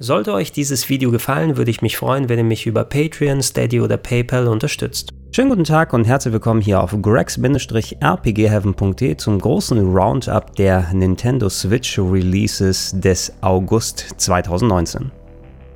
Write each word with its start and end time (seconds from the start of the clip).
Sollte 0.00 0.32
euch 0.32 0.50
dieses 0.50 0.88
Video 0.88 1.12
gefallen, 1.12 1.56
würde 1.56 1.70
ich 1.70 1.80
mich 1.80 1.96
freuen, 1.96 2.28
wenn 2.28 2.38
ihr 2.38 2.44
mich 2.44 2.66
über 2.66 2.82
Patreon, 2.82 3.42
Steady 3.42 3.80
oder 3.80 3.96
PayPal 3.96 4.48
unterstützt. 4.48 5.10
Schönen 5.30 5.50
guten 5.50 5.62
Tag 5.62 5.92
und 5.92 6.04
herzlich 6.04 6.32
willkommen 6.32 6.60
hier 6.60 6.82
auf 6.82 7.00
grex-rpgheaven.de 7.00 9.16
zum 9.16 9.38
großen 9.38 9.96
Roundup 9.96 10.56
der 10.56 10.92
Nintendo 10.92 11.48
Switch 11.48 11.96
Releases 11.96 12.92
des 12.98 13.32
August 13.40 14.14
2019. 14.16 15.12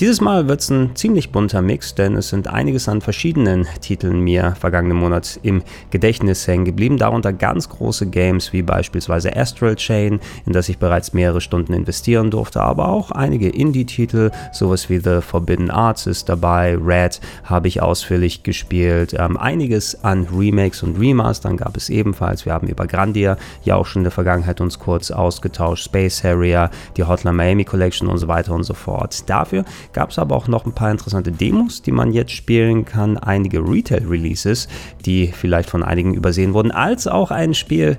Dieses 0.01 0.21
Mal 0.21 0.47
wird 0.47 0.61
es 0.61 0.71
ein 0.71 0.95
ziemlich 0.95 1.33
bunter 1.33 1.61
Mix, 1.61 1.93
denn 1.97 2.15
es 2.15 2.29
sind 2.29 2.47
einiges 2.47 2.89
an 2.89 3.01
verschiedenen 3.01 3.67
Titeln 3.81 4.21
mir 4.21 4.55
vergangenen 4.55 4.97
Monat 4.97 5.41
im 5.43 5.65
Gedächtnis 5.91 6.47
hängen 6.47 6.65
geblieben, 6.65 6.99
darunter 6.99 7.33
ganz 7.33 7.69
große 7.69 8.07
Games 8.07 8.53
wie 8.53 8.63
beispielsweise 8.63 9.37
Astral 9.37 9.75
Chain, 9.75 10.21
in 10.47 10.53
das 10.53 10.69
ich 10.69 10.79
bereits 10.79 11.15
mehrere 11.15 11.41
Stunden 11.41 11.73
investieren 11.73 12.31
durfte, 12.31 12.61
aber 12.61 12.91
auch 12.91 13.11
einige 13.11 13.49
Indie-Titel, 13.49 14.31
sowas 14.53 14.89
wie 14.89 14.99
The 14.99 15.21
Forbidden 15.21 15.69
Arts 15.69 16.07
ist 16.07 16.29
dabei, 16.29 16.79
Red 16.81 17.21
habe 17.43 17.67
ich 17.67 17.83
ausführlich 17.83 18.45
gespielt, 18.45 19.17
ähm, 19.19 19.37
einiges 19.37 20.05
an 20.05 20.29
Remakes 20.33 20.85
und 20.85 21.01
Remastern 21.01 21.57
gab 21.57 21.77
es 21.77 21.91
ebenfalls, 21.91 22.47
wir 22.47 22.53
haben 22.53 22.69
über 22.69 22.87
Grandia 22.87 23.37
ja 23.65 23.75
auch 23.75 23.87
schon 23.87 24.03
in 24.03 24.05
der 24.05 24.13
Vergangenheit 24.13 24.61
uns 24.61 24.79
kurz 24.79 25.11
ausgetauscht, 25.11 25.87
Space 25.87 26.23
Harrier, 26.23 26.71
die 26.97 27.03
Hotline 27.03 27.37
Miami 27.37 27.65
Collection 27.65 28.07
und 28.07 28.19
so 28.19 28.29
weiter 28.29 28.55
und 28.55 28.63
so 28.63 28.75
fort. 28.75 29.29
Dafür 29.29 29.65
Gab 29.93 30.11
es 30.11 30.19
aber 30.19 30.37
auch 30.37 30.49
noch 30.49 30.67
ein 30.67 30.73
paar 30.73 30.91
interessante 30.91 31.33
Demos, 31.33 31.83
die 31.83 31.93
man 31.93 32.13
jetzt 32.13 32.33
spielen 32.33 32.85
kann, 32.85 33.17
einige 33.17 33.61
Retail-Releases, 33.61 34.69
die 35.05 35.29
vielleicht 35.29 35.71
von 35.71 35.83
einigen 35.83 36.15
übersehen 36.15 36.55
wurden, 36.55 36.71
als 36.71 37.07
auch 37.07 37.31
ein 37.31 37.55
Spiel, 37.55 37.99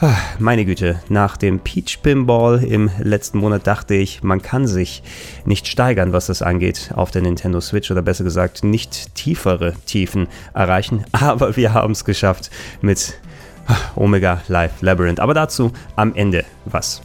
ah, 0.00 0.16
meine 0.38 0.64
Güte, 0.64 1.00
nach 1.08 1.36
dem 1.36 1.60
Peach 1.60 2.00
Pinball 2.02 2.62
im 2.64 2.90
letzten 3.02 3.38
Monat 3.38 3.66
dachte 3.66 3.94
ich, 3.94 4.22
man 4.22 4.42
kann 4.42 4.66
sich 4.66 5.02
nicht 5.44 5.66
steigern, 5.66 6.12
was 6.12 6.26
das 6.26 6.42
angeht, 6.42 6.90
auf 6.94 7.10
der 7.10 7.22
Nintendo 7.22 7.60
Switch 7.60 7.90
oder 7.90 8.02
besser 8.02 8.24
gesagt 8.24 8.64
nicht 8.64 9.14
tiefere 9.14 9.74
Tiefen 9.86 10.28
erreichen. 10.54 11.04
Aber 11.12 11.56
wir 11.56 11.74
haben 11.74 11.92
es 11.92 12.04
geschafft 12.04 12.50
mit 12.80 13.18
ah, 13.66 13.76
Omega 13.96 14.42
Live 14.48 14.80
Labyrinth. 14.80 15.20
Aber 15.20 15.34
dazu 15.34 15.72
am 15.96 16.14
Ende 16.14 16.44
was. 16.64 17.02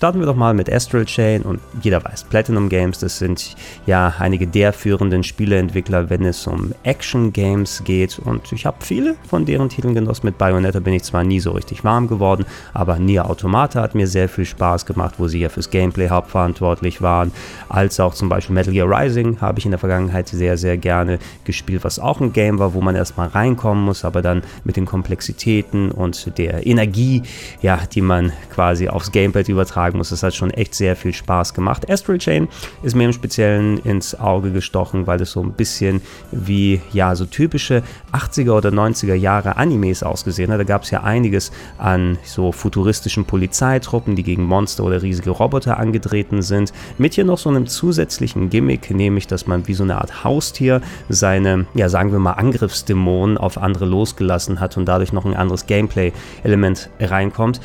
Starten 0.00 0.18
wir 0.18 0.24
doch 0.24 0.34
mal 0.34 0.54
mit 0.54 0.72
Astral 0.72 1.04
Chain 1.04 1.42
und 1.42 1.60
jeder 1.82 2.02
weiß, 2.02 2.24
Platinum 2.24 2.70
Games, 2.70 3.00
das 3.00 3.18
sind 3.18 3.54
ja 3.84 4.14
einige 4.18 4.46
der 4.46 4.72
führenden 4.72 5.22
Spieleentwickler, 5.22 6.08
wenn 6.08 6.24
es 6.24 6.46
um 6.46 6.72
Action 6.84 7.34
Games 7.34 7.82
geht 7.84 8.18
und 8.18 8.50
ich 8.50 8.64
habe 8.64 8.78
viele 8.80 9.16
von 9.28 9.44
deren 9.44 9.68
Titeln 9.68 9.94
genossen. 9.94 10.24
Mit 10.24 10.38
Bayonetta 10.38 10.80
bin 10.80 10.94
ich 10.94 11.02
zwar 11.02 11.22
nie 11.22 11.38
so 11.38 11.50
richtig 11.50 11.84
warm 11.84 12.08
geworden, 12.08 12.46
aber 12.72 12.98
Nier 12.98 13.28
Automata 13.28 13.82
hat 13.82 13.94
mir 13.94 14.06
sehr 14.06 14.30
viel 14.30 14.46
Spaß 14.46 14.86
gemacht, 14.86 15.16
wo 15.18 15.28
sie 15.28 15.40
ja 15.40 15.50
fürs 15.50 15.68
Gameplay 15.68 16.08
hauptverantwortlich 16.08 17.02
waren, 17.02 17.30
als 17.68 18.00
auch 18.00 18.14
zum 18.14 18.30
Beispiel 18.30 18.54
Metal 18.54 18.72
Gear 18.72 18.88
Rising 18.88 19.42
habe 19.42 19.58
ich 19.58 19.66
in 19.66 19.70
der 19.70 19.80
Vergangenheit 19.80 20.28
sehr, 20.28 20.56
sehr 20.56 20.78
gerne 20.78 21.18
gespielt, 21.44 21.84
was 21.84 21.98
auch 21.98 22.22
ein 22.22 22.32
Game 22.32 22.58
war, 22.58 22.72
wo 22.72 22.80
man 22.80 22.96
erstmal 22.96 23.28
reinkommen 23.28 23.84
muss, 23.84 24.06
aber 24.06 24.22
dann 24.22 24.44
mit 24.64 24.76
den 24.76 24.86
Komplexitäten 24.86 25.90
und 25.90 26.38
der 26.38 26.66
Energie, 26.66 27.20
ja, 27.60 27.80
die 27.92 28.00
man 28.00 28.32
quasi 28.50 28.88
aufs 28.88 29.12
Gamepad 29.12 29.50
übertragen 29.50 29.89
sagen 29.90 29.98
muss, 29.98 30.12
es 30.12 30.22
hat 30.22 30.34
schon 30.34 30.50
echt 30.50 30.74
sehr 30.74 30.94
viel 30.94 31.12
Spaß 31.12 31.52
gemacht. 31.52 31.90
Astral 31.90 32.18
Chain 32.18 32.48
ist 32.82 32.94
mir 32.94 33.04
im 33.04 33.12
Speziellen 33.12 33.78
ins 33.78 34.18
Auge 34.18 34.52
gestochen, 34.52 35.06
weil 35.06 35.20
es 35.20 35.32
so 35.32 35.42
ein 35.42 35.52
bisschen 35.52 36.00
wie 36.30 36.80
ja 36.92 37.16
so 37.16 37.26
typische 37.26 37.82
80er 38.12 38.52
oder 38.52 38.70
90er 38.70 39.14
Jahre 39.14 39.56
Animes 39.56 40.02
ausgesehen 40.02 40.52
hat. 40.52 40.60
Da 40.60 40.64
gab 40.64 40.84
es 40.84 40.90
ja 40.90 41.02
einiges 41.02 41.50
an 41.78 42.18
so 42.24 42.52
futuristischen 42.52 43.24
Polizeitruppen, 43.24 44.14
die 44.14 44.22
gegen 44.22 44.44
Monster 44.44 44.84
oder 44.84 45.02
riesige 45.02 45.30
Roboter 45.30 45.78
angetreten 45.78 46.42
sind. 46.42 46.72
Mit 46.98 47.14
hier 47.14 47.24
noch 47.24 47.38
so 47.38 47.48
einem 47.48 47.66
zusätzlichen 47.66 48.48
Gimmick, 48.48 48.90
nämlich 48.90 49.26
dass 49.26 49.46
man 49.46 49.66
wie 49.66 49.74
so 49.74 49.82
eine 49.82 49.96
Art 49.96 50.22
Haustier 50.22 50.82
seine, 51.08 51.66
ja 51.74 51.88
sagen 51.88 52.12
wir 52.12 52.20
mal, 52.20 52.34
Angriffsdämonen 52.34 53.38
auf 53.38 53.58
andere 53.58 53.86
losgelassen 53.86 54.60
hat 54.60 54.76
und 54.76 54.86
dadurch 54.86 55.12
noch 55.12 55.24
ein 55.24 55.34
anderes 55.34 55.66
Gameplay-Element 55.66 56.90
reinkommt. 57.00 57.60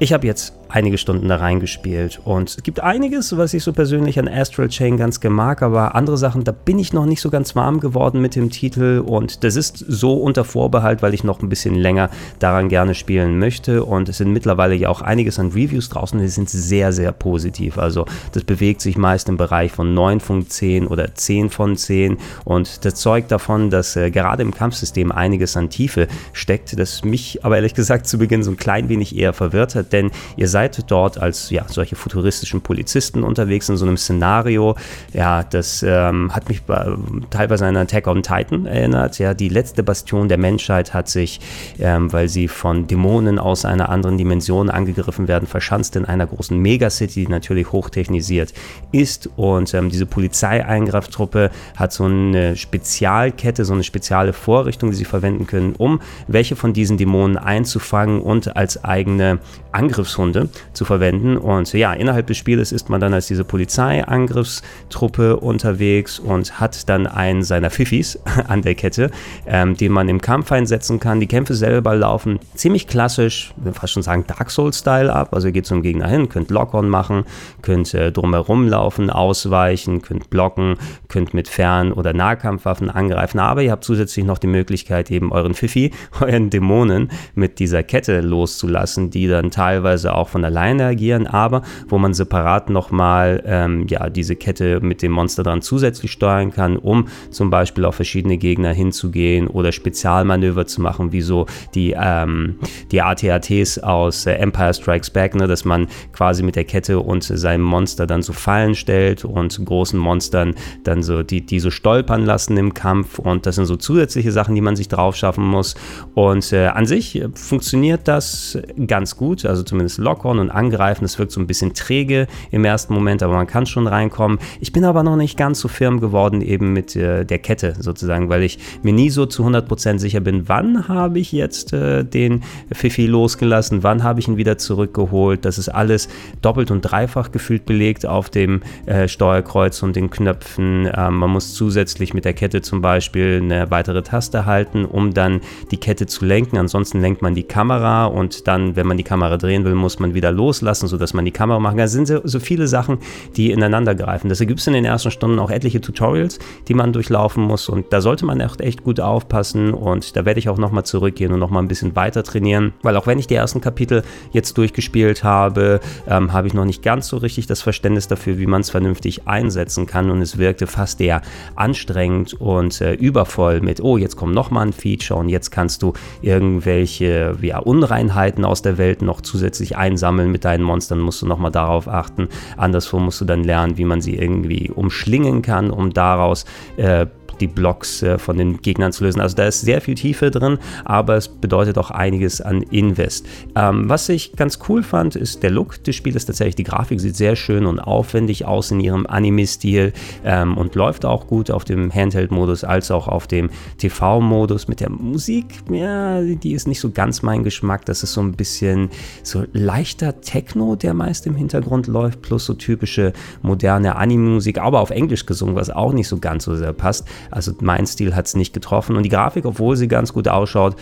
Ich 0.00 0.12
habe 0.12 0.26
jetzt 0.26 0.57
einige 0.68 0.98
Stunden 0.98 1.28
da 1.28 1.36
reingespielt. 1.36 2.20
Und 2.24 2.50
es 2.50 2.62
gibt 2.62 2.80
einiges, 2.80 3.36
was 3.36 3.54
ich 3.54 3.62
so 3.62 3.72
persönlich 3.72 4.18
an 4.18 4.28
Astral 4.28 4.68
Chain 4.68 4.96
ganz 4.96 5.20
gemag, 5.20 5.62
aber 5.62 5.94
andere 5.94 6.16
Sachen, 6.18 6.44
da 6.44 6.52
bin 6.52 6.78
ich 6.78 6.92
noch 6.92 7.06
nicht 7.06 7.20
so 7.20 7.30
ganz 7.30 7.56
warm 7.56 7.80
geworden 7.80 8.20
mit 8.20 8.36
dem 8.36 8.50
Titel. 8.50 9.02
Und 9.04 9.44
das 9.44 9.56
ist 9.56 9.78
so 9.78 10.14
unter 10.14 10.44
Vorbehalt, 10.44 11.02
weil 11.02 11.14
ich 11.14 11.24
noch 11.24 11.42
ein 11.42 11.48
bisschen 11.48 11.74
länger 11.74 12.10
daran 12.38 12.68
gerne 12.68 12.94
spielen 12.94 13.38
möchte. 13.38 13.84
Und 13.84 14.08
es 14.08 14.18
sind 14.18 14.32
mittlerweile 14.32 14.74
ja 14.74 14.88
auch 14.88 15.00
einiges 15.00 15.38
an 15.38 15.48
Reviews 15.48 15.88
draußen, 15.88 16.18
die 16.18 16.28
sind 16.28 16.50
sehr, 16.50 16.92
sehr 16.92 17.12
positiv. 17.12 17.78
Also 17.78 18.04
das 18.32 18.44
bewegt 18.44 18.80
sich 18.80 18.98
meist 18.98 19.28
im 19.28 19.36
Bereich 19.36 19.72
von 19.72 19.94
9 19.94 20.20
von 20.20 20.48
10 20.48 20.86
oder 20.86 21.14
10 21.14 21.50
von 21.50 21.76
10. 21.76 22.18
Und 22.44 22.84
das 22.84 22.96
zeugt 22.96 23.30
davon, 23.30 23.70
dass 23.70 23.96
äh, 23.96 24.10
gerade 24.10 24.42
im 24.42 24.54
Kampfsystem 24.54 25.12
einiges 25.12 25.56
an 25.56 25.70
Tiefe 25.70 26.08
steckt, 26.32 26.78
das 26.78 27.04
mich 27.04 27.44
aber 27.44 27.56
ehrlich 27.56 27.74
gesagt 27.74 28.06
zu 28.06 28.18
Beginn 28.18 28.42
so 28.42 28.50
ein 28.50 28.56
klein 28.56 28.88
wenig 28.88 29.16
eher 29.16 29.32
verwirrt 29.32 29.74
hat, 29.74 29.92
denn 29.92 30.10
ihr 30.36 30.48
seid 30.48 30.57
seid 30.58 30.90
dort 30.90 31.18
als 31.18 31.50
ja, 31.50 31.64
solche 31.68 31.94
futuristischen 31.94 32.60
Polizisten 32.60 33.22
unterwegs 33.22 33.68
in 33.68 33.76
so 33.76 33.86
einem 33.86 33.96
Szenario. 33.96 34.74
Ja, 35.12 35.44
das 35.44 35.84
ähm, 35.86 36.34
hat 36.34 36.48
mich 36.48 36.62
bei, 36.62 36.96
teilweise 37.30 37.64
an 37.66 37.76
Attack 37.76 38.08
on 38.08 38.24
Titan 38.24 38.66
erinnert. 38.66 39.20
Ja, 39.20 39.34
die 39.34 39.48
letzte 39.48 39.84
Bastion 39.84 40.28
der 40.28 40.38
Menschheit 40.38 40.94
hat 40.94 41.08
sich, 41.08 41.38
ähm, 41.78 42.12
weil 42.12 42.28
sie 42.28 42.48
von 42.48 42.88
Dämonen 42.88 43.38
aus 43.38 43.64
einer 43.64 43.88
anderen 43.88 44.18
Dimension 44.18 44.68
angegriffen 44.68 45.28
werden, 45.28 45.46
verschanzt 45.46 45.94
in 45.94 46.04
einer 46.04 46.26
großen 46.26 46.58
Megacity, 46.58 47.26
die 47.26 47.28
natürlich 47.28 47.70
hochtechnisiert 47.70 48.52
ist. 48.90 49.30
Und 49.36 49.72
ähm, 49.74 49.90
diese 49.90 50.06
Polizeieingreiftruppe 50.06 51.50
hat 51.76 51.92
so 51.92 52.04
eine 52.04 52.56
Spezialkette, 52.56 53.64
so 53.64 53.74
eine 53.74 53.84
spezielle 53.84 54.32
Vorrichtung, 54.32 54.90
die 54.90 54.96
sie 54.96 55.04
verwenden 55.04 55.46
können, 55.46 55.74
um 55.78 56.00
welche 56.26 56.56
von 56.56 56.72
diesen 56.72 56.96
Dämonen 56.96 57.36
einzufangen 57.36 58.20
und 58.20 58.56
als 58.56 58.82
eigene 58.82 59.38
Angriffshunde 59.72 60.48
zu 60.72 60.84
verwenden. 60.84 61.36
Und 61.36 61.72
ja, 61.72 61.92
innerhalb 61.92 62.26
des 62.26 62.36
Spieles 62.36 62.72
ist 62.72 62.88
man 62.88 63.00
dann 63.00 63.14
als 63.14 63.26
diese 63.26 63.44
Polizeiangriffstruppe 63.44 65.36
unterwegs 65.36 66.18
und 66.18 66.60
hat 66.60 66.88
dann 66.88 67.06
einen 67.06 67.42
seiner 67.42 67.70
Fifis 67.70 68.18
an 68.48 68.62
der 68.62 68.74
Kette, 68.74 69.10
ähm, 69.46 69.76
den 69.76 69.92
man 69.92 70.08
im 70.08 70.20
Kampf 70.20 70.52
einsetzen 70.52 71.00
kann. 71.00 71.20
Die 71.20 71.26
Kämpfe 71.26 71.54
selber 71.54 71.94
laufen 71.94 72.38
ziemlich 72.54 72.86
klassisch, 72.86 73.52
fast 73.72 73.92
schon 73.92 74.02
sagen 74.02 74.24
Dark 74.26 74.50
Souls-Style 74.50 75.12
ab. 75.12 75.34
Also 75.34 75.48
ihr 75.48 75.52
geht 75.52 75.66
zum 75.66 75.82
Gegner 75.82 76.08
hin, 76.08 76.28
könnt 76.28 76.50
Lock-on 76.50 76.88
machen, 76.88 77.24
könnt 77.62 77.92
äh, 77.94 78.12
drumherum 78.12 78.68
laufen, 78.68 79.10
ausweichen, 79.10 80.02
könnt 80.02 80.30
blocken, 80.30 80.76
könnt 81.08 81.34
mit 81.34 81.48
Fern- 81.48 81.92
oder 81.92 82.12
Nahkampfwaffen 82.12 82.90
angreifen. 82.90 83.38
Aber 83.38 83.62
ihr 83.62 83.72
habt 83.72 83.84
zusätzlich 83.84 84.24
noch 84.24 84.38
die 84.38 84.46
Möglichkeit, 84.46 85.10
eben 85.10 85.32
euren 85.32 85.54
Fifi, 85.54 85.92
euren 86.20 86.50
Dämonen 86.50 87.10
mit 87.34 87.58
dieser 87.58 87.82
Kette 87.82 88.20
loszulassen, 88.20 89.10
die 89.10 89.26
dann 89.28 89.50
teilweise 89.58 90.14
auch 90.14 90.28
von 90.28 90.44
alleine 90.44 90.86
agieren, 90.86 91.26
aber 91.26 91.62
wo 91.88 91.98
man 91.98 92.14
separat 92.14 92.70
nochmal 92.70 93.42
ähm, 93.44 93.86
ja, 93.88 94.08
diese 94.08 94.36
Kette 94.36 94.78
mit 94.80 95.02
dem 95.02 95.10
Monster 95.10 95.42
dran 95.42 95.62
zusätzlich 95.62 96.12
steuern 96.12 96.52
kann, 96.52 96.76
um 96.76 97.08
zum 97.30 97.50
Beispiel 97.50 97.84
auf 97.84 97.96
verschiedene 97.96 98.38
Gegner 98.38 98.72
hinzugehen 98.72 99.48
oder 99.48 99.72
Spezialmanöver 99.72 100.66
zu 100.66 100.80
machen, 100.80 101.10
wie 101.10 101.22
so 101.22 101.46
die, 101.74 101.96
ähm, 101.98 102.60
die 102.92 103.02
ATATs 103.02 103.78
aus 103.78 104.26
äh, 104.26 104.34
Empire 104.34 104.72
Strikes 104.72 105.10
Back, 105.10 105.34
ne, 105.34 105.48
dass 105.48 105.64
man 105.64 105.88
quasi 106.12 106.44
mit 106.44 106.54
der 106.54 106.64
Kette 106.64 107.00
und 107.00 107.24
seinem 107.24 107.62
Monster 107.62 108.06
dann 108.06 108.22
so 108.22 108.32
Fallen 108.32 108.76
stellt 108.76 109.24
und 109.24 109.64
großen 109.64 109.98
Monstern 109.98 110.54
dann 110.84 111.02
so, 111.02 111.24
die, 111.24 111.44
die 111.44 111.58
so 111.58 111.72
stolpern 111.72 112.24
lassen 112.24 112.56
im 112.56 112.74
Kampf. 112.74 113.18
Und 113.18 113.44
das 113.44 113.56
sind 113.56 113.66
so 113.66 113.74
zusätzliche 113.74 114.30
Sachen, 114.30 114.54
die 114.54 114.60
man 114.60 114.76
sich 114.76 114.86
drauf 114.86 115.16
schaffen 115.16 115.44
muss. 115.44 115.74
Und 116.14 116.52
äh, 116.52 116.66
an 116.66 116.86
sich 116.86 117.20
funktioniert 117.34 118.06
das 118.06 118.56
ganz 118.86 119.16
gut, 119.16 119.47
also 119.48 119.62
zumindest 119.62 119.98
locker 119.98 120.28
Popcorn 120.28 120.38
und 120.38 120.50
angreifen. 120.50 121.04
Das 121.04 121.18
wirkt 121.18 121.32
so 121.32 121.40
ein 121.40 121.46
bisschen 121.46 121.74
träge 121.74 122.26
im 122.50 122.64
ersten 122.64 122.92
Moment, 122.92 123.22
aber 123.22 123.34
man 123.34 123.46
kann 123.46 123.66
schon 123.66 123.86
reinkommen. 123.86 124.38
Ich 124.60 124.72
bin 124.72 124.84
aber 124.84 125.02
noch 125.02 125.16
nicht 125.16 125.36
ganz 125.36 125.60
so 125.60 125.68
firm 125.68 126.00
geworden 126.00 126.42
eben 126.42 126.72
mit 126.72 126.94
äh, 126.96 127.24
der 127.24 127.38
Kette 127.38 127.74
sozusagen, 127.78 128.28
weil 128.28 128.42
ich 128.42 128.58
mir 128.82 128.92
nie 128.92 129.10
so 129.10 129.26
zu 129.26 129.44
100% 129.44 129.98
sicher 129.98 130.20
bin, 130.20 130.48
wann 130.48 130.88
habe 130.88 131.18
ich 131.18 131.32
jetzt 131.32 131.72
äh, 131.72 132.04
den 132.04 132.42
Fifi 132.72 133.06
losgelassen, 133.06 133.82
wann 133.82 134.02
habe 134.02 134.20
ich 134.20 134.28
ihn 134.28 134.36
wieder 134.36 134.58
zurückgeholt. 134.58 135.44
Das 135.44 135.58
ist 135.58 135.68
alles 135.68 136.08
doppelt 136.42 136.70
und 136.70 136.82
dreifach 136.82 137.30
gefühlt 137.30 137.64
belegt 137.64 138.04
auf 138.04 138.28
dem 138.28 138.62
äh, 138.86 139.08
Steuerkreuz 139.08 139.82
und 139.82 139.96
den 139.96 140.10
Knöpfen. 140.10 140.90
Ähm, 140.94 141.14
man 141.14 141.30
muss 141.30 141.54
zusätzlich 141.54 142.12
mit 142.12 142.24
der 142.24 142.34
Kette 142.34 142.60
zum 142.60 142.82
Beispiel 142.82 143.40
eine 143.42 143.70
weitere 143.70 144.02
Taste 144.02 144.46
halten, 144.46 144.84
um 144.84 145.14
dann 145.14 145.40
die 145.70 145.78
Kette 145.78 146.06
zu 146.06 146.24
lenken. 146.24 146.58
Ansonsten 146.58 147.00
lenkt 147.00 147.22
man 147.22 147.34
die 147.34 147.44
Kamera 147.44 148.06
und 148.06 148.46
dann, 148.46 148.76
wenn 148.76 148.86
man 148.86 148.96
die 148.96 149.04
Kamera 149.04 149.37
drehen 149.38 149.64
will, 149.64 149.74
muss 149.74 149.98
man 149.98 150.14
wieder 150.14 150.32
loslassen, 150.32 150.88
sodass 150.88 151.14
man 151.14 151.24
die 151.24 151.30
Kamera 151.30 151.58
machen 151.58 151.76
kann. 151.76 151.84
Das 151.84 151.92
sind 151.92 152.08
so, 152.08 152.20
so 152.24 152.40
viele 152.40 152.68
Sachen, 152.68 152.98
die 153.36 153.50
ineinander 153.52 153.94
greifen. 153.94 154.28
Deshalb 154.28 154.48
gibt 154.48 154.60
es 154.60 154.66
in 154.66 154.72
den 154.72 154.84
ersten 154.84 155.10
Stunden 155.10 155.38
auch 155.38 155.50
etliche 155.50 155.80
Tutorials, 155.80 156.38
die 156.68 156.74
man 156.74 156.92
durchlaufen 156.92 157.42
muss 157.42 157.68
und 157.68 157.86
da 157.92 158.00
sollte 158.00 158.26
man 158.26 158.40
echt, 158.40 158.60
echt 158.60 158.84
gut 158.84 159.00
aufpassen 159.00 159.74
und 159.74 160.16
da 160.16 160.24
werde 160.24 160.40
ich 160.40 160.48
auch 160.48 160.58
nochmal 160.58 160.84
zurückgehen 160.84 161.32
und 161.32 161.38
nochmal 161.38 161.62
ein 161.62 161.68
bisschen 161.68 161.96
weiter 161.96 162.22
trainieren, 162.22 162.72
weil 162.82 162.96
auch 162.96 163.06
wenn 163.06 163.18
ich 163.18 163.26
die 163.26 163.34
ersten 163.34 163.60
Kapitel 163.60 164.02
jetzt 164.32 164.56
durchgespielt 164.58 165.24
habe, 165.24 165.80
ähm, 166.06 166.32
habe 166.32 166.46
ich 166.46 166.54
noch 166.54 166.64
nicht 166.64 166.82
ganz 166.82 167.08
so 167.08 167.16
richtig 167.18 167.46
das 167.46 167.62
Verständnis 167.62 168.08
dafür, 168.08 168.38
wie 168.38 168.46
man 168.46 168.60
es 168.60 168.70
vernünftig 168.70 169.26
einsetzen 169.26 169.86
kann 169.86 170.10
und 170.10 170.22
es 170.22 170.38
wirkte 170.38 170.66
fast 170.66 171.00
eher 171.00 171.22
anstrengend 171.54 172.34
und 172.34 172.80
äh, 172.80 172.94
übervoll 172.94 173.60
mit, 173.60 173.80
oh, 173.82 173.96
jetzt 173.96 174.16
kommt 174.16 174.34
nochmal 174.34 174.66
ein 174.66 174.72
Feature 174.72 175.18
und 175.18 175.28
jetzt 175.28 175.50
kannst 175.50 175.82
du 175.82 175.92
irgendwelche 176.22 177.36
ja, 177.42 177.58
Unreinheiten 177.58 178.44
aus 178.44 178.62
der 178.62 178.78
Welt 178.78 179.02
noch 179.02 179.20
zusätzlich 179.28 179.76
einsammeln 179.76 180.30
mit 180.30 180.44
deinen 180.44 180.64
Monstern, 180.64 180.98
musst 180.98 181.22
du 181.22 181.26
nochmal 181.26 181.50
darauf 181.50 181.86
achten. 181.88 182.28
Anderswo 182.56 182.98
musst 182.98 183.20
du 183.20 183.24
dann 183.24 183.44
lernen, 183.44 183.78
wie 183.78 183.84
man 183.84 184.00
sie 184.00 184.16
irgendwie 184.16 184.70
umschlingen 184.70 185.42
kann, 185.42 185.70
um 185.70 185.92
daraus 185.92 186.44
äh, 186.76 187.06
die 187.40 187.46
Blocks 187.46 188.02
äh, 188.02 188.18
von 188.18 188.36
den 188.36 188.60
Gegnern 188.62 188.92
zu 188.92 189.04
lösen. 189.04 189.20
Also 189.20 189.36
da 189.36 189.46
ist 189.46 189.60
sehr 189.60 189.80
viel 189.80 189.94
Tiefe 189.94 190.30
drin, 190.30 190.58
aber 190.84 191.16
es 191.16 191.28
bedeutet 191.28 191.78
auch 191.78 191.90
einiges 191.90 192.40
an 192.40 192.62
Invest. 192.62 193.26
Ähm, 193.54 193.88
was 193.88 194.08
ich 194.08 194.32
ganz 194.36 194.58
cool 194.68 194.82
fand, 194.82 195.16
ist 195.16 195.42
der 195.42 195.50
Look 195.50 195.82
des 195.84 195.96
Spiels. 195.96 196.26
Tatsächlich, 196.26 196.56
die 196.56 196.64
Grafik 196.64 197.00
sieht 197.00 197.16
sehr 197.16 197.36
schön 197.36 197.66
und 197.66 197.80
aufwendig 197.80 198.44
aus 198.44 198.70
in 198.70 198.80
ihrem 198.80 199.06
Anime-Stil 199.06 199.92
ähm, 200.24 200.56
und 200.56 200.74
läuft 200.74 201.04
auch 201.04 201.26
gut 201.26 201.50
auf 201.50 201.64
dem 201.64 201.92
Handheld-Modus 201.92 202.64
als 202.64 202.90
auch 202.90 203.08
auf 203.08 203.26
dem 203.26 203.50
TV-Modus. 203.78 204.68
Mit 204.68 204.80
der 204.80 204.90
Musik, 204.90 205.46
ja, 205.70 206.20
die 206.22 206.52
ist 206.52 206.66
nicht 206.66 206.80
so 206.80 206.90
ganz 206.90 207.22
mein 207.22 207.44
Geschmack. 207.44 207.84
Das 207.86 208.02
ist 208.02 208.12
so 208.12 208.20
ein 208.20 208.32
bisschen 208.32 208.90
so 209.22 209.44
leichter 209.52 210.20
Techno, 210.20 210.76
der 210.76 210.94
meist 210.94 211.26
im 211.26 211.36
Hintergrund 211.36 211.86
läuft, 211.86 212.22
plus 212.22 212.46
so 212.46 212.54
typische 212.54 213.12
moderne 213.42 213.96
Anime-Musik, 213.96 214.58
aber 214.58 214.80
auf 214.80 214.90
Englisch 214.90 215.26
gesungen, 215.26 215.54
was 215.54 215.70
auch 215.70 215.92
nicht 215.92 216.08
so 216.08 216.18
ganz 216.18 216.44
so 216.44 216.54
sehr 216.54 216.72
passt. 216.72 217.06
Also 217.30 217.52
mein 217.60 217.86
Stil 217.86 218.14
hat 218.14 218.26
es 218.26 218.34
nicht 218.34 218.52
getroffen. 218.52 218.96
Und 218.96 219.02
die 219.02 219.08
Grafik, 219.08 219.44
obwohl 219.44 219.76
sie 219.76 219.88
ganz 219.88 220.12
gut 220.12 220.28
ausschaut, 220.28 220.76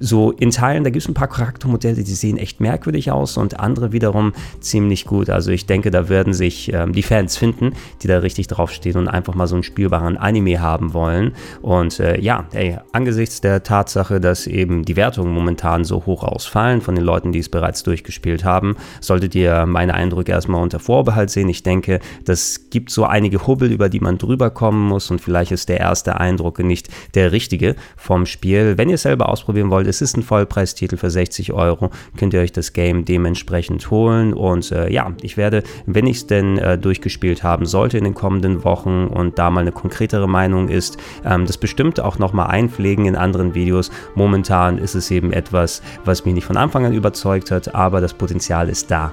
so 0.00 0.32
in 0.32 0.50
Teilen, 0.50 0.82
da 0.82 0.90
gibt 0.90 1.02
es 1.02 1.08
ein 1.08 1.14
paar 1.14 1.28
Charaktermodelle, 1.28 2.02
die 2.02 2.14
sehen 2.14 2.38
echt 2.38 2.60
merkwürdig 2.60 3.12
aus 3.12 3.36
und 3.36 3.60
andere 3.60 3.92
wiederum 3.92 4.32
ziemlich 4.60 5.04
gut. 5.04 5.28
Also 5.28 5.50
ich 5.50 5.66
denke, 5.66 5.90
da 5.90 6.08
werden 6.08 6.32
sich 6.32 6.72
ähm, 6.72 6.94
die 6.94 7.02
Fans 7.02 7.36
finden, 7.36 7.74
die 8.02 8.08
da 8.08 8.18
richtig 8.18 8.46
draufstehen 8.46 8.96
und 8.96 9.08
einfach 9.08 9.34
mal 9.34 9.46
so 9.46 9.56
einen 9.56 9.62
spielbaren 9.62 10.16
Anime 10.16 10.60
haben 10.60 10.94
wollen. 10.94 11.32
Und 11.60 12.00
äh, 12.00 12.18
ja, 12.18 12.46
ey, 12.52 12.78
angesichts 12.92 13.42
der 13.42 13.62
Tatsache, 13.62 14.20
dass 14.20 14.46
eben 14.46 14.84
die 14.86 14.96
Wertungen 14.96 15.32
momentan 15.32 15.84
so 15.84 16.06
hoch 16.06 16.24
ausfallen 16.24 16.80
von 16.80 16.94
den 16.94 17.04
Leuten, 17.04 17.32
die 17.32 17.38
es 17.38 17.50
bereits 17.50 17.82
durchgespielt 17.82 18.42
haben, 18.42 18.76
solltet 19.02 19.34
ihr 19.34 19.66
meine 19.66 19.92
Eindrücke 19.92 20.32
erstmal 20.32 20.62
unter 20.62 20.78
Vorbehalt 20.78 21.28
sehen. 21.28 21.48
Ich 21.50 21.62
denke, 21.62 22.00
das 22.24 22.70
gibt 22.70 22.90
so 22.90 23.04
einige 23.04 23.46
Hubbel, 23.46 23.70
über 23.70 23.90
die 23.90 24.00
man 24.00 24.16
drüber 24.16 24.48
kommen 24.48 24.88
muss 24.88 25.10
und 25.10 25.20
vielleicht 25.20 25.52
ist 25.52 25.68
der 25.68 25.80
erste 25.90 26.18
Eindruck 26.18 26.60
nicht 26.60 26.88
der 27.14 27.32
richtige 27.32 27.76
vom 27.96 28.26
Spiel. 28.26 28.78
Wenn 28.78 28.88
ihr 28.88 28.94
es 28.94 29.02
selber 29.02 29.28
ausprobieren 29.28 29.70
wollt, 29.70 29.86
es 29.86 30.00
ist 30.00 30.16
ein 30.16 30.22
Vollpreistitel 30.22 30.96
für 30.96 31.10
60 31.10 31.52
Euro, 31.52 31.90
könnt 32.16 32.32
ihr 32.32 32.40
euch 32.40 32.52
das 32.52 32.72
Game 32.72 33.04
dementsprechend 33.04 33.90
holen. 33.90 34.32
Und 34.32 34.70
äh, 34.70 34.90
ja, 34.90 35.12
ich 35.22 35.36
werde, 35.36 35.62
wenn 35.86 36.06
ich 36.06 36.18
es 36.18 36.26
denn 36.26 36.58
äh, 36.58 36.78
durchgespielt 36.78 37.42
haben 37.42 37.66
sollte 37.66 37.98
in 37.98 38.04
den 38.04 38.14
kommenden 38.14 38.64
Wochen 38.64 39.06
und 39.06 39.38
da 39.38 39.50
mal 39.50 39.60
eine 39.60 39.72
konkretere 39.72 40.28
Meinung 40.28 40.68
ist, 40.68 40.96
ähm, 41.24 41.46
das 41.46 41.58
bestimmt 41.58 42.00
auch 42.00 42.18
nochmal 42.18 42.48
einpflegen 42.48 43.06
in 43.06 43.16
anderen 43.16 43.54
Videos. 43.54 43.90
Momentan 44.14 44.78
ist 44.78 44.94
es 44.94 45.10
eben 45.10 45.32
etwas, 45.32 45.82
was 46.04 46.24
mich 46.24 46.34
nicht 46.34 46.46
von 46.46 46.56
Anfang 46.56 46.86
an 46.86 46.94
überzeugt 46.94 47.50
hat, 47.50 47.74
aber 47.74 48.00
das 48.00 48.14
Potenzial 48.14 48.68
ist 48.68 48.90
da. 48.90 49.12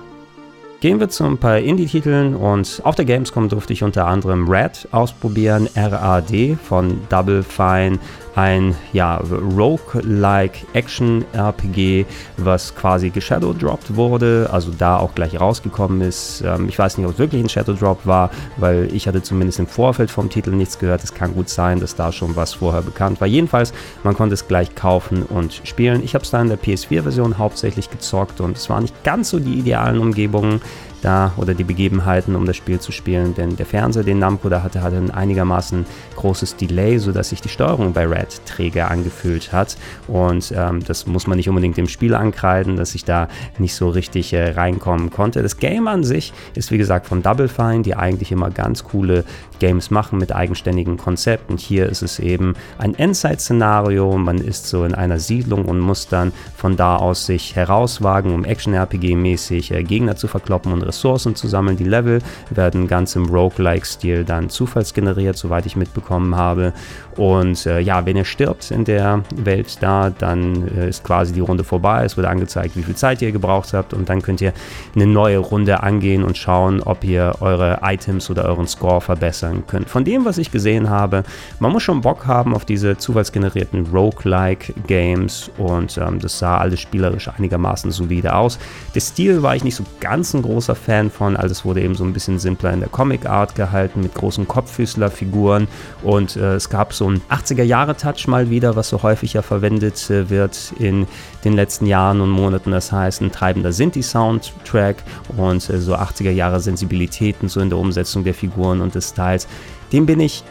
Gehen 0.80 1.00
wir 1.00 1.10
zu 1.10 1.24
ein 1.24 1.40
paar 1.40 1.58
Indie-Titeln 1.58 2.36
und 2.36 2.82
auf 2.84 2.94
der 2.94 3.06
Gamescom 3.06 3.50
durfte 3.50 3.74
ich 3.74 3.82
unter 3.82 4.06
anderem 4.06 4.48
Red 4.48 4.88
ausprobieren, 4.92 5.68
RAD 5.76 6.56
von 6.64 7.02
Double 7.10 7.42
Fine, 7.42 7.98
ein 8.38 8.76
ja, 8.94 9.18
Rogue-like 9.18 10.68
Action-RPG, 10.74 12.06
was 12.38 12.76
quasi 12.76 13.10
geshadowdropped 13.10 13.96
wurde, 13.96 14.48
also 14.52 14.72
da 14.78 14.98
auch 14.98 15.16
gleich 15.16 15.42
rausgekommen 15.42 16.02
ist. 16.02 16.44
Ähm, 16.46 16.70
ich 16.70 16.78
weiß 16.78 17.00
nicht, 17.00 17.08
ob 17.08 17.14
es 17.14 17.20
wirklich 17.20 17.44
ein 17.44 17.50
Shadow-Drop 17.50 18.06
war, 18.06 18.30
weil 18.58 18.94
ich 18.94 19.08
hatte 19.08 19.24
zumindest 19.24 19.58
im 19.58 19.66
Vorfeld 19.66 20.12
vom 20.12 20.30
Titel 20.30 20.52
nichts 20.52 20.78
gehört. 20.78 21.04
Es 21.04 21.16
kann 21.16 21.34
gut 21.34 21.50
sein, 21.50 21.80
dass 21.80 21.96
da 21.96 22.12
schon 22.12 22.36
was 22.36 22.54
vorher 22.54 22.84
bekannt 22.84 23.20
war. 23.22 23.28
Jedenfalls, 23.28 23.74
man 24.04 24.16
konnte 24.16 24.36
es 24.36 24.48
gleich 24.48 24.76
kaufen 24.76 25.24
und 25.24 25.62
spielen. 25.64 26.04
Ich 26.04 26.14
habe 26.14 26.24
es 26.24 26.30
da 26.30 26.40
in 26.40 26.50
der 26.50 26.60
PS4-Version 26.60 27.40
hauptsächlich 27.40 27.90
gezockt 27.90 28.40
und 28.40 28.56
es 28.56 28.70
waren 28.70 28.84
nicht 28.84 29.04
ganz 29.04 29.30
so 29.30 29.40
die 29.40 29.56
idealen 29.56 29.98
Umgebungen 29.98 30.62
da 31.02 31.34
oder 31.38 31.54
die 31.54 31.64
Begebenheiten, 31.64 32.36
um 32.36 32.46
das 32.46 32.56
Spiel 32.56 32.80
zu 32.80 32.92
spielen. 32.92 33.36
Denn 33.36 33.56
der 33.56 33.66
Fernseher, 33.66 34.04
den 34.04 34.20
Namco 34.20 34.50
da 34.50 34.64
hatte, 34.64 34.82
hatte 34.82 34.98
ein 34.98 35.12
einigermaßen 35.12 35.86
großes 36.16 36.56
Delay, 36.56 37.00
sodass 37.00 37.30
sich 37.30 37.42
die 37.42 37.50
Steuerung 37.50 37.94
bei 37.94 38.06
Red 38.06 38.46
träge 38.46 38.88
angefühlt 38.88 39.54
hat. 39.54 39.78
Und 40.08 40.54
ähm, 40.56 40.84
das 40.84 41.06
muss 41.08 41.28
man 41.28 41.38
nicht 41.38 41.50
unbedingt 41.50 41.78
dem 41.78 41.88
Spiel 41.88 42.16
ankreiden, 42.16 42.76
dass 42.76 42.96
ich 42.96 43.06
da 43.06 43.28
nicht 43.58 43.76
so 43.76 43.90
richtig 43.90 44.34
äh, 44.34 44.52
reinkommen 44.52 45.10
konnte. 45.10 45.44
Das 45.44 45.58
Game 45.58 45.88
an 45.88 46.04
sich 46.04 46.34
ist 46.56 46.72
wie 46.72 46.78
gesagt 46.78 47.08
von 47.08 47.22
Double 47.22 47.48
Fine, 47.48 47.84
die 47.84 47.96
eigentlich 47.96 48.32
immer 48.32 48.50
ganz 48.50 48.84
coole 48.84 49.24
Games 49.60 49.92
machen 49.92 50.20
mit 50.20 50.34
eigenständigen 50.34 50.98
Konzepten. 50.98 51.58
Hier 51.58 51.88
ist 51.88 52.02
es 52.02 52.20
eben 52.20 52.56
ein 52.78 52.96
Endzeit-Szenario. 52.96 54.18
Man 54.18 54.38
ist 54.38 54.68
so 54.68 54.84
in 54.84 54.96
einer 54.96 55.20
Siedlung 55.20 55.66
und 55.66 55.80
muss 55.80 56.08
dann 56.08 56.32
von 56.56 56.76
da 56.76 56.96
aus 56.96 57.26
sich 57.26 57.56
herauswagen, 57.56 58.34
um 58.34 58.46
Action-RPG-mäßig 58.46 59.72
äh, 59.72 59.84
Gegner 59.84 60.16
zu 60.16 60.28
verkloppen 60.28 60.74
und 60.74 60.87
Ressourcen 60.88 61.36
zu 61.36 61.48
sammeln. 61.48 61.78
Die 61.78 61.84
Level 61.84 62.22
werden 62.50 62.88
ganz 62.88 63.16
im 63.16 63.26
Roguelike-Stil 63.26 64.24
dann 64.24 64.50
zufallsgeneriert, 64.50 65.38
soweit 65.38 65.66
ich 65.66 65.76
mitbekommen 65.76 66.36
habe. 66.36 66.74
Und 67.16 67.66
äh, 67.66 67.80
ja, 67.80 68.06
wenn 68.06 68.16
ihr 68.16 68.26
stirbt 68.26 68.72
in 68.72 68.86
der 68.86 69.24
Welt 69.36 69.78
da, 69.82 70.10
dann 70.10 70.68
äh, 70.78 70.90
ist 70.90 71.04
quasi 71.04 71.34
die 71.34 71.40
Runde 71.40 71.64
vorbei. 71.64 72.06
Es 72.06 72.16
wird 72.16 72.28
angezeigt, 72.28 72.76
wie 72.76 72.84
viel 72.84 72.96
Zeit 72.96 73.22
ihr 73.22 73.32
gebraucht 73.32 73.74
habt 73.74 73.94
und 73.94 74.08
dann 74.10 74.22
könnt 74.22 74.42
ihr 74.42 74.54
eine 74.96 75.08
neue 75.08 75.40
Runde 75.40 75.82
angehen 75.84 76.24
und 76.24 76.38
schauen, 76.38 76.82
ob 76.82 77.04
ihr 77.04 77.36
eure 77.40 77.80
Items 77.82 78.30
oder 78.30 78.46
euren 78.46 78.68
Score 78.68 79.02
verbessern 79.02 79.64
könnt. 79.68 79.90
Von 79.90 80.06
dem, 80.06 80.26
was 80.26 80.38
ich 80.38 80.52
gesehen 80.52 80.90
habe, 80.90 81.24
man 81.60 81.72
muss 81.72 81.84
schon 81.84 82.02
Bock 82.02 82.28
haben 82.28 82.56
auf 82.56 82.66
diese 82.66 82.98
zufallsgenerierten 82.98 83.88
Roguelike 83.88 84.74
Games 84.86 85.50
und 85.58 85.98
ähm, 85.98 86.20
das 86.20 86.40
sah 86.40 86.58
alles 86.58 86.80
spielerisch 86.80 87.28
einigermaßen 87.28 87.92
solide 87.92 88.36
aus. 88.36 88.60
Der 88.96 89.02
Stil 89.02 89.42
war 89.44 89.56
ich 89.56 89.64
nicht 89.64 89.76
so 89.76 89.84
ganz 90.00 90.34
ein 90.34 90.42
großer 90.42 90.76
Fan 90.78 91.12
von, 91.12 91.36
also 91.36 91.52
es 91.52 91.66
wurde 91.66 91.82
eben 91.82 91.96
so 91.96 92.04
ein 92.04 92.14
bisschen 92.14 92.40
simpler 92.40 92.72
in 92.72 92.80
der 92.80 92.90
Comic 92.90 93.26
Art 93.26 93.56
gehalten 93.56 94.02
mit 94.02 94.14
großen 94.14 94.48
Kopffüßlerfiguren 94.48 95.68
und 96.04 96.36
äh, 96.36 96.56
es 96.56 96.70
gab 96.70 96.94
so 96.94 97.10
ein 97.10 97.22
80er-Jahre-Touch 97.30 98.28
mal 98.28 98.50
wieder, 98.50 98.76
was 98.76 98.90
so 98.90 99.04
häufig 99.04 99.34
ja 99.34 99.42
verwendet 99.42 100.10
äh, 100.10 100.30
wird 100.30 100.74
in 100.80 101.08
den 101.44 101.54
letzten 101.54 101.86
Jahren 101.86 102.22
und 102.22 102.30
Monaten. 102.30 102.72
Das 102.72 102.92
heißt, 102.92 103.22
ein 103.22 103.32
treibender 103.32 103.74
Sinti-Soundtrack 103.74 104.98
und 105.36 105.70
äh, 105.70 105.80
so 105.80 105.96
80er-Jahre-Sensibilitäten 105.96 107.50
so 107.50 107.60
in 107.60 107.70
der 107.70 107.78
Umsetzung 107.78 108.24
der 108.24 108.34
Figuren 108.34 108.82
und 108.82 108.96
des 108.96 109.10
Styles. 109.10 109.48
Dem 109.92 110.06
bin 110.06 110.20
ich, 110.20 110.44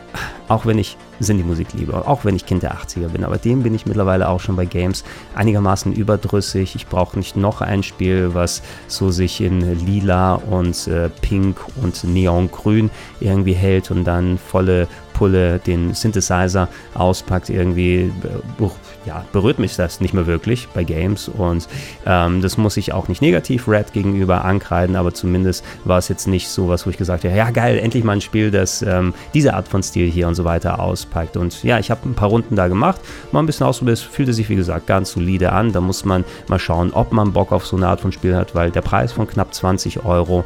auch 0.48 0.64
wenn 0.64 0.78
ich 0.78 0.96
Sinti-Musik 1.20 1.68
liebe, 1.74 2.06
auch 2.06 2.24
wenn 2.24 2.36
ich 2.36 2.46
Kind 2.46 2.62
der 2.62 2.74
80er 2.74 3.08
bin, 3.08 3.24
aber 3.24 3.38
dem 3.38 3.62
bin 3.62 3.74
ich 3.74 3.86
mittlerweile 3.86 4.28
auch 4.28 4.40
schon 4.40 4.56
bei 4.56 4.64
Games 4.64 5.04
einigermaßen 5.34 5.92
überdrüssig. 5.92 6.74
Ich 6.74 6.86
brauche 6.86 7.18
nicht 7.18 7.36
noch 7.36 7.60
ein 7.60 7.82
Spiel, 7.82 8.30
was 8.34 8.62
so 8.86 9.10
sich 9.10 9.40
in 9.40 9.84
lila 9.84 10.34
und 10.34 10.88
äh, 10.88 11.10
pink 11.20 11.58
und 11.82 12.04
neongrün 12.04 12.90
irgendwie 13.20 13.54
hält 13.54 13.90
und 13.90 14.04
dann 14.04 14.38
volle 14.38 14.88
Pulle 15.12 15.58
den 15.58 15.94
Synthesizer 15.94 16.68
auspackt, 16.92 17.48
irgendwie 17.48 18.12
uh, 18.60 18.70
ja, 19.06 19.24
berührt 19.32 19.58
mich 19.58 19.76
das 19.76 20.00
nicht 20.00 20.12
mehr 20.12 20.26
wirklich 20.26 20.68
bei 20.74 20.84
Games 20.84 21.28
und 21.28 21.68
ähm, 22.04 22.42
das 22.42 22.58
muss 22.58 22.76
ich 22.76 22.92
auch 22.92 23.08
nicht 23.08 23.22
negativ 23.22 23.68
Red 23.68 23.92
gegenüber 23.92 24.44
ankreiden, 24.44 24.96
aber 24.96 25.14
zumindest 25.14 25.64
war 25.84 25.98
es 25.98 26.08
jetzt 26.08 26.26
nicht 26.26 26.48
so 26.48 26.68
was, 26.68 26.86
wo 26.86 26.90
ich 26.90 26.96
gesagt 26.96 27.24
habe, 27.24 27.34
ja 27.34 27.50
geil, 27.50 27.78
endlich 27.78 28.04
mal 28.04 28.14
ein 28.14 28.20
Spiel, 28.20 28.50
das 28.50 28.82
ähm, 28.82 29.14
diese 29.32 29.54
Art 29.54 29.68
von 29.68 29.82
Stil 29.82 30.10
hier 30.10 30.28
und 30.28 30.34
so 30.34 30.44
weiter 30.44 30.80
auspackt. 30.80 31.36
Und 31.36 31.62
ja, 31.62 31.78
ich 31.78 31.90
habe 31.90 32.08
ein 32.08 32.14
paar 32.14 32.28
Runden 32.28 32.56
da 32.56 32.68
gemacht, 32.68 33.00
mal 33.32 33.40
ein 33.40 33.46
bisschen 33.46 33.66
ausprobiert, 33.66 33.98
es 33.98 34.02
fühlte 34.02 34.32
sich 34.32 34.48
wie 34.48 34.56
gesagt 34.56 34.86
ganz 34.86 35.12
solide 35.12 35.52
an, 35.52 35.72
da 35.72 35.80
muss 35.80 36.04
man 36.04 36.24
mal 36.48 36.58
schauen, 36.58 36.92
ob 36.92 37.12
man 37.12 37.32
Bock 37.32 37.52
auf 37.52 37.66
so 37.66 37.76
eine 37.76 37.88
Art 37.88 38.00
von 38.00 38.12
Spiel 38.12 38.36
hat, 38.36 38.54
weil 38.54 38.70
der 38.70 38.82
Preis 38.82 39.12
von 39.12 39.26
knapp 39.26 39.54
20 39.54 40.04
Euro 40.04 40.44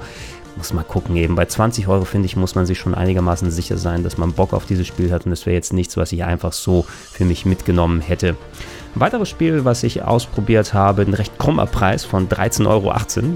muss 0.61 0.75
mal 0.75 0.83
gucken 0.83 1.17
eben. 1.17 1.37
Bei 1.37 1.47
20 1.47 1.89
Euro, 1.89 2.05
finde 2.05 2.27
ich, 2.27 2.37
muss 2.37 2.55
man 2.55 2.67
sich 2.67 2.79
schon 2.79 2.95
einigermaßen 2.95 3.51
sicher 3.51 3.79
sein, 3.79 4.05
dass 4.05 4.19
man 4.19 4.35
Bock 4.35 4.53
auf 4.53 4.67
dieses 4.67 4.87
Spiel 4.87 5.11
hat 5.11 5.25
und 5.25 5.31
das 5.31 5.47
wäre 5.47 5.55
jetzt 5.55 5.73
nichts, 5.73 5.97
was 5.97 6.13
ich 6.13 6.23
einfach 6.23 6.53
so 6.53 6.85
für 7.11 7.25
mich 7.25 7.47
mitgenommen 7.47 8.03
hätte. 8.03 8.37
Ein 8.93 9.01
weiteres 9.03 9.29
Spiel, 9.29 9.65
was 9.65 9.85
ich 9.85 10.03
ausprobiert 10.03 10.75
habe, 10.75 11.03
ein 11.03 11.15
recht 11.15 11.39
krummer 11.39 11.67
Preis 11.67 12.05
von 12.05 12.29
13,18 12.29 12.69
Euro, 12.69 12.93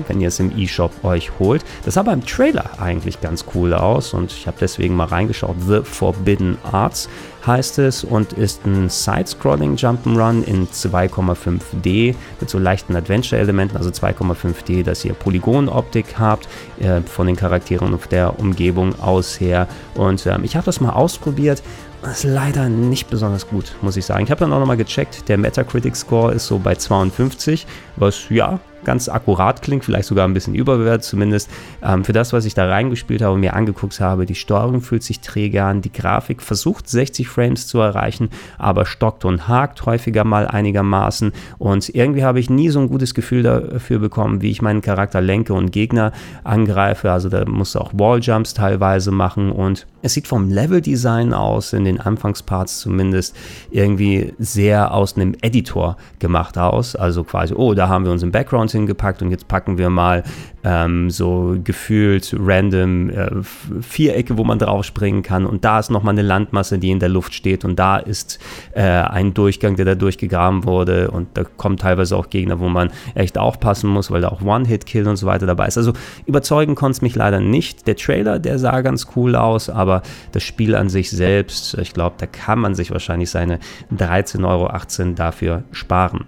wenn 0.09 0.21
ihr 0.21 0.27
es 0.27 0.41
im 0.41 0.51
E-Shop 0.59 0.91
euch 1.05 1.31
holt. 1.39 1.65
Das 1.85 1.95
sah 1.95 2.03
beim 2.03 2.27
Trailer 2.27 2.81
eigentlich 2.81 3.21
ganz 3.21 3.45
cool 3.55 3.73
aus 3.73 4.15
und 4.15 4.33
ich 4.33 4.49
habe 4.49 4.57
deswegen 4.61 4.97
mal 4.97 5.07
reingeschaut. 5.07 5.55
The 5.65 5.83
Forbidden 5.85 6.59
Arts 6.65 7.09
heißt 7.47 7.79
es 7.79 8.05
und 8.05 8.33
ist 8.33 8.65
ein 8.65 8.89
Side-Scrolling 8.89 9.77
Jump'n'Run 9.77 10.43
in 10.45 10.67
2,5D 10.67 12.15
mit 12.41 12.51
so 12.51 12.59
leichten 12.59 12.97
Adventure-Elementen, 12.97 13.77
also 13.77 13.91
2,5D, 13.91 14.83
dass 14.83 15.05
ihr 15.05 15.15
Polygonoptik 15.15 16.19
habt 16.19 16.49
äh, 16.81 17.01
von 17.03 17.27
den 17.27 17.37
Charakteren 17.37 17.93
und 17.93 18.11
der 18.11 18.39
Umgebung 18.41 18.99
aus 19.01 19.39
her. 19.41 19.69
Und 19.95 20.27
ähm, 20.27 20.43
ich 20.43 20.57
habe 20.57 20.67
das 20.67 20.81
mal 20.81 20.93
ausprobiert 20.93 21.63
ist 22.11 22.25
leider 22.25 22.69
nicht 22.69 23.09
besonders 23.09 23.49
gut, 23.49 23.75
muss 23.83 23.97
ich 23.97 24.05
sagen. 24.05 24.25
Ich 24.25 24.31
habe 24.31 24.41
dann 24.41 24.53
auch 24.53 24.59
nochmal 24.59 24.77
gecheckt, 24.77 25.29
der 25.29 25.39
Metacritic-Score 25.39 26.33
ist 26.33 26.47
so 26.47 26.59
bei 26.59 26.75
52, 26.75 27.67
was 27.97 28.29
ja 28.29 28.61
ganz 28.85 29.09
akkurat 29.09 29.62
klingt, 29.62 29.85
vielleicht 29.85 30.09
sogar 30.09 30.26
ein 30.26 30.35
bisschen 30.35 30.55
überbewertet 30.55 31.05
zumindest. 31.05 31.50
Ähm, 31.83 32.05
für 32.05 32.12
das, 32.12 32.33
was 32.33 32.45
ich 32.45 32.55
da 32.55 32.69
reingespielt 32.69 33.23
habe 33.23 33.35
und 33.35 33.41
mir 33.41 33.55
angeguckt 33.55 34.00
habe, 34.00 34.26
die 34.26 34.35
Steuerung 34.35 34.81
fühlt 34.81 35.03
sich 35.03 35.21
träge 35.21 35.64
an, 35.64 35.83
die 35.83 35.93
Grafik 35.93 36.43
versucht 36.43 36.88
60 36.88 37.29
Frames 37.29 37.67
zu 37.67 37.79
erreichen, 37.79 38.31
aber 38.59 38.87
stockt 38.87 39.25
und 39.25 39.49
hakt 39.49 39.87
häufiger 39.87 40.25
mal 40.25 40.47
einigermaßen 40.47 41.33
und 41.59 41.88
irgendwie 41.95 42.25
habe 42.25 42.41
ich 42.41 42.50
nie 42.50 42.69
so 42.69 42.81
ein 42.81 42.88
gutes 42.88 43.14
Gefühl 43.14 43.43
dafür 43.43 43.99
bekommen, 43.99 44.43
wie 44.43 44.50
ich 44.50 44.62
meinen 44.62 44.83
Charakter 44.83 45.21
lenke 45.21 45.55
und 45.55 45.73
Gegner 45.73 46.12
angreife. 46.43 47.11
Also 47.11 47.29
da 47.29 47.45
musst 47.45 47.75
du 47.75 47.81
auch 47.81 47.93
Walljumps 47.95 48.55
teilweise 48.55 49.11
machen 49.11 49.50
und 49.50 49.87
es 50.03 50.12
sieht 50.14 50.29
vom 50.29 50.50
Leveldesign 50.50 51.33
aus, 51.33 51.73
in 51.73 51.85
den 51.85 52.00
Anfangsparts 52.00 52.81
zumindest, 52.81 53.35
irgendwie 53.71 54.35
sehr 54.38 54.93
aus 54.93 55.17
einem 55.17 55.35
Editor 55.41 55.97
gemacht 56.19 56.59
aus. 56.59 56.95
Also 56.95 57.25
quasi, 57.25 57.55
oh, 57.55 57.75
da 57.75 57.88
haben 57.88 58.05
wir 58.05 58.12
uns 58.12 58.23
im 58.23 58.31
Background 58.31 58.71
hingepackt 58.75 59.23
und 59.23 59.31
jetzt 59.31 59.49
packen 59.49 59.78
wir 59.78 59.88
mal 59.88 60.23
ähm, 60.64 61.11
so 61.11 61.56
gefühlt 61.62 62.35
random 62.38 63.11
äh, 63.11 63.30
Vierecke, 63.80 64.38
wo 64.38 64.44
man 64.44 64.59
drauf 64.59 64.85
springen 64.85 65.23
kann 65.23 65.47
und 65.47 65.64
da 65.64 65.78
ist 65.78 65.90
nochmal 65.90 66.14
eine 66.14 66.23
Landmasse, 66.23 66.78
die 66.78 66.90
in 66.90 66.99
der 66.99 67.11
Luft 67.11 67.35
steht 67.35 67.64
und 67.64 67.78
da 67.78 67.99
ist 67.99 68.38
äh, 68.73 68.83
ein 68.83 69.35
Durchgang, 69.35 69.76
der 69.76 69.85
da 69.85 69.94
durchgegraben 69.94 70.64
wurde 70.64 71.11
und 71.11 71.28
da 71.35 71.44
kommen 71.44 71.76
teilweise 71.76 72.16
auch 72.16 72.30
Gegner, 72.30 72.59
wo 72.59 72.68
man 72.68 72.90
echt 73.14 73.37
aufpassen 73.37 73.90
muss, 73.90 74.11
weil 74.11 74.23
da 74.23 74.28
auch 74.28 74.42
One-Hit-Kill 74.42 75.06
und 75.06 75.16
so 75.16 75.26
weiter 75.26 75.47
dabei 75.47 75.66
ist. 75.66 75.76
Also 75.76 75.92
überzeugen 76.26 76.75
konnte 76.75 76.97
es 76.97 77.02
mich 77.02 77.14
leider 77.14 77.40
nicht. 77.40 77.87
Der 77.87 77.97
Trailer, 77.97 78.38
der 78.38 78.59
sah 78.59 78.80
ganz 78.80 79.09
cool 79.16 79.37
aus, 79.37 79.68
aber 79.68 80.02
das 80.33 80.42
Spiel 80.42 80.75
an 80.75 80.88
sich 80.88 81.11
selbst, 81.11 81.75
ich 81.75 81.92
glaube, 81.92 82.16
da 82.18 82.26
kann 82.26 82.59
man 82.59 82.75
sich 82.75 82.90
wahrscheinlich 82.90 83.30
seine 83.30 83.59
13,18 83.97 84.49
Euro 84.49 85.14
dafür 85.14 85.64
sparen. 85.73 86.25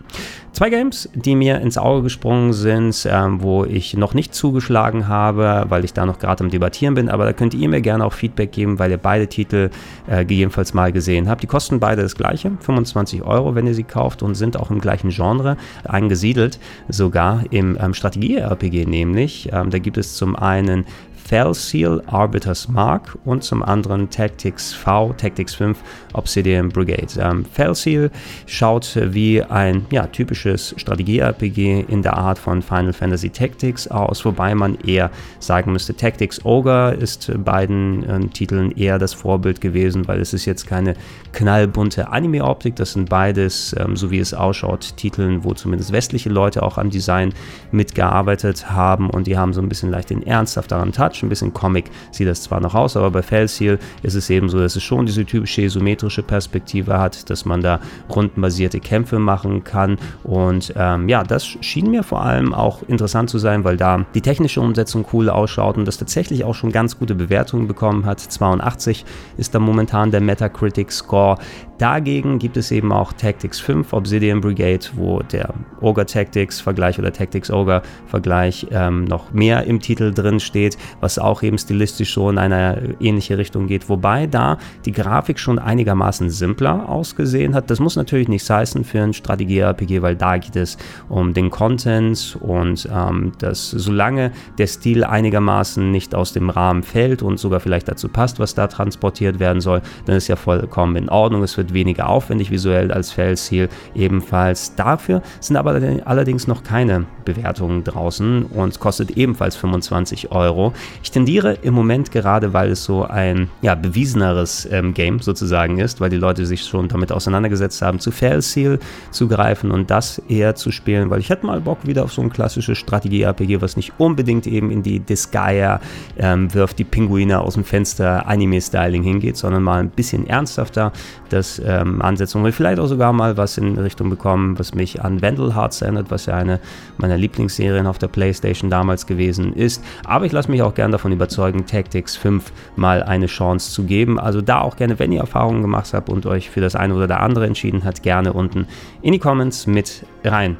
Zwei 0.56 0.70
Games, 0.70 1.10
die 1.14 1.36
mir 1.36 1.60
ins 1.60 1.76
Auge 1.76 2.04
gesprungen 2.04 2.54
sind, 2.54 3.06
ähm, 3.10 3.42
wo 3.42 3.66
ich 3.66 3.92
noch 3.92 4.14
nicht 4.14 4.25
zugeschlagen 4.33 5.09
habe, 5.09 5.66
weil 5.68 5.85
ich 5.85 5.92
da 5.92 6.06
noch 6.06 6.18
gerade 6.18 6.45
am 6.45 6.50
Debattieren 6.50 6.95
bin, 6.95 7.09
aber 7.09 7.25
da 7.25 7.33
könnt 7.33 7.54
ihr 7.54 7.68
mir 7.68 7.80
gerne 7.80 8.04
auch 8.04 8.12
Feedback 8.12 8.52
geben, 8.52 8.78
weil 8.78 8.90
ihr 8.90 8.99
beide 8.99 9.26
Titel 9.28 9.71
äh, 10.06 10.25
gegebenenfalls 10.25 10.75
mal 10.75 10.92
gesehen 10.92 11.28
habt. 11.28 11.42
Die 11.42 11.47
kosten 11.47 11.80
beide 11.80 12.02
das 12.02 12.14
gleiche, 12.14 12.52
25 12.61 13.23
Euro, 13.23 13.54
wenn 13.54 13.66
ihr 13.66 13.75
sie 13.75 13.85
kauft 13.85 14.23
und 14.23 14.35
sind 14.35 14.59
auch 14.59 14.71
im 14.71 14.80
gleichen 14.80 15.11
Genre 15.11 15.56
angesiedelt, 15.85 16.59
sogar 16.88 17.45
im 17.50 17.76
ähm, 17.80 17.95
Strategie-RPG 17.95 18.87
nämlich. 18.87 19.50
Ähm, 19.52 19.71
da 19.71 19.78
gibt 19.78 19.99
es 19.99 20.16
zum 20.16 20.37
einen 20.37 20.85
Fellseal 21.26 22.02
Arbiters 22.06 22.68
Mark 22.68 23.18
und 23.25 23.42
zum 23.42 23.62
anderen 23.62 24.09
Tactics 24.11 24.73
V, 24.73 25.12
Tactics 25.14 25.54
5 25.54 25.76
Obsidian 26.12 26.68
Brigade. 26.68 27.09
Ähm, 27.18 27.45
Fellseal 27.45 28.11
schaut 28.47 28.97
wie 29.02 29.42
ein 29.42 29.87
ja, 29.90 30.06
typisches 30.06 30.75
Strategie-RPG 30.76 31.87
in 31.88 32.02
der 32.02 32.16
Art 32.16 32.38
von 32.38 32.62
Final 32.62 32.92
Fantasy 32.92 33.30
Tactics 33.30 33.88
aus, 33.88 34.25
wobei 34.25 34.54
man 34.54 34.76
eher 34.76 35.11
sagen 35.40 35.73
müsste, 35.73 35.97
Tactics 35.97 36.45
Ogre 36.45 36.95
ist 36.95 37.33
beiden 37.45 38.04
äh, 38.04 38.28
Titeln 38.28 38.71
eher 38.71 38.99
das 38.99 39.12
Vorbild 39.12 39.61
gewesen, 39.61 40.06
weil 40.06 40.21
es 40.21 40.33
ist 40.33 40.45
jetzt 40.45 40.68
keine 40.68 40.95
knallbunte 41.33 42.09
Anime-Optik, 42.09 42.76
das 42.76 42.92
sind 42.92 43.09
beides, 43.09 43.75
ähm, 43.78 43.97
so 43.97 44.12
wie 44.12 44.21
es 44.21 44.33
ausschaut, 44.33 44.97
Titeln, 44.97 45.42
wo 45.42 45.54
zumindest 45.54 45.90
westliche 45.90 46.28
Leute 46.28 46.62
auch 46.62 46.78
am 46.78 46.90
Design 46.90 47.35
mitgearbeitet 47.73 48.71
haben 48.71 49.11
und 49.11 49.26
die 49.26 49.37
haben 49.37 49.52
so 49.52 49.61
ein 49.61 49.68
bisschen 49.68 49.90
leicht 49.90 50.11
den 50.11 50.25
ernsthafteren 50.25 50.92
Touch 50.92 51.15
Touch, 51.16 51.23
ein 51.23 51.28
bisschen 51.28 51.52
Comic 51.52 51.90
sieht 52.11 52.28
das 52.28 52.42
zwar 52.42 52.61
noch 52.61 52.75
aus, 52.75 52.96
aber 52.96 53.11
bei 53.11 53.23
Fellseal 53.23 53.78
ist 54.02 54.14
es 54.14 54.30
eben 54.30 54.49
so, 54.49 54.58
dass 54.58 54.76
es 54.76 54.82
schon 54.82 55.06
diese 55.06 55.25
typische 55.25 55.62
isometrische 55.62 56.23
Perspektive 56.23 56.99
hat, 56.99 57.28
dass 57.30 57.44
man 57.44 57.61
da 57.61 57.80
rundenbasierte 58.14 58.80
Kämpfe 58.80 59.18
machen 59.18 59.64
kann. 59.64 59.99
Und 60.25 60.73
ähm, 60.76 61.08
ja, 61.08 61.23
das 61.23 61.46
schien 61.46 61.90
mir 61.90 62.02
vor 62.02 62.23
allem 62.23 62.54
auch 62.54 62.82
interessant 62.88 63.30
zu 63.30 63.38
sein, 63.38 63.64
weil 63.64 63.76
da 63.76 64.04
die 64.14 64.20
technische 64.20 64.61
Umsetzung 64.61 65.06
cool 65.12 65.28
ausschaut 65.28 65.76
und 65.76 65.87
das 65.87 65.99
tatsächlich 65.99 66.44
auch 66.44 66.54
schon 66.54 66.73
ganz 66.73 66.99
gute 66.99 67.14
Bewertungen 67.14 67.66
bekommen 67.66 68.04
hat. 68.04 68.20
82 68.20 69.04
ist 69.37 69.54
da 69.54 69.58
momentan 69.58 70.11
der 70.11 70.20
Metacritic 70.20 70.92
Score. 70.92 71.38
Dagegen 71.78 72.38
gibt 72.38 72.56
es 72.56 72.70
eben 72.70 72.90
auch 72.90 73.12
Tactics 73.12 73.61
5 73.61 73.92
Obsidian 73.92 74.40
Brigade, 74.40 74.87
wo 74.94 75.20
der 75.20 75.52
Ogre 75.82 76.06
Tactics 76.06 76.58
Vergleich 76.61 76.99
oder 76.99 77.12
Tactics 77.12 77.50
Ogre 77.50 77.82
Vergleich 78.06 78.66
ähm, 78.70 79.04
noch 79.04 79.32
mehr 79.32 79.64
im 79.64 79.80
Titel 79.80 80.12
drin 80.12 80.40
steht, 80.40 80.78
was 81.00 81.05
auch 81.18 81.42
eben 81.42 81.58
stilistisch 81.58 82.14
so 82.14 82.28
in 82.30 82.38
eine 82.38 82.96
ähnliche 83.00 83.38
Richtung 83.38 83.66
geht. 83.66 83.88
Wobei 83.88 84.26
da 84.26 84.58
die 84.84 84.92
Grafik 84.92 85.38
schon 85.38 85.58
einigermaßen 85.58 86.30
simpler 86.30 86.88
ausgesehen 86.88 87.54
hat. 87.54 87.70
Das 87.70 87.80
muss 87.80 87.96
natürlich 87.96 88.28
nichts 88.28 88.50
heißen 88.50 88.84
für 88.84 89.02
ein 89.02 89.12
Strategie-RPG, 89.12 90.02
weil 90.02 90.16
da 90.16 90.38
geht 90.38 90.56
es 90.56 90.76
um 91.08 91.34
den 91.34 91.50
Content 91.50 92.36
und 92.40 92.88
ähm, 92.92 93.32
dass 93.38 93.70
solange 93.70 94.32
der 94.58 94.66
Stil 94.66 95.04
einigermaßen 95.04 95.90
nicht 95.90 96.14
aus 96.14 96.32
dem 96.32 96.50
Rahmen 96.50 96.82
fällt 96.82 97.22
und 97.22 97.38
sogar 97.38 97.60
vielleicht 97.60 97.88
dazu 97.88 98.08
passt, 98.08 98.38
was 98.38 98.54
da 98.54 98.66
transportiert 98.66 99.38
werden 99.38 99.60
soll, 99.60 99.82
dann 100.04 100.16
ist 100.16 100.28
ja 100.28 100.36
vollkommen 100.36 100.96
in 100.96 101.08
Ordnung. 101.08 101.42
Es 101.42 101.56
wird 101.56 101.72
weniger 101.72 102.08
aufwendig 102.08 102.50
visuell 102.50 102.92
als 102.92 103.12
Fellseal 103.12 103.68
ebenfalls. 103.94 104.75
Dafür 104.75 105.22
sind 105.40 105.56
aber 105.56 105.80
allerdings 106.04 106.46
noch 106.46 106.62
keine 106.62 107.06
Bewertungen 107.25 107.84
draußen 107.84 108.44
und 108.44 108.80
kostet 108.80 109.12
ebenfalls 109.12 109.56
25 109.56 110.32
Euro. 110.32 110.72
Ich 111.02 111.10
tendiere 111.10 111.54
im 111.62 111.74
Moment 111.74 112.10
gerade, 112.10 112.52
weil 112.52 112.70
es 112.70 112.84
so 112.84 113.04
ein 113.04 113.48
ja, 113.62 113.74
bewieseneres 113.74 114.68
ähm, 114.70 114.94
Game 114.94 115.20
sozusagen 115.20 115.78
ist, 115.78 116.00
weil 116.00 116.10
die 116.10 116.16
Leute 116.16 116.46
sich 116.46 116.62
schon 116.62 116.88
damit 116.88 117.12
auseinandergesetzt 117.12 117.82
haben, 117.82 118.00
zu 118.00 118.10
Fellseal 118.10 118.78
zu 119.10 119.28
greifen 119.28 119.70
und 119.70 119.90
das 119.90 120.20
eher 120.28 120.54
zu 120.54 120.70
spielen, 120.70 121.10
weil 121.10 121.20
ich 121.20 121.30
hätte 121.30 121.46
mal 121.46 121.60
Bock 121.60 121.86
wieder 121.86 122.04
auf 122.04 122.12
so 122.12 122.22
ein 122.22 122.30
klassisches 122.30 122.78
Strategie-RPG, 122.78 123.60
was 123.60 123.76
nicht 123.76 123.92
unbedingt 123.98 124.46
eben 124.46 124.70
in 124.70 124.82
die 124.82 125.00
Disgaea 125.00 125.80
ähm, 126.18 126.52
wirft 126.54 126.78
die 126.78 126.84
Pinguine 126.84 127.40
aus 127.40 127.54
dem 127.54 127.64
Fenster 127.64 128.26
Anime-Styling 128.26 129.02
hingeht, 129.02 129.36
sondern 129.36 129.62
mal 129.62 129.80
ein 129.80 129.90
bisschen 129.90 130.26
ernsthafter 130.26 130.92
das 131.28 131.60
ähm, 131.64 132.00
Ansetzung 132.02 132.44
und 132.44 132.52
vielleicht 132.52 132.78
auch 132.78 132.86
sogar 132.86 133.12
mal 133.12 133.36
was 133.36 133.58
in 133.58 133.76
Richtung 133.78 134.10
bekommen, 134.10 134.58
was 134.58 134.74
mich 134.74 135.02
an 135.02 135.22
Vandal 135.22 135.54
Hearts 135.54 135.82
erinnert, 135.82 136.10
was 136.10 136.26
ja 136.26 136.34
eine 136.34 136.60
meiner 136.98 137.16
Lieblingsserien 137.16 137.86
auf 137.86 137.98
der 137.98 138.08
Playstation 138.08 138.70
damals 138.70 139.06
gewesen 139.06 139.52
ist. 139.52 139.82
Aber 140.04 140.26
ich 140.26 140.32
lasse 140.32 140.50
mich 140.50 140.62
auch 140.62 140.74
gerne 140.74 140.85
davon 140.92 141.12
überzeugen, 141.12 141.66
Tactics 141.66 142.16
5 142.16 142.52
mal 142.76 143.02
eine 143.02 143.26
Chance 143.26 143.72
zu 143.72 143.84
geben. 143.84 144.18
Also 144.18 144.40
da 144.40 144.60
auch 144.60 144.76
gerne, 144.76 144.98
wenn 144.98 145.12
ihr 145.12 145.20
Erfahrungen 145.20 145.62
gemacht 145.62 145.92
habt 145.92 146.08
und 146.08 146.26
euch 146.26 146.50
für 146.50 146.60
das 146.60 146.74
eine 146.74 146.94
oder 146.94 147.06
der 147.06 147.20
andere 147.20 147.46
entschieden 147.46 147.84
habt, 147.84 148.02
gerne 148.02 148.32
unten 148.32 148.66
in 149.02 149.12
die 149.12 149.18
Comments 149.18 149.66
mit 149.66 150.04
rein. 150.24 150.56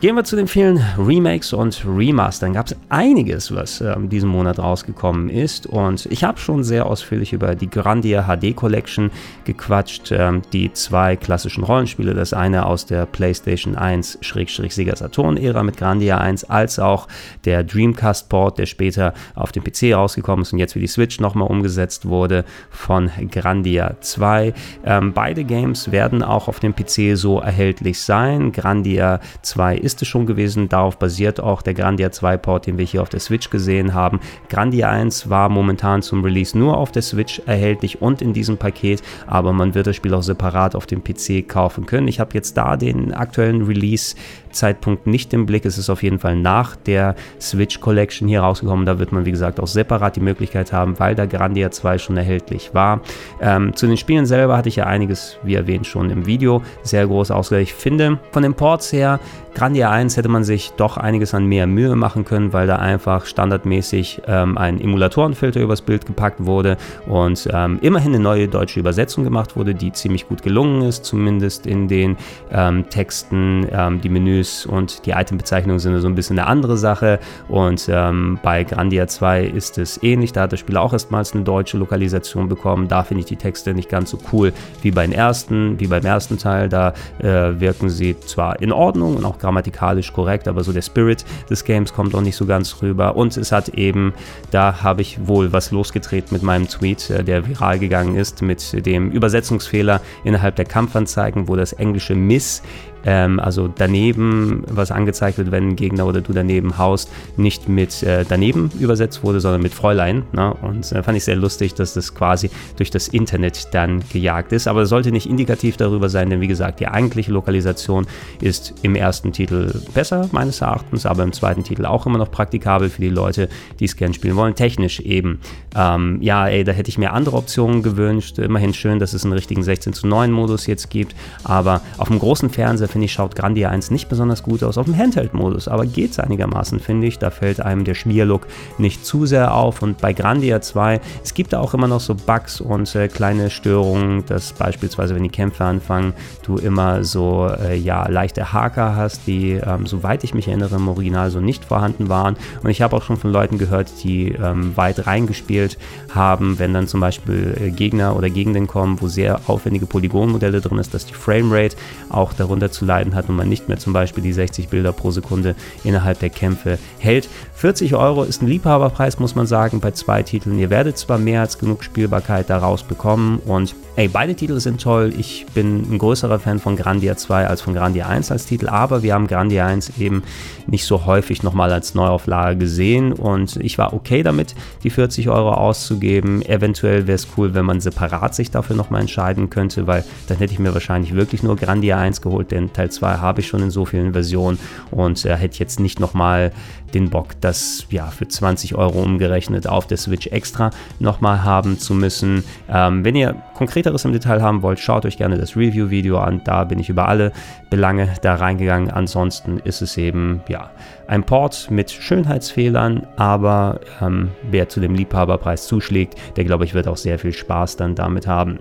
Gehen 0.00 0.16
wir 0.16 0.24
zu 0.24 0.34
den 0.34 0.46
vielen 0.48 0.82
Remakes 0.96 1.52
und 1.52 1.84
Remastern. 1.86 2.54
Gab 2.54 2.68
es 2.68 2.76
einiges, 2.88 3.54
was 3.54 3.82
ähm, 3.82 4.08
diesen 4.08 4.30
Monat 4.30 4.58
rausgekommen 4.58 5.28
ist. 5.28 5.66
Und 5.66 6.06
ich 6.06 6.24
habe 6.24 6.38
schon 6.38 6.64
sehr 6.64 6.86
ausführlich 6.86 7.34
über 7.34 7.54
die 7.54 7.68
Grandia 7.68 8.22
HD 8.22 8.56
Collection 8.56 9.10
gequatscht. 9.44 10.10
Ähm, 10.10 10.40
die 10.54 10.72
zwei 10.72 11.16
klassischen 11.16 11.64
Rollenspiele, 11.64 12.14
das 12.14 12.32
eine 12.32 12.64
aus 12.64 12.86
der 12.86 13.04
PlayStation 13.04 13.76
1-Sega 13.76 14.96
Saturn-Ära 14.96 15.62
mit 15.62 15.76
Grandia 15.76 16.16
1, 16.16 16.44
als 16.44 16.78
auch 16.78 17.06
der 17.44 17.62
Dreamcast-Port, 17.62 18.56
der 18.56 18.64
später 18.64 19.12
auf 19.34 19.52
dem 19.52 19.62
PC 19.62 19.92
rausgekommen 19.92 20.44
ist 20.44 20.54
und 20.54 20.60
jetzt 20.60 20.72
für 20.72 20.80
die 20.80 20.86
Switch 20.86 21.20
nochmal 21.20 21.48
umgesetzt 21.48 22.08
wurde 22.08 22.46
von 22.70 23.10
Grandia 23.30 23.96
2. 24.00 24.54
Ähm, 24.82 25.12
beide 25.12 25.44
Games 25.44 25.92
werden 25.92 26.22
auch 26.22 26.48
auf 26.48 26.58
dem 26.58 26.74
PC 26.74 27.18
so 27.18 27.38
erhältlich 27.38 28.00
sein. 28.00 28.52
Grandia 28.52 29.20
2 29.42 29.76
ist 29.89 29.89
ist 29.90 30.02
es 30.02 30.08
schon 30.08 30.26
gewesen. 30.26 30.68
Darauf 30.68 30.98
basiert 30.98 31.40
auch 31.40 31.62
der 31.62 31.74
Grandia 31.74 32.12
2 32.12 32.36
Port, 32.36 32.66
den 32.66 32.78
wir 32.78 32.84
hier 32.84 33.02
auf 33.02 33.08
der 33.08 33.18
Switch 33.18 33.50
gesehen 33.50 33.92
haben. 33.92 34.20
Grandia 34.48 34.88
1 34.88 35.28
war 35.28 35.48
momentan 35.48 36.00
zum 36.00 36.22
Release 36.22 36.56
nur 36.56 36.76
auf 36.76 36.92
der 36.92 37.02
Switch 37.02 37.42
erhältlich 37.46 38.00
und 38.00 38.22
in 38.22 38.32
diesem 38.32 38.56
Paket, 38.56 39.02
aber 39.26 39.52
man 39.52 39.74
wird 39.74 39.88
das 39.88 39.96
Spiel 39.96 40.14
auch 40.14 40.22
separat 40.22 40.76
auf 40.76 40.86
dem 40.86 41.02
PC 41.02 41.48
kaufen 41.48 41.86
können. 41.86 42.06
Ich 42.06 42.20
habe 42.20 42.30
jetzt 42.34 42.56
da 42.56 42.76
den 42.76 43.12
aktuellen 43.12 43.62
Release 43.62 44.14
Zeitpunkt 44.52 45.06
nicht 45.06 45.32
im 45.32 45.46
Blick. 45.46 45.64
Es 45.64 45.78
ist 45.78 45.90
auf 45.90 46.02
jeden 46.02 46.18
Fall 46.18 46.36
nach 46.36 46.76
der 46.76 47.14
Switch 47.40 47.80
Collection 47.80 48.28
hier 48.28 48.40
rausgekommen. 48.40 48.86
Da 48.86 48.98
wird 48.98 49.12
man, 49.12 49.24
wie 49.24 49.30
gesagt, 49.30 49.60
auch 49.60 49.66
separat 49.66 50.16
die 50.16 50.20
Möglichkeit 50.20 50.72
haben, 50.72 50.98
weil 50.98 51.14
da 51.14 51.26
Grandia 51.26 51.70
2 51.70 51.98
schon 51.98 52.16
erhältlich 52.16 52.74
war. 52.74 53.00
Ähm, 53.40 53.74
zu 53.74 53.86
den 53.86 53.96
Spielen 53.96 54.26
selber 54.26 54.56
hatte 54.56 54.68
ich 54.68 54.76
ja 54.76 54.86
einiges, 54.86 55.38
wie 55.42 55.54
erwähnt, 55.54 55.86
schon 55.86 56.10
im 56.10 56.26
Video 56.26 56.62
sehr 56.82 57.06
groß 57.06 57.30
ausgelegt. 57.30 57.70
Ich 57.70 57.74
finde, 57.74 58.18
von 58.32 58.42
den 58.42 58.54
Ports 58.54 58.92
her 58.92 59.20
Grandia 59.54 59.90
1 59.90 60.16
hätte 60.16 60.28
man 60.28 60.44
sich 60.44 60.72
doch 60.76 60.96
einiges 60.96 61.34
an 61.34 61.44
mehr 61.44 61.66
Mühe 61.66 61.96
machen 61.96 62.24
können, 62.24 62.52
weil 62.52 62.66
da 62.66 62.76
einfach 62.76 63.26
standardmäßig 63.26 64.22
ähm, 64.26 64.56
ein 64.56 64.80
Emulatorenfilter 64.80 65.60
übers 65.60 65.82
Bild 65.82 66.06
gepackt 66.06 66.44
wurde 66.46 66.76
und 67.06 67.48
ähm, 67.52 67.78
immerhin 67.82 68.14
eine 68.14 68.22
neue 68.22 68.48
deutsche 68.48 68.78
Übersetzung 68.78 69.24
gemacht 69.24 69.56
wurde, 69.56 69.74
die 69.74 69.92
ziemlich 69.92 70.28
gut 70.28 70.42
gelungen 70.42 70.82
ist, 70.82 71.04
zumindest 71.04 71.66
in 71.66 71.88
den 71.88 72.16
ähm, 72.52 72.88
Texten. 72.88 73.66
Ähm, 73.72 74.00
die 74.00 74.08
Menüs 74.08 74.66
und 74.66 75.04
die 75.04 75.10
Itembezeichnungen 75.10 75.80
sind 75.80 75.98
so 76.00 76.08
ein 76.08 76.14
bisschen 76.14 76.38
eine 76.38 76.46
andere 76.46 76.76
Sache 76.76 77.18
und 77.48 77.88
ähm, 77.92 78.38
bei 78.42 78.62
Grandia 78.62 79.08
2 79.08 79.44
ist 79.46 79.78
es 79.78 80.00
ähnlich. 80.02 80.32
Da 80.32 80.42
hat 80.42 80.52
das 80.52 80.60
Spiel 80.60 80.76
auch 80.76 80.92
erstmals 80.92 81.34
eine 81.34 81.42
deutsche 81.42 81.76
Lokalisation 81.76 82.48
bekommen. 82.48 82.86
Da 82.86 83.02
finde 83.02 83.22
ich 83.22 83.26
die 83.26 83.36
Texte 83.36 83.74
nicht 83.74 83.88
ganz 83.88 84.10
so 84.10 84.18
cool 84.32 84.52
wie 84.82 84.92
beim 84.92 85.10
ersten, 85.10 85.80
wie 85.80 85.88
beim 85.88 86.04
ersten 86.04 86.38
Teil. 86.38 86.68
Da 86.68 86.94
äh, 87.18 87.58
wirken 87.58 87.90
sie 87.90 88.18
zwar 88.20 88.62
in 88.62 88.72
Ordnung 88.72 89.16
und 89.16 89.24
auch 89.24 89.39
grammatikalisch 89.40 90.12
korrekt, 90.12 90.48
aber 90.48 90.62
so 90.64 90.72
der 90.72 90.82
Spirit 90.82 91.24
des 91.48 91.64
Games 91.64 91.92
kommt 91.92 92.14
auch 92.14 92.20
nicht 92.20 92.36
so 92.36 92.46
ganz 92.46 92.82
rüber. 92.82 93.16
Und 93.16 93.36
es 93.36 93.52
hat 93.52 93.70
eben, 93.70 94.12
da 94.50 94.82
habe 94.82 95.02
ich 95.02 95.26
wohl 95.26 95.52
was 95.52 95.70
losgetreten 95.70 96.34
mit 96.34 96.42
meinem 96.42 96.68
Tweet, 96.68 97.10
äh, 97.10 97.24
der 97.24 97.48
viral 97.48 97.78
gegangen 97.78 98.16
ist, 98.16 98.42
mit 98.42 98.86
dem 98.86 99.10
Übersetzungsfehler 99.10 100.00
innerhalb 100.24 100.56
der 100.56 100.64
Kampfanzeigen, 100.64 101.48
wo 101.48 101.56
das 101.56 101.72
englische 101.72 102.14
Miss 102.14 102.62
ähm, 103.04 103.40
also 103.40 103.68
daneben, 103.68 104.64
was 104.68 104.90
angezeigt 104.90 105.38
wird, 105.38 105.50
wenn 105.50 105.70
ein 105.70 105.76
Gegner 105.76 106.06
oder 106.06 106.20
du 106.20 106.32
daneben 106.32 106.78
haust, 106.78 107.10
nicht 107.36 107.68
mit 107.68 108.02
äh, 108.02 108.24
daneben 108.28 108.70
übersetzt 108.78 109.22
wurde, 109.22 109.40
sondern 109.40 109.62
mit 109.62 109.72
Fräulein. 109.72 110.24
Ne? 110.32 110.54
Und 110.62 110.90
äh, 110.92 111.02
fand 111.02 111.16
ich 111.16 111.24
sehr 111.24 111.36
lustig, 111.36 111.74
dass 111.74 111.94
das 111.94 112.14
quasi 112.14 112.50
durch 112.76 112.90
das 112.90 113.08
Internet 113.08 113.68
dann 113.72 114.02
gejagt 114.12 114.52
ist. 114.52 114.68
Aber 114.68 114.82
es 114.82 114.88
sollte 114.88 115.12
nicht 115.12 115.28
indikativ 115.28 115.76
darüber 115.76 116.08
sein, 116.08 116.30
denn 116.30 116.40
wie 116.40 116.48
gesagt, 116.48 116.80
die 116.80 116.88
eigentliche 116.88 117.32
Lokalisation 117.32 118.06
ist 118.40 118.74
im 118.82 118.94
ersten 118.94 119.32
Titel 119.32 119.72
besser, 119.94 120.28
meines 120.32 120.60
Erachtens, 120.60 121.06
aber 121.06 121.22
im 121.22 121.32
zweiten 121.32 121.64
Titel 121.64 121.86
auch 121.86 122.06
immer 122.06 122.18
noch 122.18 122.30
praktikabel 122.30 122.90
für 122.90 123.00
die 123.00 123.08
Leute, 123.08 123.48
die 123.78 123.84
es 123.84 123.96
gerne 123.96 124.14
spielen 124.14 124.36
wollen. 124.36 124.54
Technisch 124.54 125.00
eben. 125.00 125.40
Ähm, 125.74 126.18
ja, 126.20 126.48
ey, 126.48 126.64
da 126.64 126.72
hätte 126.72 126.90
ich 126.90 126.98
mir 126.98 127.12
andere 127.12 127.36
Optionen 127.36 127.82
gewünscht. 127.82 128.38
Immerhin 128.38 128.74
schön, 128.74 128.98
dass 128.98 129.12
es 129.12 129.24
einen 129.24 129.32
richtigen 129.32 129.62
16 129.62 129.92
zu 129.92 130.06
9 130.06 130.30
Modus 130.30 130.66
jetzt 130.66 130.90
gibt, 130.90 131.14
aber 131.44 131.80
auf 131.98 132.08
dem 132.08 132.18
großen 132.18 132.50
Fernseher 132.50 132.89
finde 132.90 133.06
ich, 133.06 133.12
schaut 133.12 133.36
Grandia 133.36 133.70
1 133.70 133.90
nicht 133.90 134.08
besonders 134.08 134.42
gut 134.42 134.62
aus 134.62 134.78
auf 134.78 134.86
dem 134.86 134.96
Handheld-Modus, 134.96 135.68
aber 135.68 135.86
geht 135.86 136.12
es 136.12 136.18
einigermaßen, 136.18 136.80
finde 136.80 137.06
ich. 137.06 137.18
Da 137.18 137.30
fällt 137.30 137.60
einem 137.60 137.84
der 137.84 137.94
Schmierlook 137.94 138.46
nicht 138.78 139.04
zu 139.04 139.26
sehr 139.26 139.54
auf. 139.54 139.82
Und 139.82 139.98
bei 139.98 140.12
Grandia 140.12 140.60
2, 140.60 141.00
es 141.22 141.34
gibt 141.34 141.52
da 141.52 141.60
auch 141.60 141.74
immer 141.74 141.88
noch 141.88 142.00
so 142.00 142.14
Bugs 142.14 142.60
und 142.60 142.94
äh, 142.94 143.08
kleine 143.08 143.50
Störungen, 143.50 144.24
dass 144.26 144.52
beispielsweise, 144.52 145.14
wenn 145.14 145.22
die 145.22 145.28
Kämpfe 145.28 145.64
anfangen, 145.64 146.12
du 146.44 146.56
immer 146.56 147.04
so 147.04 147.48
äh, 147.48 147.76
ja, 147.76 148.08
leichte 148.08 148.52
Haker 148.52 148.96
hast, 148.96 149.26
die, 149.26 149.52
ähm, 149.52 149.86
soweit 149.86 150.24
ich 150.24 150.34
mich 150.34 150.48
erinnere, 150.48 150.76
im 150.76 150.88
Original 150.88 151.30
so 151.30 151.40
nicht 151.40 151.64
vorhanden 151.64 152.08
waren. 152.08 152.36
Und 152.62 152.70
ich 152.70 152.82
habe 152.82 152.96
auch 152.96 153.02
schon 153.02 153.16
von 153.16 153.32
Leuten 153.32 153.58
gehört, 153.58 153.88
die 154.02 154.28
ähm, 154.32 154.76
weit 154.76 155.06
reingespielt 155.06 155.78
haben, 156.14 156.58
wenn 156.58 156.74
dann 156.74 156.86
zum 156.86 157.00
Beispiel 157.00 157.56
äh, 157.60 157.70
Gegner 157.70 158.16
oder 158.16 158.30
Gegenden 158.30 158.66
kommen, 158.66 159.00
wo 159.00 159.08
sehr 159.08 159.40
aufwendige 159.46 159.86
Polygonmodelle 159.86 160.60
drin 160.60 160.78
ist, 160.78 160.94
dass 160.94 161.06
die 161.06 161.14
Framerate 161.14 161.76
auch 162.08 162.32
darunter 162.32 162.70
zu 162.70 162.79
zu 162.80 162.86
leiden 162.86 163.14
hat 163.14 163.28
und 163.28 163.36
man 163.36 163.48
nicht 163.48 163.68
mehr 163.68 163.78
zum 163.78 163.92
Beispiel 163.92 164.22
die 164.22 164.32
60 164.32 164.68
Bilder 164.68 164.92
pro 164.92 165.10
Sekunde 165.10 165.54
innerhalb 165.84 166.18
der 166.18 166.30
Kämpfe 166.30 166.78
hält. 166.98 167.28
40 167.54 167.94
Euro 167.94 168.24
ist 168.24 168.42
ein 168.42 168.48
Liebhaberpreis, 168.48 169.18
muss 169.18 169.34
man 169.34 169.46
sagen, 169.46 169.80
bei 169.80 169.90
zwei 169.90 170.22
Titeln. 170.22 170.58
Ihr 170.58 170.70
werdet 170.70 170.96
zwar 170.96 171.18
mehr 171.18 171.42
als 171.42 171.58
genug 171.58 171.84
Spielbarkeit 171.84 172.48
daraus 172.48 172.82
bekommen 172.82 173.38
und 173.44 173.74
ey, 173.96 174.08
beide 174.08 174.34
Titel 174.34 174.58
sind 174.60 174.80
toll. 174.80 175.12
Ich 175.18 175.46
bin 175.52 175.92
ein 175.92 175.98
größerer 175.98 176.38
Fan 176.38 176.58
von 176.58 176.76
Grandia 176.76 177.16
2 177.16 177.46
als 177.46 177.60
von 177.60 177.74
Grandia 177.74 178.06
1 178.06 178.30
als 178.30 178.46
Titel, 178.46 178.68
aber 178.68 179.02
wir 179.02 179.14
haben 179.14 179.26
Grandia 179.26 179.66
1 179.66 179.98
eben 179.98 180.22
nicht 180.66 180.84
so 180.84 181.06
häufig 181.06 181.42
nochmal 181.42 181.72
als 181.72 181.94
Neuauflage 181.94 182.58
gesehen 182.58 183.12
und 183.12 183.56
ich 183.56 183.78
war 183.78 183.92
okay 183.92 184.22
damit, 184.22 184.54
die 184.84 184.90
40 184.90 185.28
Euro 185.28 185.52
auszugeben. 185.52 186.42
Eventuell 186.42 187.06
wäre 187.06 187.16
es 187.16 187.26
cool, 187.36 187.54
wenn 187.54 187.64
man 187.64 187.80
separat 187.80 188.34
sich 188.34 188.50
dafür 188.50 188.76
nochmal 188.76 189.00
entscheiden 189.00 189.50
könnte, 189.50 189.86
weil 189.86 190.04
dann 190.28 190.38
hätte 190.38 190.52
ich 190.52 190.58
mir 190.58 190.72
wahrscheinlich 190.72 191.14
wirklich 191.14 191.42
nur 191.42 191.56
Grandia 191.56 191.98
1 191.98 192.22
geholt, 192.22 192.52
denn 192.52 192.72
Teil 192.72 192.90
2 192.90 193.16
habe 193.16 193.40
ich 193.40 193.48
schon 193.48 193.62
in 193.62 193.70
so 193.70 193.84
vielen 193.84 194.12
Versionen 194.12 194.58
und 194.90 195.24
äh, 195.24 195.36
hätte 195.36 195.58
jetzt 195.58 195.80
nicht 195.80 196.00
nochmal 196.00 196.52
den 196.94 197.10
Bock, 197.10 197.40
das 197.40 197.86
ja 197.90 198.06
für 198.06 198.26
20 198.26 198.74
Euro 198.74 199.02
umgerechnet 199.02 199.66
auf 199.66 199.86
der 199.86 199.96
Switch 199.96 200.26
extra 200.28 200.70
nochmal 200.98 201.44
haben 201.44 201.78
zu 201.78 201.94
müssen. 201.94 202.44
Ähm, 202.68 203.04
wenn 203.04 203.16
ihr 203.16 203.36
konkreteres 203.60 204.06
im 204.06 204.12
Detail 204.12 204.40
haben 204.40 204.62
wollt, 204.62 204.80
schaut 204.80 205.04
euch 205.04 205.18
gerne 205.18 205.36
das 205.36 205.54
Review-Video 205.54 206.16
an. 206.16 206.40
Da 206.44 206.64
bin 206.64 206.78
ich 206.78 206.88
über 206.88 207.08
alle 207.08 207.30
Belange 207.68 208.08
da 208.22 208.36
reingegangen. 208.36 208.90
Ansonsten 208.90 209.58
ist 209.58 209.82
es 209.82 209.98
eben 209.98 210.40
ja 210.48 210.70
ein 211.08 211.24
Port 211.24 211.70
mit 211.70 211.90
Schönheitsfehlern, 211.90 213.06
aber 213.16 213.80
ähm, 214.00 214.30
wer 214.50 214.70
zu 214.70 214.80
dem 214.80 214.94
Liebhaberpreis 214.94 215.66
zuschlägt, 215.66 216.14
der 216.36 216.44
glaube 216.44 216.64
ich 216.64 216.72
wird 216.72 216.88
auch 216.88 216.96
sehr 216.96 217.18
viel 217.18 217.34
Spaß 217.34 217.76
dann 217.76 217.94
damit 217.94 218.26
haben. 218.26 218.60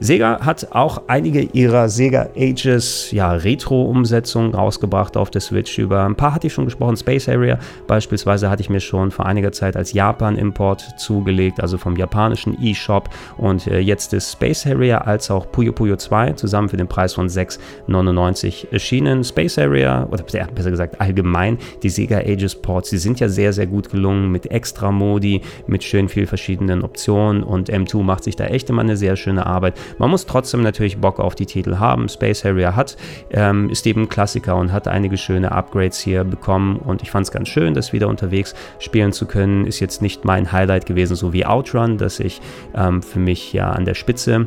Sega 0.00 0.40
hat 0.40 0.68
auch 0.72 1.02
einige 1.06 1.40
ihrer 1.40 1.88
Sega 1.88 2.28
Ages 2.36 3.10
ja, 3.10 3.32
Retro-Umsetzungen 3.32 4.54
rausgebracht 4.54 5.16
auf 5.16 5.30
der 5.30 5.40
Switch. 5.40 5.78
Über 5.78 6.04
ein 6.04 6.16
paar 6.16 6.34
hatte 6.34 6.46
ich 6.46 6.52
schon 6.52 6.64
gesprochen. 6.64 6.96
Space 6.96 7.28
Area 7.28 7.58
beispielsweise 7.86 8.50
hatte 8.50 8.62
ich 8.62 8.70
mir 8.70 8.80
schon 8.80 9.10
vor 9.10 9.26
einiger 9.26 9.52
Zeit 9.52 9.76
als 9.76 9.92
Japan-Import 9.92 10.98
zugelegt, 10.98 11.60
also 11.60 11.78
vom 11.78 11.96
japanischen 11.96 12.56
eShop. 12.62 13.08
Und 13.36 13.66
äh, 13.66 13.78
jetzt 13.78 14.12
ist 14.12 14.32
Space 14.32 14.66
Area 14.66 14.98
als 14.98 15.30
auch 15.30 15.50
Puyo 15.50 15.72
Puyo 15.72 15.96
2 15.96 16.32
zusammen 16.32 16.68
für 16.68 16.76
den 16.76 16.88
Preis 16.88 17.14
von 17.14 17.28
6,99 17.28 18.72
erschienen. 18.72 19.24
Space 19.24 19.58
Area, 19.58 20.06
oder 20.10 20.24
besser 20.24 20.70
gesagt 20.70 21.00
allgemein, 21.00 21.58
die 21.82 21.90
Sega 21.90 22.18
Ages 22.18 22.54
Ports, 22.54 22.90
die 22.90 22.98
sind 22.98 23.20
ja 23.20 23.28
sehr, 23.28 23.52
sehr 23.52 23.66
gut 23.66 23.90
gelungen 23.90 24.30
mit 24.30 24.50
extra 24.50 24.90
Modi, 24.90 25.42
mit 25.66 25.84
schön 25.84 26.08
viel 26.08 26.26
verschiedenen 26.26 26.82
Optionen 26.82 27.42
und 27.42 27.70
M2 27.70 28.02
macht 28.02 28.24
sich 28.24 28.36
da 28.36 28.46
echt 28.46 28.70
immer 28.70 28.82
eine 28.82 28.96
sehr 28.96 29.16
schöne 29.16 29.46
Arbeit. 29.46 29.74
Man 29.98 30.10
muss 30.10 30.26
trotzdem 30.26 30.62
natürlich 30.62 30.98
Bock 30.98 31.20
auf 31.20 31.34
die 31.34 31.46
Titel 31.46 31.78
haben. 31.78 32.08
Space 32.08 32.44
Harrier 32.44 32.76
hat, 32.76 32.96
ähm, 33.30 33.70
ist 33.70 33.86
eben 33.86 34.02
ein 34.02 34.08
Klassiker 34.08 34.56
und 34.56 34.72
hat 34.72 34.88
einige 34.88 35.16
schöne 35.16 35.52
Upgrades 35.52 35.98
hier 35.98 36.24
bekommen 36.24 36.76
und 36.76 37.02
ich 37.02 37.10
fand 37.10 37.26
es 37.26 37.32
ganz 37.32 37.48
schön, 37.48 37.74
das 37.74 37.92
wieder 37.92 38.08
unterwegs 38.08 38.54
spielen 38.78 39.12
zu 39.12 39.26
können. 39.26 39.66
Ist 39.66 39.80
jetzt 39.80 40.02
nicht 40.02 40.24
mein 40.24 40.52
Highlight 40.52 40.86
gewesen, 40.86 41.16
so 41.16 41.32
wie 41.32 41.46
Outrun, 41.46 41.98
dass 41.98 42.20
ich 42.20 42.40
ähm, 42.74 43.02
für 43.02 43.18
mich 43.18 43.52
ja 43.52 43.70
an 43.70 43.84
der 43.84 43.94
Spitze 43.94 44.46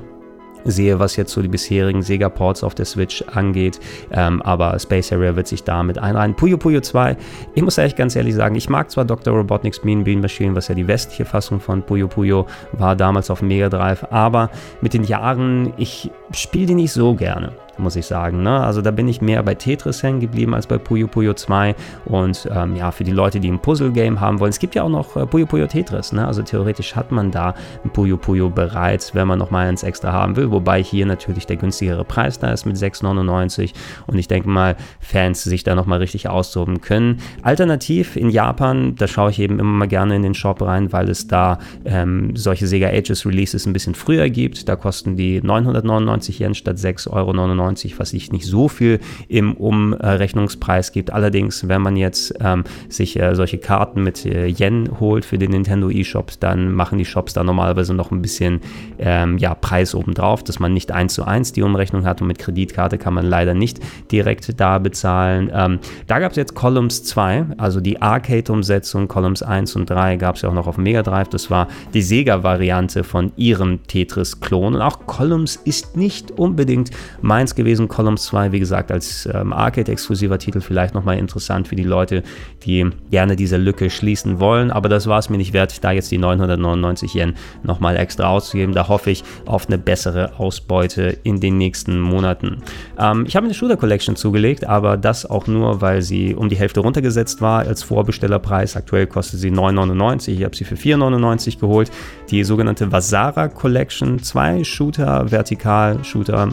sehe, 0.66 1.00
was 1.00 1.16
jetzt 1.16 1.32
so 1.32 1.42
die 1.42 1.48
bisherigen 1.48 2.02
Sega-Ports 2.02 2.64
auf 2.64 2.76
der 2.76 2.86
Switch 2.86 3.24
angeht. 3.34 3.80
Ähm, 4.12 4.42
aber 4.42 4.78
Space 4.80 5.12
Area 5.12 5.36
wird 5.36 5.48
sich 5.48 5.64
damit 5.64 5.98
einreihen. 5.98 6.36
Puyo 6.36 6.58
Puyo 6.58 6.82
2, 6.82 7.18
ich 7.56 7.62
muss 7.64 7.78
ehrlich 7.78 7.96
ganz 7.96 8.16
ehrlich 8.16 8.36
sagen, 8.36 8.56
ich 8.56 8.70
mag 8.70 8.90
zwar 8.92 9.06
Dr. 9.06 9.34
Robotnik's 9.34 9.84
Mean 9.84 10.04
Bean 10.04 10.22
Machine, 10.22 10.56
was 10.56 10.68
ja 10.68 10.76
die 10.76 10.88
westliche 10.88 11.26
Fassung 11.26 11.60
von 11.60 11.82
Puyo 11.84 12.08
Puyo 12.08 12.48
war, 12.74 12.96
damals 12.96 13.30
auf 13.30 13.42
Mega 13.42 13.70
Drive, 13.70 14.06
aber 14.10 14.50
mit 14.82 14.94
den 14.94 15.04
Jahren, 15.04 15.74
ich 15.78 16.12
spiele 16.32 16.68
die 16.68 16.76
nicht 16.76 16.92
so 16.92 17.16
gerne 17.16 17.54
muss 17.80 17.96
ich 17.96 18.06
sagen. 18.06 18.44
Ne? 18.44 18.60
Also 18.60 18.82
da 18.82 18.92
bin 18.92 19.08
ich 19.08 19.22
mehr 19.22 19.42
bei 19.44 19.56
Tetris 19.56 20.04
hängen 20.04 20.20
geblieben 20.20 20.54
als 20.54 20.68
bei 20.68 20.78
Puyo 20.78 21.08
Puyo 21.08 21.34
2. 21.34 21.76
Und 22.06 22.48
ähm, 22.54 22.76
ja, 22.76 22.92
für 22.92 23.04
die 23.04 23.12
Leute, 23.12 23.40
die 23.40 23.50
ein 23.50 23.60
Puzzle-Game 23.60 24.20
haben 24.20 24.40
wollen, 24.40 24.50
es 24.50 24.60
gibt 24.60 24.76
ja 24.76 24.84
auch 24.84 24.90
noch 24.90 25.16
äh, 25.16 25.26
Puyo 25.26 25.46
Puyo 25.46 25.68
Tetris. 25.68 26.12
Ne? 26.12 26.26
Also 26.26 26.42
theoretisch 26.42 26.96
hat 26.96 27.12
man 27.12 27.32
da 27.32 27.54
ein 27.84 27.90
Puyo 27.92 28.18
Puyo 28.18 28.50
bereits, 28.50 29.16
wenn 29.16 29.28
man 29.28 29.40
noch 29.40 29.52
mal 29.52 29.68
eins 29.68 29.84
extra 29.84 30.12
haben 30.12 30.36
will. 30.36 30.52
Wobei 30.52 30.82
hier 30.82 31.06
natürlich 31.06 31.46
der 31.46 31.58
günstigere 31.58 32.04
Preis 32.04 32.40
da 32.40 32.52
ist 32.52 32.66
mit 32.66 32.76
6,99. 32.76 33.74
Und 34.08 34.18
ich 34.18 34.28
denke 34.28 34.50
mal, 34.50 34.76
Fans 35.00 35.44
sich 35.44 35.64
da 35.64 35.76
noch 35.76 35.86
mal 35.86 36.00
richtig 36.00 36.30
austoben 36.30 36.82
können. 36.82 37.22
Alternativ 37.42 38.16
in 38.16 38.30
Japan, 38.30 38.96
da 38.96 39.08
schaue 39.08 39.32
ich 39.32 39.40
eben 39.40 39.60
immer 39.60 39.72
mal 39.72 39.88
gerne 39.88 40.16
in 40.16 40.24
den 40.24 40.34
Shop 40.34 40.62
rein, 40.62 40.92
weil 40.92 41.10
es 41.10 41.28
da 41.28 41.60
ähm, 41.86 42.36
solche 42.36 42.68
Sega 42.68 42.88
Ages 42.90 43.26
Releases 43.26 43.66
ein 43.66 43.74
bisschen 43.74 43.96
früher 43.96 44.30
gibt. 44.30 44.68
Da 44.68 44.76
kosten 44.76 45.16
die 45.16 45.42
999 45.42 46.40
Yen 46.40 46.56
statt 46.56 46.78
6,99 46.78 47.12
Euro 47.12 47.34
was 47.76 48.10
sich 48.10 48.32
nicht 48.32 48.46
so 48.46 48.68
viel 48.68 49.00
im 49.28 49.54
Umrechnungspreis 49.54 50.92
gibt. 50.92 51.12
Allerdings, 51.12 51.68
wenn 51.68 51.82
man 51.82 51.96
jetzt 51.96 52.34
ähm, 52.40 52.64
sich 52.90 53.20
äh, 53.20 53.36
solche 53.36 53.58
Karten 53.58 54.04
mit 54.04 54.26
äh, 54.26 54.48
Yen 54.48 54.90
holt 55.00 55.26
für 55.26 55.38
den 55.38 55.52
Nintendo 55.52 55.90
eShop, 55.90 56.32
dann 56.40 56.72
machen 56.72 56.98
die 56.98 57.06
Shops 57.06 57.34
da 57.34 57.44
normalerweise 57.44 57.94
noch 57.94 58.12
ein 58.12 58.22
bisschen 58.22 58.62
ähm, 59.00 59.38
ja, 59.38 59.54
Preis 59.56 59.96
obendrauf, 59.96 60.44
dass 60.44 60.60
man 60.60 60.74
nicht 60.74 60.92
eins 60.92 61.14
zu 61.14 61.24
eins 61.24 61.52
die 61.52 61.62
Umrechnung 61.62 62.06
hat 62.06 62.22
und 62.22 62.28
mit 62.28 62.40
Kreditkarte 62.40 62.98
kann 62.98 63.14
man 63.14 63.26
leider 63.26 63.54
nicht 63.54 63.80
direkt 64.12 64.60
da 64.60 64.80
bezahlen. 64.80 65.52
Ähm, 65.54 65.80
da 66.08 66.20
gab 66.20 66.32
es 66.32 66.38
jetzt 66.38 66.56
Columns 66.56 67.04
2, 67.04 67.48
also 67.58 67.82
die 67.82 68.02
Arcade-Umsetzung, 68.02 69.08
Columns 69.08 69.44
1 69.44 69.76
und 69.76 69.90
3 69.90 70.18
gab 70.18 70.36
es 70.36 70.42
ja 70.42 70.50
auch 70.50 70.54
noch 70.54 70.68
auf 70.68 70.78
Mega 70.78 71.04
Drive. 71.04 71.30
Das 71.30 71.50
war 71.50 71.68
die 71.94 72.02
Sega-Variante 72.02 73.04
von 73.04 73.32
ihrem 73.36 73.84
Tetris-Klon. 73.88 74.76
Und 74.76 74.82
auch 74.82 75.06
Columns 75.06 75.56
ist 75.56 75.98
nicht 75.98 76.32
unbedingt 76.32 76.92
meins 77.22 77.56
gewesen. 77.58 77.90
Columns 77.90 78.24
2, 78.24 78.54
wie 78.54 78.60
gesagt, 78.60 78.92
als 78.92 79.28
ähm, 79.34 79.52
Arcade-exklusiver 79.52 80.40
Titel 80.40 80.62
vielleicht 80.62 80.94
nochmal 80.94 81.18
interessant 81.18 81.68
für 81.68 81.76
die 81.76 81.84
Leute, 81.84 82.24
die 82.64 82.90
gerne 83.12 83.36
diese 83.36 83.58
Lücke 83.58 83.90
schließen 83.90 84.40
wollen. 84.40 84.72
Aber 84.72 84.88
das 84.88 85.08
war 85.08 85.20
es 85.20 85.30
mir 85.30 85.38
nicht 85.38 85.52
wert, 85.52 85.84
da 85.84 85.92
jetzt 85.92 86.10
die 86.12 86.18
999 86.18 87.14
Yen 87.16 87.34
nochmal 87.64 87.98
extra 87.98 88.30
auszugeben. 88.30 88.74
Da 88.74 88.88
hoffe 88.88 89.12
ich 89.12 89.26
auf 89.46 89.68
eine 89.68 89.78
bessere 89.78 90.40
Ausbeute 90.40 91.18
in 91.24 91.42
den 91.42 91.58
nächsten 91.58 92.00
Monaten. 92.00 92.64
Ähm, 92.98 93.26
ich 93.28 93.36
habe 93.36 93.46
eine 93.46 93.54
Shooter 93.54 93.76
Collection 93.76 94.16
zugelegt, 94.16 94.66
aber 94.66 94.96
das 94.96 95.26
auch 95.26 95.48
nur, 95.48 95.82
weil 95.82 96.02
sie 96.02 96.36
um 96.36 96.48
die 96.48 96.56
Hälfte 96.56 96.80
runtergesetzt 96.80 97.42
war 97.42 97.60
als 97.60 97.84
Vorbestellerpreis. 97.84 98.76
Aktuell 98.78 99.08
kostet 99.08 99.40
sie 99.40 99.52
9,99. 99.52 100.30
Ich 100.30 100.44
habe 100.44 100.56
sie 100.56 100.64
für 100.64 100.76
4,99 100.76 101.60
geholt. 101.60 101.92
Die 102.30 102.44
sogenannte 102.44 102.92
Vasara 102.92 103.48
Collection, 103.48 104.22
zwei 104.22 104.64
Shooter, 104.64 105.32
Vertikal-Shooter 105.32 106.50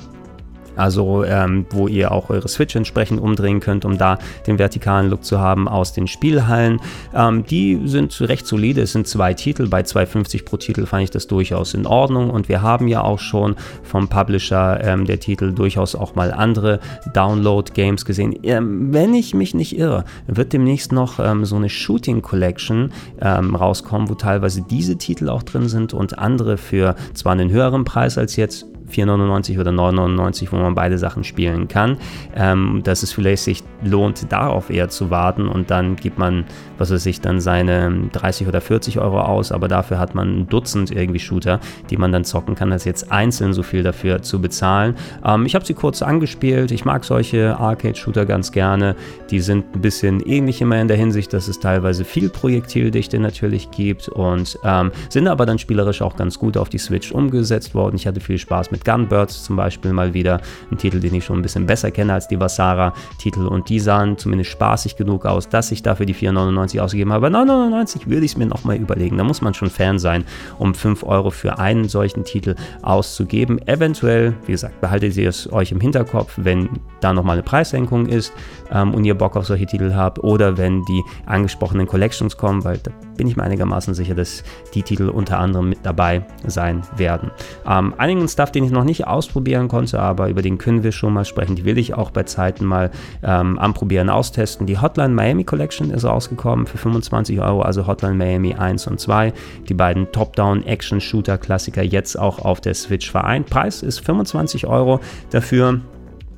also 0.76 1.24
ähm, 1.24 1.66
wo 1.70 1.88
ihr 1.88 2.12
auch 2.12 2.30
eure 2.30 2.48
Switch 2.48 2.74
entsprechend 2.76 3.20
umdrehen 3.20 3.60
könnt, 3.60 3.84
um 3.84 3.98
da 3.98 4.18
den 4.46 4.58
vertikalen 4.58 5.10
Look 5.10 5.24
zu 5.24 5.40
haben 5.40 5.68
aus 5.68 5.92
den 5.92 6.06
Spielhallen. 6.06 6.80
Ähm, 7.14 7.44
die 7.44 7.80
sind 7.84 8.18
recht 8.20 8.46
solide, 8.46 8.82
es 8.82 8.92
sind 8.92 9.06
zwei 9.06 9.34
Titel, 9.34 9.68
bei 9.68 9.82
2,50 9.82 10.44
pro 10.44 10.56
Titel 10.56 10.87
fand 10.87 11.04
ich 11.04 11.10
das 11.10 11.26
durchaus 11.26 11.74
in 11.74 11.87
Ordnung 11.87 12.30
und 12.30 12.48
wir 12.48 12.62
haben 12.62 12.88
ja 12.88 13.02
auch 13.02 13.18
schon 13.18 13.56
vom 13.82 14.08
Publisher 14.08 14.80
ähm, 14.82 15.04
der 15.04 15.20
Titel 15.20 15.52
durchaus 15.52 15.94
auch 15.94 16.14
mal 16.14 16.32
andere 16.32 16.80
Download-Games 17.12 18.04
gesehen. 18.04 18.38
Ähm, 18.42 18.92
wenn 18.92 19.14
ich 19.14 19.34
mich 19.34 19.54
nicht 19.54 19.78
irre, 19.78 20.04
wird 20.26 20.52
demnächst 20.52 20.92
noch 20.92 21.18
ähm, 21.18 21.44
so 21.44 21.56
eine 21.56 21.68
Shooting 21.68 22.22
Collection 22.22 22.92
ähm, 23.20 23.54
rauskommen, 23.54 24.08
wo 24.08 24.14
teilweise 24.14 24.62
diese 24.62 24.96
Titel 24.96 25.28
auch 25.28 25.42
drin 25.42 25.68
sind 25.68 25.94
und 25.94 26.18
andere 26.18 26.56
für 26.56 26.94
zwar 27.14 27.32
einen 27.32 27.50
höheren 27.50 27.84
Preis 27.84 28.18
als 28.18 28.37
jetzt 28.37 28.66
4,99 28.94 29.61
oder 29.61 29.70
9,99, 29.70 30.52
wo 30.52 30.57
man 30.57 30.74
beide 30.74 30.98
Sachen 30.98 31.24
spielen 31.24 31.68
kann. 31.68 31.96
Ähm, 32.35 32.83
dass 32.85 33.02
es 33.02 33.12
vielleicht 33.12 33.42
sich 33.42 33.62
lohnt, 33.83 34.30
darauf 34.33 34.70
eher 34.70 34.88
zu 34.88 35.11
warten 35.11 35.48
und 35.48 35.70
dann 35.70 35.96
gibt 35.96 36.18
man, 36.18 36.44
was 36.78 36.90
weiß 36.90 37.07
ich, 37.07 37.20
dann 37.20 37.40
seine 37.40 38.09
30 38.12 38.48
oder 38.48 38.61
40 38.61 38.98
Euro 38.98 39.20
aus, 39.20 39.52
aber 39.52 39.68
dafür 39.68 39.98
hat 39.98 40.14
man 40.14 40.40
ein 40.40 40.46
Dutzend 40.48 40.90
irgendwie 40.90 41.18
Shooter, 41.18 41.61
die 41.90 41.96
man 41.96 42.12
dann 42.12 42.24
zocken 42.24 42.54
kann, 42.54 42.72
als 42.72 42.85
jetzt 42.85 43.11
einzeln 43.11 43.52
so 43.52 43.62
viel 43.62 43.83
dafür 43.83 44.22
zu 44.22 44.40
bezahlen. 44.40 44.94
Ähm, 45.24 45.46
ich 45.46 45.54
habe 45.54 45.64
sie 45.64 45.74
kurz 45.74 46.02
angespielt, 46.02 46.70
ich 46.70 46.85
mag 46.85 47.04
solche 47.04 47.59
Arcade-Shooter 47.59 48.26
ganz 48.26 48.52
gerne. 48.52 48.96
Die 49.30 49.40
sind 49.40 49.74
ein 49.74 49.80
bisschen 49.80 50.20
ähnlich 50.20 50.61
immer 50.61 50.80
in 50.80 50.88
der 50.88 50.96
Hinsicht, 50.96 51.33
dass 51.33 51.48
es 51.48 51.61
teilweise 51.61 52.04
viel 52.04 52.28
Projektildichte 52.28 53.18
natürlich 53.18 53.70
gibt 53.70 54.09
und 54.09 54.59
ähm, 54.64 54.92
sind 55.09 55.28
aber 55.28 55.46
dann 55.46 55.59
spielerisch 55.59 56.02
auch 56.02 56.16
ganz 56.16 56.38
gut 56.38 56.57
auf 56.57 56.68
die 56.68 56.78
Switch 56.78 57.12
umgesetzt 57.12 57.74
worden. 57.74 57.96
Ich 57.96 58.07
hatte 58.07 58.20
viel 58.20 58.38
Spaß 58.38 58.70
mit 58.70 58.84
Gunbirds 58.85 59.44
zum 59.44 59.57
Beispiel 59.57 59.92
mal 59.92 60.14
wieder, 60.14 60.40
ein 60.70 60.79
Titel, 60.79 61.01
den 61.01 61.14
ich 61.14 61.25
schon 61.25 61.38
ein 61.38 61.42
bisschen 61.42 61.66
besser 61.66 61.90
kenne 61.90 62.12
als 62.14 62.29
die 62.29 62.38
Vasara-Titel 62.38 63.47
und 63.47 63.68
die 63.68 63.81
sahen 63.81 64.18
zumindest 64.18 64.51
spaßig 64.51 64.97
genug 64.97 65.27
aus, 65.27 65.49
dass 65.49 65.70
ich 65.73 65.83
dafür 65.83 66.07
die 66.07 66.14
4,99 66.14 66.81
ausgegeben 66.81 67.12
habe. 67.12 67.27
Aber 67.27 67.38
9,99 67.38 68.07
würde 68.07 68.25
ich 68.25 68.33
es 68.33 68.37
mir 68.37 68.47
nochmal 68.47 68.77
überlegen. 68.77 69.16
Da 69.18 69.25
muss 69.25 69.42
man 69.42 69.55
schon 69.55 69.70
Fan 69.70 69.99
sein, 69.99 70.25
um 70.59 70.75
5 70.75 71.05
Euro 71.05 71.31
für 71.31 71.59
einen 71.59 71.88
solchen 71.88 72.25
Titel 72.25 72.55
auszugeben. 72.83 73.66
Eventuell, 73.66 74.35
wie 74.47 74.53
gesagt, 74.53 74.81
behaltet 74.81 75.16
ihr 75.16 75.29
es 75.29 75.53
euch 75.53 75.73
im 75.73 75.81
Hinterkopf, 75.81 76.33
wenn 76.37 76.68
da 77.01 77.12
nochmal 77.12 77.35
eine 77.35 77.42
Preissenkung 77.42 78.07
ist 78.07 78.33
ähm, 78.74 78.94
und 78.94 79.04
ihr 79.04 79.14
Bock 79.14 79.37
auf 79.37 79.46
solche 79.46 79.66
Titel 79.66 79.94
habt 79.94 80.22
oder 80.22 80.58
wenn 80.58 80.84
die 80.84 81.02
angesprochenen 81.26 81.87
Collections 81.87 82.37
kommen, 82.37 82.64
weil 82.64 82.78
da 82.78 82.90
bin 83.16 83.28
ich 83.28 83.37
mir 83.37 83.44
einigermaßen 83.44 83.94
sicher, 83.94 84.14
dass 84.14 84.42
die 84.74 84.82
Titel 84.82 85.08
unter 85.08 85.38
anderem 85.38 85.68
mit 85.68 85.78
dabei 85.82 86.24
sein 86.46 86.82
werden. 86.96 87.30
Ähm, 87.66 87.94
einigen 87.96 88.28
Stuff, 88.28 88.50
den 88.50 88.64
ich 88.64 88.70
noch 88.70 88.84
nicht 88.84 89.06
ausprobieren 89.06 89.68
konnte, 89.68 90.00
aber 90.00 90.28
über 90.28 90.42
den 90.42 90.58
können 90.58 90.82
wir 90.82 90.92
schon 90.92 91.12
mal 91.12 91.24
sprechen. 91.24 91.56
Die 91.56 91.64
will 91.64 91.78
ich 91.78 91.94
auch 91.94 92.10
bei 92.10 92.24
Zeiten 92.24 92.64
mal 92.64 92.90
ähm, 93.22 93.58
anprobieren, 93.58 94.10
austesten. 94.10 94.66
Die 94.66 94.78
Hotline 94.78 95.14
Miami 95.14 95.44
Collection 95.44 95.90
ist 95.90 96.04
rausgekommen 96.04 96.66
für 96.66 96.78
25 96.78 97.40
Euro, 97.40 97.62
also 97.62 97.87
Hotline 97.87 98.14
Miami 98.14 98.54
1 98.54 98.87
und 98.88 99.00
2. 99.00 99.32
Die 99.68 99.74
beiden 99.74 100.10
Top-Down-Action-Shooter-Klassiker 100.12 101.82
jetzt 101.82 102.18
auch 102.18 102.40
auf 102.40 102.60
der 102.60 102.74
Switch 102.74 103.10
vereint. 103.10 103.46
Preis 103.46 103.82
ist 103.82 104.00
25 104.00 104.66
Euro 104.66 105.00
dafür. 105.30 105.80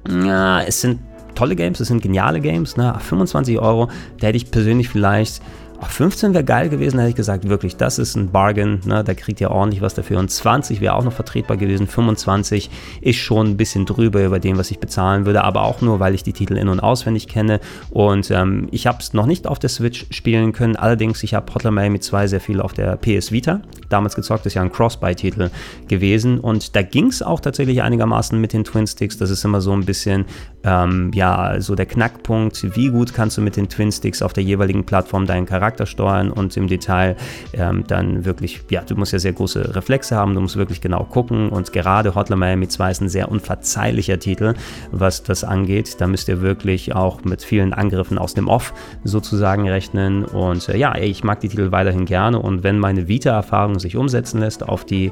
Ja, 0.09 0.61
es 0.61 0.81
sind 0.81 1.01
tolle 1.37 1.55
Games, 1.55 1.79
es 1.79 1.89
sind 1.89 2.03
geniale 2.03 2.41
Games. 2.41 2.77
Ne? 2.77 2.95
25 2.99 3.59
Euro, 3.59 3.89
da 4.19 4.27
hätte 4.29 4.37
ich 4.37 4.51
persönlich 4.51 4.89
vielleicht 4.89 5.43
Ach, 5.81 5.91
15 5.91 6.33
wäre 6.33 6.45
geil 6.45 6.69
gewesen, 6.71 6.99
hätte 6.99 7.11
ich 7.11 7.17
gesagt, 7.17 7.49
wirklich, 7.49 7.77
das 7.77 7.99
ist 7.99 8.17
ein 8.17 8.31
Bargain, 8.31 8.81
ne? 8.87 9.05
da 9.05 9.15
kriegt 9.15 9.41
ihr 9.41 9.51
ordentlich 9.51 9.83
was 9.83 9.95
dafür. 9.95 10.19
Und 10.19 10.31
20 10.31 10.81
wäre 10.81 10.95
auch 10.95 11.05
noch 11.05 11.13
vertretbar 11.13 11.59
gewesen, 11.59 11.87
25 11.87 12.71
ist 13.03 13.17
schon 13.17 13.49
ein 13.49 13.57
bisschen 13.57 13.85
drüber 13.85 14.25
über 14.25 14.39
dem, 14.39 14.57
was 14.57 14.71
ich 14.71 14.79
bezahlen 14.79 15.27
würde, 15.27 15.45
aber 15.45 15.63
auch 15.63 15.83
nur, 15.83 16.01
weil 16.01 16.15
ich 16.15 16.23
die 16.23 16.33
Titel 16.33 16.57
in- 16.57 16.69
und 16.69 16.81
auswendig 16.81 17.29
kenne. 17.29 17.61
Und 17.91 18.31
ähm, 18.31 18.69
ich 18.71 18.87
habe 18.87 18.99
es 19.01 19.13
noch 19.13 19.27
nicht 19.27 19.47
auf 19.47 19.59
der 19.59 19.69
Switch 19.69 20.07
spielen 20.11 20.53
können, 20.53 20.77
allerdings, 20.77 21.23
ich 21.23 21.35
habe 21.35 21.53
Hotline 21.53 21.75
Miami 21.75 22.01
2 22.01 22.27
sehr 22.27 22.41
viel 22.41 22.61
auf 22.61 22.73
der 22.73 22.97
PS 22.97 23.31
Vita 23.31 23.61
damals 23.91 24.17
gezockt, 24.17 24.47
ist 24.47 24.55
ja 24.55 24.63
ein 24.63 24.73
Cross-Buy-Titel 24.73 25.51
gewesen. 25.89 26.41
Und 26.41 26.75
da 26.75 26.83
ging 26.83 27.07
es 27.09 27.23
auch 27.23 27.41
tatsächlich 27.41 27.83
einigermaßen 27.83 28.41
mit 28.41 28.53
den 28.53 28.65
Twin-Sticks. 28.65 29.19
Das 29.19 29.31
ist 29.31 29.45
immer 29.45 29.61
so 29.61 29.73
ein 29.73 29.85
bisschen, 29.85 30.25
ähm, 30.65 31.11
ja, 31.15 31.61
so 31.61 31.75
der 31.75 31.87
Knackpunkt, 31.87 32.77
wie 32.77 32.89
gut 32.89 33.13
kannst 33.15 33.37
du 33.37 33.43
mit 33.43 33.57
den 33.57 33.69
Twin-Sticks 33.69 34.23
auf 34.23 34.33
der 34.33 34.43
jeweiligen 34.43 34.85
Plattform 34.85 35.27
deinen 35.27 35.47
Charakter 35.47 35.66
Charakter 35.67 35.87
steuern 35.87 36.31
und 36.31 36.57
im 36.57 36.69
Detail 36.69 37.17
ähm, 37.53 37.83
dann 37.89 38.25
wirklich, 38.25 38.61
ja, 38.71 38.83
du 38.83 38.95
musst 38.95 39.13
ja 39.13 39.19
sehr 39.19 39.33
große 39.33 39.75
Reflexe 39.75 40.15
haben, 40.15 40.35
du 40.35 40.41
musst 40.41 40.57
wirklich 40.57 40.81
genau 40.81 41.03
gucken 41.03 41.49
und 41.49 41.73
gerade 41.73 42.15
Hotline 42.15 42.39
Miami 42.39 42.69
2 42.69 42.91
ist 42.93 43.01
ein 43.01 43.09
sehr 43.09 43.33
unverzeihlicher 43.33 44.21
Titel, 44.21 44.55
was 44.93 45.25
das 45.25 45.43
angeht. 45.43 46.01
Da 46.01 46.07
müsst 46.07 46.29
ihr 46.29 46.41
wirklich 46.41 46.95
auch 46.95 47.25
mit 47.25 47.43
vielen 47.43 47.73
Angriffen 47.73 48.17
aus 48.17 48.35
dem 48.35 48.47
Off 48.47 48.75
sozusagen 49.03 49.69
rechnen 49.69 50.25
und 50.25 50.69
äh, 50.69 50.77
ja, 50.77 50.97
ich 50.97 51.25
mag 51.25 51.41
die 51.41 51.49
Titel 51.49 51.73
weiterhin 51.73 52.05
gerne 52.05 52.39
und 52.39 52.63
wenn 52.63 52.79
meine 52.79 53.09
Vita-Erfahrung 53.09 53.81
sich 53.81 53.97
umsetzen 53.97 54.39
lässt 54.39 54.63
auf 54.69 54.85
die 54.85 55.11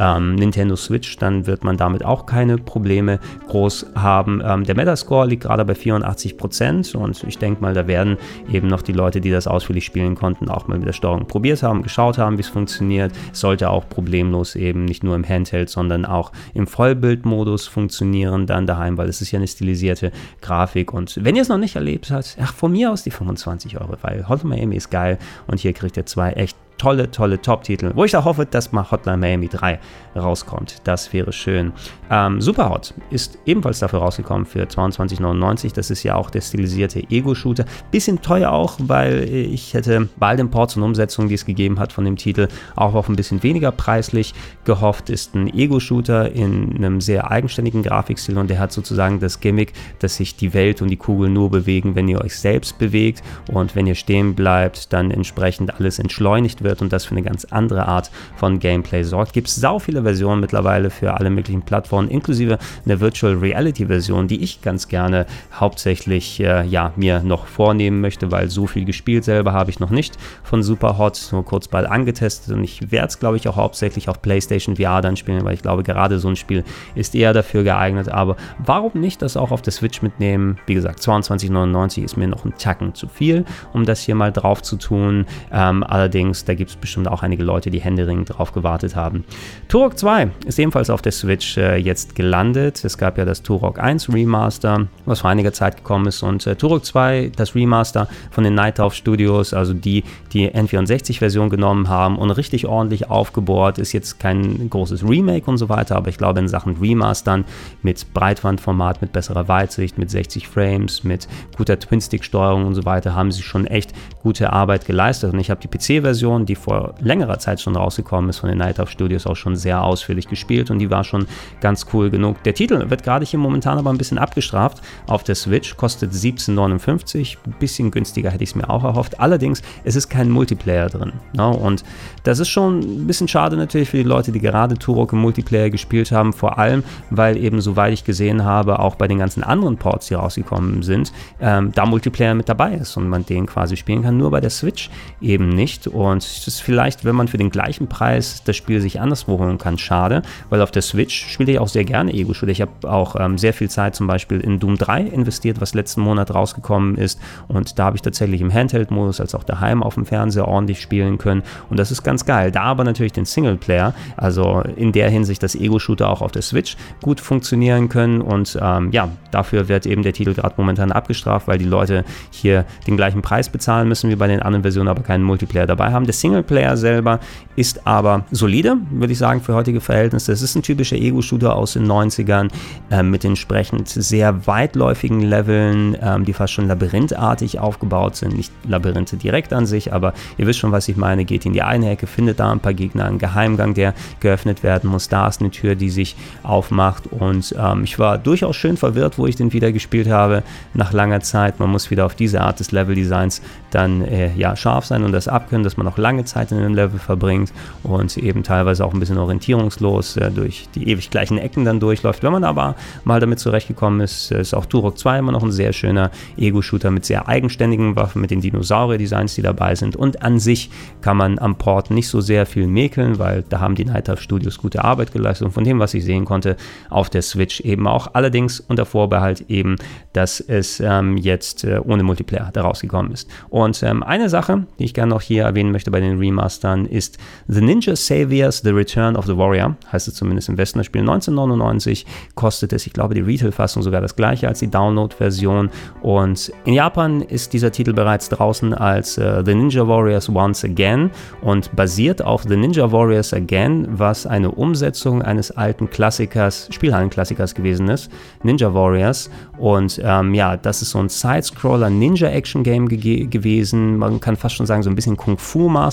ähm, 0.00 0.34
Nintendo 0.34 0.76
Switch, 0.76 1.16
dann 1.16 1.46
wird 1.46 1.64
man 1.64 1.78
damit 1.78 2.04
auch 2.04 2.26
keine 2.26 2.58
Probleme 2.58 3.20
groß 3.48 3.86
haben. 3.94 4.42
Ähm, 4.44 4.64
der 4.64 4.76
Metascore 4.76 5.26
liegt 5.26 5.44
gerade 5.44 5.64
bei 5.64 5.72
84% 5.72 6.94
und 6.94 7.24
ich 7.24 7.38
denke 7.38 7.62
mal, 7.62 7.72
da 7.72 7.86
werden 7.86 8.18
eben 8.52 8.66
noch 8.68 8.82
die 8.82 8.92
Leute, 8.92 9.22
die 9.22 9.30
das 9.30 9.46
ausführlich 9.46 9.86
spielen 9.86 9.93
konnten, 10.14 10.48
auch 10.48 10.66
mal 10.68 10.78
mit 10.78 10.86
der 10.86 10.92
Steuerung 10.92 11.26
probiert 11.26 11.62
haben, 11.62 11.82
geschaut 11.82 12.18
haben, 12.18 12.36
wie 12.36 12.42
es 12.42 12.48
funktioniert. 12.48 13.12
Es 13.32 13.40
sollte 13.40 13.70
auch 13.70 13.88
problemlos 13.88 14.56
eben 14.56 14.84
nicht 14.84 15.04
nur 15.04 15.14
im 15.14 15.28
Handheld, 15.28 15.70
sondern 15.70 16.04
auch 16.04 16.32
im 16.54 16.66
Vollbildmodus 16.66 17.66
funktionieren 17.66 18.46
dann 18.46 18.66
daheim, 18.66 18.98
weil 18.98 19.08
es 19.08 19.20
ist 19.20 19.30
ja 19.30 19.38
eine 19.38 19.48
stilisierte 19.48 20.12
Grafik. 20.40 20.92
Und 20.92 21.24
wenn 21.24 21.36
ihr 21.36 21.42
es 21.42 21.48
noch 21.48 21.58
nicht 21.58 21.76
erlebt 21.76 22.10
habt, 22.10 22.36
ach, 22.40 22.54
von 22.54 22.72
mir 22.72 22.90
aus 22.90 23.02
die 23.02 23.10
25 23.10 23.80
Euro, 23.80 23.96
weil 24.02 24.28
Hotline 24.28 24.56
Miami 24.56 24.76
ist 24.76 24.90
geil 24.90 25.18
und 25.46 25.60
hier 25.60 25.72
kriegt 25.72 25.96
ihr 25.96 26.06
zwei 26.06 26.32
echt 26.32 26.56
tolle, 26.78 27.10
tolle 27.10 27.40
Top-Titel, 27.40 27.92
wo 27.94 28.04
ich 28.04 28.16
auch 28.16 28.24
hoffe, 28.24 28.46
dass 28.46 28.72
mal 28.72 28.90
Hotline 28.90 29.18
Miami 29.18 29.48
3 29.48 29.78
rauskommt. 30.16 30.80
Das 30.84 31.12
wäre 31.12 31.32
schön. 31.32 31.72
Ähm, 32.10 32.40
Superhot 32.40 32.94
ist 33.10 33.38
ebenfalls 33.46 33.78
dafür 33.78 34.00
rausgekommen 34.00 34.46
für 34.46 34.64
22,99. 34.64 35.74
Das 35.74 35.90
ist 35.90 36.02
ja 36.02 36.14
auch 36.16 36.30
der 36.30 36.40
stilisierte 36.40 37.00
Ego-Shooter. 37.10 37.64
Bisschen 37.90 38.20
teuer 38.20 38.50
auch, 38.50 38.76
weil 38.78 39.24
ich 39.24 39.74
hätte 39.74 40.08
bei 40.16 40.36
den 40.36 40.50
Ports 40.50 40.76
und 40.76 40.82
Umsetzungen, 40.82 41.28
die 41.28 41.34
es 41.34 41.44
gegeben 41.44 41.78
hat 41.78 41.92
von 41.92 42.04
dem 42.04 42.16
Titel, 42.16 42.48
auch 42.76 42.94
auf 42.94 43.08
ein 43.08 43.16
bisschen 43.16 43.42
weniger 43.42 43.72
preislich 43.72 44.34
gehofft. 44.64 45.10
Ist 45.10 45.34
ein 45.34 45.52
Ego-Shooter 45.52 46.32
in 46.32 46.76
einem 46.76 47.00
sehr 47.00 47.30
eigenständigen 47.30 47.82
Grafikstil 47.82 48.38
und 48.38 48.48
der 48.48 48.58
hat 48.58 48.72
sozusagen 48.72 49.20
das 49.20 49.40
Gimmick, 49.40 49.72
dass 50.00 50.16
sich 50.16 50.36
die 50.36 50.54
Welt 50.54 50.82
und 50.82 50.88
die 50.88 50.96
Kugel 50.96 51.30
nur 51.30 51.50
bewegen, 51.50 51.94
wenn 51.94 52.08
ihr 52.08 52.20
euch 52.20 52.38
selbst 52.38 52.78
bewegt 52.78 53.22
und 53.52 53.74
wenn 53.76 53.86
ihr 53.86 53.94
stehen 53.94 54.34
bleibt, 54.34 54.92
dann 54.92 55.10
entsprechend 55.10 55.74
alles 55.74 55.98
entschleunigt 55.98 56.63
wird 56.64 56.82
und 56.82 56.92
das 56.92 57.04
für 57.04 57.12
eine 57.12 57.22
ganz 57.22 57.44
andere 57.46 57.86
Art 57.86 58.10
von 58.36 58.58
Gameplay 58.58 59.02
sorgt. 59.04 59.32
Gibt 59.32 59.48
es 59.48 59.56
sau 59.56 59.78
viele 59.78 60.02
Versionen 60.02 60.40
mittlerweile 60.40 60.90
für 60.90 61.14
alle 61.14 61.30
möglichen 61.30 61.62
Plattformen, 61.62 62.08
inklusive 62.08 62.58
eine 62.84 63.00
Virtual 63.00 63.34
Reality 63.34 63.86
Version, 63.86 64.26
die 64.28 64.42
ich 64.42 64.62
ganz 64.62 64.88
gerne 64.88 65.26
hauptsächlich 65.52 66.40
äh, 66.40 66.64
ja, 66.66 66.92
mir 66.96 67.20
noch 67.20 67.46
vornehmen 67.46 68.00
möchte, 68.00 68.30
weil 68.32 68.50
so 68.50 68.66
viel 68.66 68.84
gespielt 68.84 69.24
selber 69.24 69.52
habe 69.52 69.70
ich 69.70 69.80
noch 69.80 69.90
nicht 69.90 70.16
von 70.42 70.62
Superhot, 70.62 71.28
nur 71.32 71.44
kurz 71.44 71.68
bald 71.68 71.86
angetestet 71.86 72.54
und 72.54 72.64
ich 72.64 72.90
werde 72.90 73.08
es 73.08 73.18
glaube 73.18 73.36
ich 73.36 73.46
auch 73.48 73.56
hauptsächlich 73.56 74.08
auf 74.08 74.20
PlayStation 74.22 74.76
VR 74.76 75.00
dann 75.00 75.16
spielen, 75.16 75.44
weil 75.44 75.54
ich 75.54 75.62
glaube 75.62 75.82
gerade 75.82 76.18
so 76.18 76.28
ein 76.28 76.36
Spiel 76.36 76.64
ist 76.94 77.14
eher 77.14 77.32
dafür 77.32 77.62
geeignet, 77.62 78.08
aber 78.08 78.36
warum 78.64 79.00
nicht 79.00 79.22
das 79.22 79.36
auch 79.36 79.50
auf 79.50 79.62
der 79.62 79.72
Switch 79.72 80.02
mitnehmen? 80.02 80.58
Wie 80.66 80.74
gesagt, 80.74 81.00
22,99 81.00 82.04
ist 82.04 82.16
mir 82.16 82.28
noch 82.28 82.44
ein 82.44 82.54
Tacken 82.58 82.94
zu 82.94 83.08
viel, 83.08 83.44
um 83.72 83.84
das 83.84 84.00
hier 84.00 84.14
mal 84.14 84.32
drauf 84.32 84.62
zu 84.62 84.76
tun. 84.76 85.26
Ähm, 85.52 85.82
allerdings, 85.82 86.44
da 86.44 86.53
gibt 86.54 86.70
es 86.70 86.76
bestimmt 86.76 87.08
auch 87.08 87.22
einige 87.22 87.44
Leute, 87.44 87.70
die 87.70 87.80
händeringend 87.80 88.30
drauf 88.36 88.52
gewartet 88.52 88.96
haben. 88.96 89.24
Turok 89.68 89.98
2 89.98 90.30
ist 90.46 90.58
ebenfalls 90.58 90.90
auf 90.90 91.02
der 91.02 91.12
Switch 91.12 91.56
äh, 91.56 91.76
jetzt 91.76 92.14
gelandet. 92.14 92.84
Es 92.84 92.98
gab 92.98 93.18
ja 93.18 93.24
das 93.24 93.42
Turok 93.42 93.78
1 93.78 94.12
Remaster, 94.12 94.88
was 95.04 95.20
vor 95.20 95.30
einiger 95.30 95.52
Zeit 95.52 95.76
gekommen 95.76 96.06
ist 96.06 96.22
und 96.22 96.46
äh, 96.46 96.56
Turok 96.56 96.84
2, 96.84 97.32
das 97.36 97.54
Remaster 97.54 98.08
von 98.30 98.44
den 98.44 98.54
Night 98.54 98.80
Off 98.80 98.94
Studios, 98.94 99.54
also 99.54 99.74
die, 99.74 100.04
die 100.32 100.50
N64-Version 100.50 101.50
genommen 101.50 101.88
haben 101.88 102.16
und 102.16 102.30
richtig 102.30 102.66
ordentlich 102.66 103.10
aufgebohrt, 103.10 103.78
ist 103.78 103.92
jetzt 103.92 104.20
kein 104.20 104.68
großes 104.70 105.06
Remake 105.08 105.50
und 105.50 105.58
so 105.58 105.68
weiter, 105.68 105.96
aber 105.96 106.08
ich 106.08 106.18
glaube 106.18 106.40
in 106.40 106.48
Sachen 106.48 106.76
Remastern 106.76 107.44
mit 107.82 108.12
Breitbandformat, 108.14 109.00
mit 109.02 109.12
besserer 109.12 109.48
Weitsicht, 109.48 109.98
mit 109.98 110.10
60 110.10 110.48
Frames, 110.48 111.04
mit 111.04 111.28
guter 111.56 111.78
Twin-Stick-Steuerung 111.78 112.66
und 112.66 112.74
so 112.74 112.84
weiter, 112.84 113.14
haben 113.14 113.32
sie 113.32 113.42
schon 113.42 113.66
echt 113.66 113.92
gute 114.22 114.52
Arbeit 114.52 114.86
geleistet. 114.86 115.32
Und 115.32 115.38
ich 115.38 115.50
habe 115.50 115.60
die 115.60 115.68
PC-Version, 115.68 116.43
die 116.46 116.54
vor 116.54 116.94
längerer 117.00 117.38
Zeit 117.38 117.60
schon 117.60 117.76
rausgekommen 117.76 118.30
ist, 118.30 118.38
von 118.38 118.48
den 118.48 118.58
Night 118.58 118.80
of 118.80 118.90
Studios 118.90 119.26
auch 119.26 119.36
schon 119.36 119.56
sehr 119.56 119.82
ausführlich 119.82 120.28
gespielt 120.28 120.70
und 120.70 120.78
die 120.78 120.90
war 120.90 121.04
schon 121.04 121.26
ganz 121.60 121.86
cool 121.92 122.10
genug. 122.10 122.42
Der 122.44 122.54
Titel 122.54 122.90
wird 122.90 123.02
gerade 123.02 123.24
hier 123.24 123.38
momentan 123.38 123.78
aber 123.78 123.90
ein 123.90 123.98
bisschen 123.98 124.18
abgestraft 124.18 124.82
auf 125.06 125.22
der 125.22 125.34
Switch, 125.34 125.76
kostet 125.76 126.12
17,59, 126.12 127.36
ein 127.46 127.54
bisschen 127.58 127.90
günstiger 127.90 128.30
hätte 128.30 128.44
ich 128.44 128.50
es 128.50 128.54
mir 128.54 128.68
auch 128.70 128.84
erhofft. 128.84 129.20
Allerdings, 129.20 129.62
es 129.84 129.96
ist 129.96 130.08
kein 130.08 130.30
Multiplayer 130.30 130.88
drin. 130.88 131.12
Ne? 131.32 131.48
Und 131.48 131.84
das 132.22 132.38
ist 132.38 132.48
schon 132.48 132.80
ein 132.80 133.06
bisschen 133.06 133.28
schade 133.28 133.56
natürlich 133.56 133.90
für 133.90 133.96
die 133.96 134.02
Leute, 134.02 134.32
die 134.32 134.40
gerade 134.40 134.78
Turok 134.78 135.12
im 135.12 135.20
Multiplayer 135.20 135.70
gespielt 135.70 136.12
haben, 136.12 136.32
vor 136.32 136.58
allem, 136.58 136.84
weil 137.10 137.36
eben, 137.36 137.60
soweit 137.60 137.92
ich 137.92 138.04
gesehen 138.04 138.44
habe, 138.44 138.78
auch 138.78 138.96
bei 138.96 139.08
den 139.08 139.18
ganzen 139.18 139.42
anderen 139.42 139.76
Ports, 139.76 140.08
die 140.08 140.14
rausgekommen 140.14 140.82
sind, 140.82 141.12
ähm, 141.40 141.72
da 141.74 141.86
Multiplayer 141.86 142.34
mit 142.34 142.48
dabei 142.48 142.74
ist 142.74 142.96
und 142.96 143.08
man 143.08 143.24
den 143.26 143.46
quasi 143.46 143.76
spielen 143.76 144.02
kann, 144.02 144.16
nur 144.16 144.30
bei 144.30 144.40
der 144.40 144.50
Switch 144.50 144.90
eben 145.20 145.48
nicht. 145.48 145.86
Und 145.86 146.22
es 146.38 146.46
ist 146.48 146.60
vielleicht, 146.60 147.04
wenn 147.04 147.14
man 147.14 147.28
für 147.28 147.38
den 147.38 147.50
gleichen 147.50 147.88
Preis 147.88 148.42
das 148.44 148.56
Spiel 148.56 148.80
sich 148.80 149.00
anderswo 149.00 149.38
holen 149.38 149.58
kann, 149.58 149.78
schade, 149.78 150.22
weil 150.50 150.60
auf 150.62 150.70
der 150.70 150.82
Switch 150.82 151.28
spiele 151.28 151.52
ich 151.52 151.58
auch 151.58 151.68
sehr 151.68 151.84
gerne 151.84 152.12
Ego-Shooter. 152.12 152.52
Ich 152.52 152.60
habe 152.60 152.72
auch 152.90 153.16
ähm, 153.18 153.38
sehr 153.38 153.52
viel 153.52 153.70
Zeit 153.70 153.94
zum 153.94 154.06
Beispiel 154.06 154.40
in 154.40 154.58
Doom 154.58 154.76
3 154.76 155.02
investiert, 155.02 155.60
was 155.60 155.74
letzten 155.74 156.00
Monat 156.00 156.34
rausgekommen 156.34 156.96
ist. 156.96 157.20
Und 157.48 157.78
da 157.78 157.86
habe 157.86 157.96
ich 157.96 158.02
tatsächlich 158.02 158.40
im 158.40 158.52
Handheld-Modus 158.52 159.20
als 159.20 159.34
auch 159.34 159.44
daheim 159.44 159.82
auf 159.82 159.94
dem 159.94 160.06
Fernseher 160.06 160.48
ordentlich 160.48 160.80
spielen 160.80 161.18
können. 161.18 161.42
Und 161.70 161.78
das 161.78 161.90
ist 161.90 162.02
ganz 162.02 162.24
geil. 162.24 162.50
Da 162.50 162.62
aber 162.62 162.84
natürlich 162.84 163.12
den 163.12 163.24
Singleplayer, 163.24 163.94
also 164.16 164.62
in 164.76 164.92
der 164.92 165.10
Hinsicht, 165.10 165.42
dass 165.42 165.54
Ego-Shooter 165.54 166.08
auch 166.08 166.22
auf 166.22 166.32
der 166.32 166.42
Switch 166.42 166.76
gut 167.02 167.20
funktionieren 167.20 167.88
können. 167.88 168.20
Und 168.20 168.58
ähm, 168.60 168.90
ja, 168.92 169.08
dafür 169.30 169.68
wird 169.68 169.86
eben 169.86 170.02
der 170.02 170.12
Titel 170.12 170.34
gerade 170.34 170.54
momentan 170.56 170.92
abgestraft, 170.92 171.48
weil 171.48 171.58
die 171.58 171.64
Leute 171.64 172.04
hier 172.30 172.64
den 172.86 172.96
gleichen 172.96 173.22
Preis 173.22 173.48
bezahlen 173.48 173.88
müssen 173.88 174.10
wie 174.10 174.16
bei 174.16 174.26
den 174.26 174.40
anderen 174.40 174.62
Versionen, 174.62 174.88
aber 174.88 175.02
keinen 175.02 175.24
Multiplayer 175.24 175.66
dabei 175.66 175.92
haben. 175.92 176.04
Der 176.04 176.12
Singleplayer 176.24 176.78
selber 176.78 177.20
ist 177.54 177.86
aber 177.86 178.24
solide, 178.30 178.78
würde 178.90 179.12
ich 179.12 179.18
sagen, 179.18 179.42
für 179.42 179.54
heutige 179.54 179.80
Verhältnisse. 179.80 180.32
Es 180.32 180.40
ist 180.40 180.56
ein 180.56 180.62
typischer 180.62 180.96
Ego-Shooter 180.96 181.54
aus 181.54 181.74
den 181.74 181.86
90ern 181.86 182.48
äh, 182.90 183.02
mit 183.02 183.24
entsprechend 183.24 183.88
sehr 183.88 184.46
weitläufigen 184.46 185.20
Leveln, 185.20 185.96
ähm, 186.00 186.24
die 186.24 186.32
fast 186.32 186.54
schon 186.54 186.66
labyrinthartig 186.66 187.60
aufgebaut 187.60 188.16
sind. 188.16 188.36
Nicht 188.36 188.52
Labyrinthe 188.66 189.16
direkt 189.16 189.52
an 189.52 189.66
sich, 189.66 189.92
aber 189.92 190.14
ihr 190.38 190.46
wisst 190.46 190.60
schon, 190.60 190.72
was 190.72 190.88
ich 190.88 190.96
meine. 190.96 191.26
Geht 191.26 191.44
in 191.44 191.52
die 191.52 191.62
eine 191.62 191.90
Ecke, 191.90 192.06
findet 192.06 192.40
da 192.40 192.50
ein 192.50 192.60
paar 192.60 192.74
Gegner, 192.74 193.04
einen 193.04 193.18
Geheimgang, 193.18 193.74
der 193.74 193.94
geöffnet 194.20 194.62
werden 194.62 194.88
muss. 194.88 195.08
Da 195.08 195.28
ist 195.28 195.40
eine 195.40 195.50
Tür, 195.50 195.74
die 195.74 195.90
sich 195.90 196.16
aufmacht 196.42 197.06
und 197.08 197.54
ähm, 197.58 197.84
ich 197.84 197.98
war 197.98 198.16
durchaus 198.18 198.56
schön 198.56 198.76
verwirrt, 198.76 199.18
wo 199.18 199.26
ich 199.26 199.36
den 199.36 199.52
wieder 199.52 199.72
gespielt 199.72 200.08
habe 200.08 200.42
nach 200.72 200.92
langer 200.92 201.20
Zeit. 201.20 201.60
Man 201.60 201.70
muss 201.70 201.90
wieder 201.90 202.06
auf 202.06 202.14
diese 202.14 202.40
Art 202.40 202.60
des 202.60 202.72
Level-Designs 202.72 203.42
dann 203.70 204.02
äh, 204.02 204.32
ja, 204.36 204.56
scharf 204.56 204.86
sein 204.86 205.04
und 205.04 205.12
das 205.12 205.28
abkönnen, 205.28 205.64
dass 205.64 205.76
man 205.76 205.86
auch 205.88 205.98
lange 205.98 206.13
Zeit 206.22 206.52
in 206.52 206.58
einem 206.58 206.74
Level 206.74 207.00
verbringt 207.00 207.52
und 207.82 208.16
eben 208.16 208.44
teilweise 208.44 208.84
auch 208.84 208.94
ein 208.94 209.00
bisschen 209.00 209.18
orientierungslos 209.18 210.16
äh, 210.16 210.30
durch 210.30 210.68
die 210.76 210.88
ewig 210.88 211.10
gleichen 211.10 211.38
Ecken 211.38 211.64
dann 211.64 211.80
durchläuft. 211.80 212.22
Wenn 212.22 212.30
man 212.30 212.44
aber 212.44 212.76
mal 213.02 213.18
damit 213.18 213.40
zurechtgekommen 213.40 214.00
ist, 214.00 214.30
äh, 214.30 214.40
ist 214.40 214.54
auch 214.54 214.66
Turok 214.66 214.96
2 214.96 215.18
immer 215.18 215.32
noch 215.32 215.42
ein 215.42 215.50
sehr 215.50 215.72
schöner 215.72 216.12
Ego-Shooter 216.36 216.92
mit 216.92 217.04
sehr 217.04 217.26
eigenständigen 217.26 217.96
Waffen, 217.96 218.20
mit 218.20 218.30
den 218.30 218.40
Dinosaurier-Designs, 218.40 219.34
die 219.34 219.42
dabei 219.42 219.74
sind 219.74 219.96
und 219.96 220.22
an 220.22 220.38
sich 220.38 220.70
kann 221.00 221.16
man 221.16 221.40
am 221.40 221.56
Port 221.56 221.90
nicht 221.90 222.06
so 222.06 222.20
sehr 222.20 222.46
viel 222.46 222.68
mäkeln, 222.68 223.18
weil 223.18 223.42
da 223.48 223.58
haben 223.58 223.74
die 223.74 223.84
Night 223.84 224.04
Studios 224.20 224.58
gute 224.58 224.84
Arbeit 224.84 225.12
geleistet 225.12 225.46
und 225.46 225.52
von 225.52 225.64
dem, 225.64 225.78
was 225.78 225.94
ich 225.94 226.04
sehen 226.04 226.24
konnte, 226.24 226.56
auf 226.90 227.10
der 227.10 227.22
Switch 227.22 227.60
eben 227.60 227.86
auch. 227.86 228.10
Allerdings 228.12 228.60
unter 228.60 228.84
Vorbehalt 228.84 229.46
eben, 229.48 229.76
dass 230.12 230.40
es 230.40 230.80
ähm, 230.80 231.16
jetzt 231.16 231.64
äh, 231.64 231.80
ohne 231.82 232.02
Multiplayer 232.02 232.50
da 232.52 232.62
rausgekommen 232.62 233.12
ist. 233.12 233.28
Und 233.48 233.82
ähm, 233.82 234.02
eine 234.02 234.28
Sache, 234.28 234.66
die 234.78 234.84
ich 234.84 234.94
gerne 234.94 235.10
noch 235.10 235.22
hier 235.22 235.44
erwähnen 235.44 235.72
möchte 235.72 235.90
bei 235.90 236.00
den 236.04 236.18
Remastern, 236.18 236.86
ist 236.86 237.18
The 237.48 237.60
Ninja 237.60 237.96
Saviors 237.96 238.58
The 238.58 238.70
Return 238.70 239.16
of 239.16 239.26
the 239.26 239.36
Warrior, 239.36 239.76
heißt 239.92 240.08
es 240.08 240.14
zumindest 240.14 240.48
im 240.48 240.58
Westen 240.58 240.78
das 240.78 240.86
Spiel. 240.86 241.00
1999 241.00 242.06
kostet 242.34 242.72
es, 242.72 242.86
ich 242.86 242.92
glaube, 242.92 243.14
die 243.14 243.20
Retail-Fassung 243.20 243.82
sogar 243.82 244.00
das 244.00 244.16
gleiche 244.16 244.48
als 244.48 244.60
die 244.60 244.70
Download-Version. 244.70 245.70
Und 246.02 246.52
in 246.64 246.74
Japan 246.74 247.20
ist 247.20 247.52
dieser 247.52 247.72
Titel 247.72 247.92
bereits 247.92 248.28
draußen 248.28 248.74
als 248.74 249.18
äh, 249.18 249.42
The 249.44 249.54
Ninja 249.54 249.86
Warriors 249.86 250.28
Once 250.28 250.64
Again 250.64 251.10
und 251.42 251.74
basiert 251.74 252.22
auf 252.22 252.42
The 252.42 252.56
Ninja 252.56 252.90
Warriors 252.90 253.32
Again, 253.32 253.86
was 253.90 254.26
eine 254.26 254.50
Umsetzung 254.50 255.22
eines 255.22 255.50
alten 255.50 255.90
Klassikers, 255.90 256.68
Spielhallenklassikers 256.70 257.54
gewesen 257.54 257.88
ist, 257.88 258.10
Ninja 258.42 258.72
Warriors. 258.72 259.30
Und 259.58 260.00
ähm, 260.02 260.34
ja, 260.34 260.56
das 260.56 260.82
ist 260.82 260.90
so 260.90 260.98
ein 260.98 261.08
Side-Scroller 261.08 261.90
Ninja-Action-Game 261.90 262.88
ge 262.88 263.26
gewesen. 263.26 263.98
Man 263.98 264.20
kann 264.20 264.36
fast 264.36 264.56
schon 264.56 264.66
sagen, 264.66 264.82
so 264.82 264.90
ein 264.90 264.96
bisschen 264.96 265.16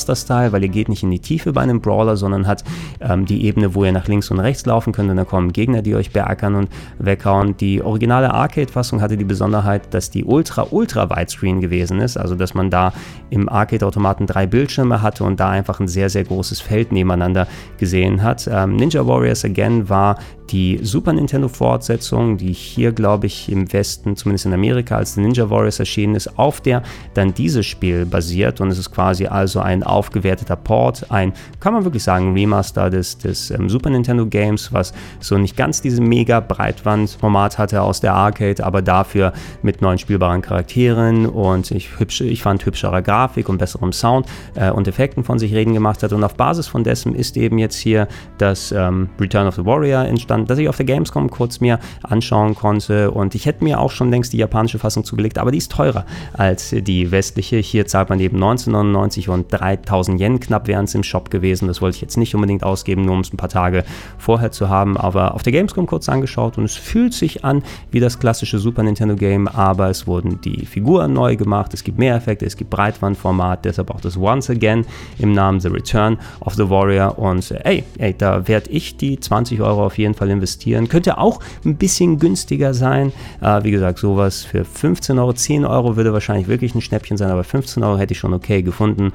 Kung-Fu-Master-Style, 0.02 0.52
weil 0.52 0.64
ihr 0.64 0.70
geht 0.70 0.90
nicht 0.90 1.04
in 1.04 1.12
die 1.12 1.20
Tiefe 1.20 1.54
bei 1.54 1.62
einem 1.62 1.82
Brawler, 1.82 2.18
sondern 2.18 2.48
hat 2.48 2.64
ähm, 3.00 3.26
die 3.26 3.46
Ebene, 3.46 3.76
wo 3.76 3.86
ihr 3.86 3.92
nach 3.92 4.08
links 4.08 4.32
und 4.32 4.40
rechts 4.40 4.66
laufen 4.66 4.94
könnt 4.94 5.10
und 5.10 5.18
dann 5.18 5.28
kommen 5.28 5.54
Gegner, 5.54 5.82
die 5.82 5.96
euch 5.96 6.12
beackern 6.12 6.56
und 6.56 6.70
weghauen. 7.00 7.58
Die 7.58 7.82
originale 7.82 8.34
Arcade-Fassung 8.34 9.02
hatte 9.02 9.18
die 9.18 9.26
Besonderheit, 9.26 9.94
dass 9.94 10.10
die 10.10 10.24
ultra-ultra-Widescreen 10.26 11.62
gewesen 11.62 12.00
ist, 12.00 12.18
also 12.18 12.36
dass 12.36 12.54
man 12.54 12.70
da 12.70 12.94
im 13.30 13.50
Arcade-Automaten 13.50 14.28
drei 14.28 14.46
Bildschirme 14.46 15.02
hatte 15.02 15.24
und 15.24 15.40
da 15.40 15.50
einfach 15.50 15.80
ein 15.80 15.88
sehr, 15.88 16.10
sehr 16.10 16.24
großes 16.24 16.62
Feld 16.62 16.92
nebeneinander 16.92 17.48
gesehen 17.78 18.24
hat. 18.24 18.50
Ähm, 18.52 18.76
Ninja 18.76 19.06
Warriors 19.06 19.46
Again 19.46 19.90
war 19.90 20.18
die 20.52 20.80
Super 20.82 21.14
Nintendo 21.14 21.48
Fortsetzung, 21.48 22.38
die 22.38 22.52
hier, 22.52 22.92
glaube 22.92 23.28
ich, 23.28 23.50
im 23.50 23.72
Westen, 23.72 24.18
zumindest 24.18 24.46
in 24.46 24.54
Amerika, 24.54 24.98
als 24.98 25.16
Ninja 25.16 25.50
Warriors 25.50 25.80
erschienen 25.80 26.16
ist, 26.16 26.38
auf 26.38 26.60
der 26.60 26.84
dann 27.14 27.34
dieses 27.34 27.66
Spiel 27.66 28.06
basiert 28.06 28.60
und 28.60 28.70
es 28.70 28.78
ist 28.78 28.92
quasi 28.92 29.28
also 29.28 29.62
ein 29.62 29.81
aufgewerteter 29.84 30.56
Port, 30.56 31.06
ein, 31.10 31.34
kann 31.60 31.74
man 31.74 31.84
wirklich 31.84 32.04
sagen, 32.04 32.34
Remaster 32.34 32.90
des, 32.90 33.18
des 33.18 33.52
ähm, 33.52 33.70
Super 33.70 33.90
Nintendo 33.90 34.26
Games, 34.26 34.72
was 34.74 34.94
so 35.20 35.38
nicht 35.38 35.58
ganz 35.58 35.82
diese 35.82 36.02
mega 36.02 36.40
Breitwandformat 36.40 37.58
hatte 37.58 37.82
aus 37.82 38.02
der 38.02 38.14
Arcade, 38.14 38.64
aber 38.64 38.82
dafür 38.82 39.34
mit 39.62 39.82
neuen 39.82 39.98
spielbaren 39.98 40.42
Charakteren 40.42 41.26
und 41.26 41.72
ich, 41.72 42.00
hübsch, 42.00 42.22
ich 42.22 42.42
fand 42.42 42.66
hübscherer 42.66 43.02
Grafik 43.02 43.50
und 43.50 43.58
besserem 43.58 43.94
Sound 43.94 44.28
äh, 44.56 44.70
und 44.70 44.88
Effekten 44.88 45.24
von 45.24 45.40
sich 45.40 45.54
reden 45.54 45.74
gemacht 45.74 46.04
hat 46.04 46.14
und 46.14 46.24
auf 46.24 46.36
Basis 46.36 46.68
von 46.68 46.84
dessen 46.84 47.16
ist 47.16 47.38
eben 47.38 47.58
jetzt 47.58 47.78
hier 47.78 48.08
das 48.38 48.72
ähm, 48.72 49.10
Return 49.20 49.48
of 49.48 49.56
the 49.56 49.66
Warrior 49.66 50.06
entstanden 50.06 50.48
dass 50.48 50.60
ich 50.60 50.68
auf 50.68 50.78
der 50.78 50.86
Gamescom 50.86 51.30
kurz 51.30 51.60
mir 51.60 51.80
anschauen 52.04 52.56
konnte 52.56 53.12
und 53.12 53.36
ich 53.36 53.46
hätte 53.46 53.64
mir 53.64 53.80
auch 53.80 53.92
schon 53.92 54.12
längst 54.12 54.34
die 54.34 54.38
japanische 54.38 54.80
Fassung 54.80 55.04
zugelegt, 55.04 55.38
aber 55.38 55.52
die 55.52 55.60
ist 55.60 55.72
teurer 55.72 56.06
als 56.34 56.76
die 56.78 57.12
westliche. 57.12 57.58
Hier 57.58 57.86
zahlt 57.86 58.10
man 58.10 58.20
eben 58.20 58.36
1999 58.36 59.30
und 59.30 59.48
3000 59.76 60.20
Yen 60.20 60.40
knapp 60.40 60.68
wären 60.68 60.86
es 60.86 60.96
im 60.96 61.04
Shop 61.04 61.30
gewesen. 61.30 61.68
Das 61.68 61.82
wollte 61.82 61.96
ich 61.96 62.02
jetzt 62.02 62.18
nicht 62.18 62.36
unbedingt 62.36 62.64
ausgeben, 62.64 63.04
nur 63.04 63.16
um 63.16 63.22
es 63.22 63.34
ein 63.34 63.38
paar 63.38 63.50
Tage 63.50 63.84
vorher 64.18 64.52
zu 64.52 64.70
haben, 64.70 64.98
aber 64.98 65.34
auf 65.34 65.44
der 65.44 65.54
Gamescom 65.54 65.86
kurz 65.88 66.10
angeschaut 66.10 66.58
und 66.58 66.66
es 66.66 66.76
fühlt 66.76 67.14
sich 67.14 67.44
an 67.44 67.64
wie 67.92 68.00
das 68.00 68.20
klassische 68.20 68.60
Super 68.60 68.84
Nintendo 68.84 69.16
Game, 69.16 69.48
aber 69.48 69.90
es 69.90 70.08
wurden 70.08 70.42
die 70.42 70.66
Figuren 70.66 71.14
neu 71.14 71.36
gemacht, 71.36 71.74
es 71.74 71.84
gibt 71.84 71.98
mehr 71.98 72.16
Effekte, 72.16 72.46
es 72.46 72.58
gibt 72.58 72.70
Breitbandformat, 72.70 73.66
deshalb 73.66 73.92
auch 73.92 74.02
das 74.02 74.18
Once 74.18 74.50
Again 74.50 74.86
im 75.20 75.34
Namen 75.34 75.60
The 75.60 75.70
Return 75.70 76.18
of 76.40 76.56
the 76.56 76.70
Warrior 76.70 77.18
und 77.18 77.52
ey, 77.52 77.84
ey 77.98 78.16
da 78.18 78.48
werde 78.48 78.70
ich 78.70 78.98
die 78.98 79.20
20 79.20 79.62
Euro 79.62 79.86
auf 79.86 79.98
jeden 79.98 80.14
Fall 80.14 80.30
investieren. 80.30 80.88
Könnte 80.88 81.18
auch 81.18 81.40
ein 81.66 81.76
bisschen 81.76 82.20
günstiger 82.20 82.74
sein. 82.74 83.12
Äh, 83.42 83.64
wie 83.64 83.72
gesagt, 83.72 84.00
sowas 84.00 84.44
für 84.44 84.66
15 84.66 85.18
Euro, 85.20 85.34
10 85.34 85.66
Euro 85.66 85.96
würde 85.96 86.14
wahrscheinlich 86.14 86.48
wirklich 86.48 86.76
ein 86.76 86.82
Schnäppchen 86.82 87.18
sein, 87.18 87.30
aber 87.32 87.44
15 87.44 87.84
Euro 87.84 87.98
hätte 87.98 88.14
ich 88.14 88.20
schon 88.20 88.34
okay 88.34 88.62
gefunden. 88.62 89.14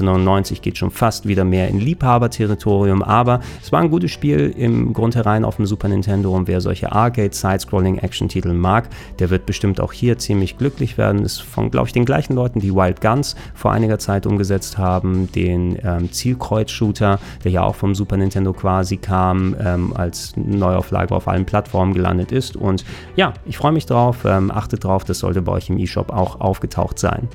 1999 0.00 0.62
geht 0.62 0.78
schon 0.78 0.90
fast 0.90 1.26
wieder 1.26 1.44
mehr 1.44 1.68
in 1.68 1.78
Liebhaberterritorium, 1.78 3.02
aber 3.02 3.40
es 3.62 3.72
war 3.72 3.80
ein 3.80 3.90
gutes 3.90 4.10
Spiel 4.10 4.54
im 4.56 4.92
Grund 4.92 5.14
herein 5.14 5.44
auf 5.44 5.56
dem 5.56 5.66
Super 5.66 5.88
Nintendo 5.88 6.34
und 6.34 6.48
wer 6.48 6.60
solche 6.60 6.92
Arcade-Side-Scrolling-Action-Titel 6.92 8.52
mag, 8.52 8.88
der 9.18 9.30
wird 9.30 9.46
bestimmt 9.46 9.80
auch 9.80 9.92
hier 9.92 10.18
ziemlich 10.18 10.58
glücklich 10.58 10.98
werden. 10.98 11.24
Ist 11.24 11.42
von, 11.42 11.70
glaube 11.70 11.88
ich, 11.88 11.92
den 11.92 12.04
gleichen 12.04 12.34
Leuten, 12.34 12.60
die 12.60 12.74
Wild 12.74 13.00
Guns 13.00 13.36
vor 13.54 13.72
einiger 13.72 13.98
Zeit 13.98 14.26
umgesetzt 14.26 14.78
haben, 14.78 15.30
den 15.32 15.78
ähm, 15.82 16.10
Zielkreuz-Shooter, 16.10 17.18
der 17.44 17.50
ja 17.50 17.62
auch 17.62 17.74
vom 17.74 17.94
Super 17.94 18.16
Nintendo 18.16 18.52
quasi 18.52 18.96
kam, 18.96 19.54
ähm, 19.60 19.92
als 19.94 20.34
Neuauflage 20.36 21.14
auf 21.14 21.28
allen 21.28 21.44
Plattformen 21.44 21.94
gelandet 21.94 22.32
ist. 22.32 22.56
Und 22.56 22.84
ja, 23.16 23.34
ich 23.44 23.58
freue 23.58 23.72
mich 23.72 23.86
drauf. 23.86 24.24
Ähm, 24.24 24.50
achtet 24.50 24.84
drauf, 24.84 25.04
das 25.04 25.18
sollte 25.18 25.42
bei 25.42 25.52
euch 25.52 25.68
im 25.68 25.78
eShop 25.78 26.10
auch 26.10 26.40
aufgetaucht 26.40 26.98
sein. 26.98 27.28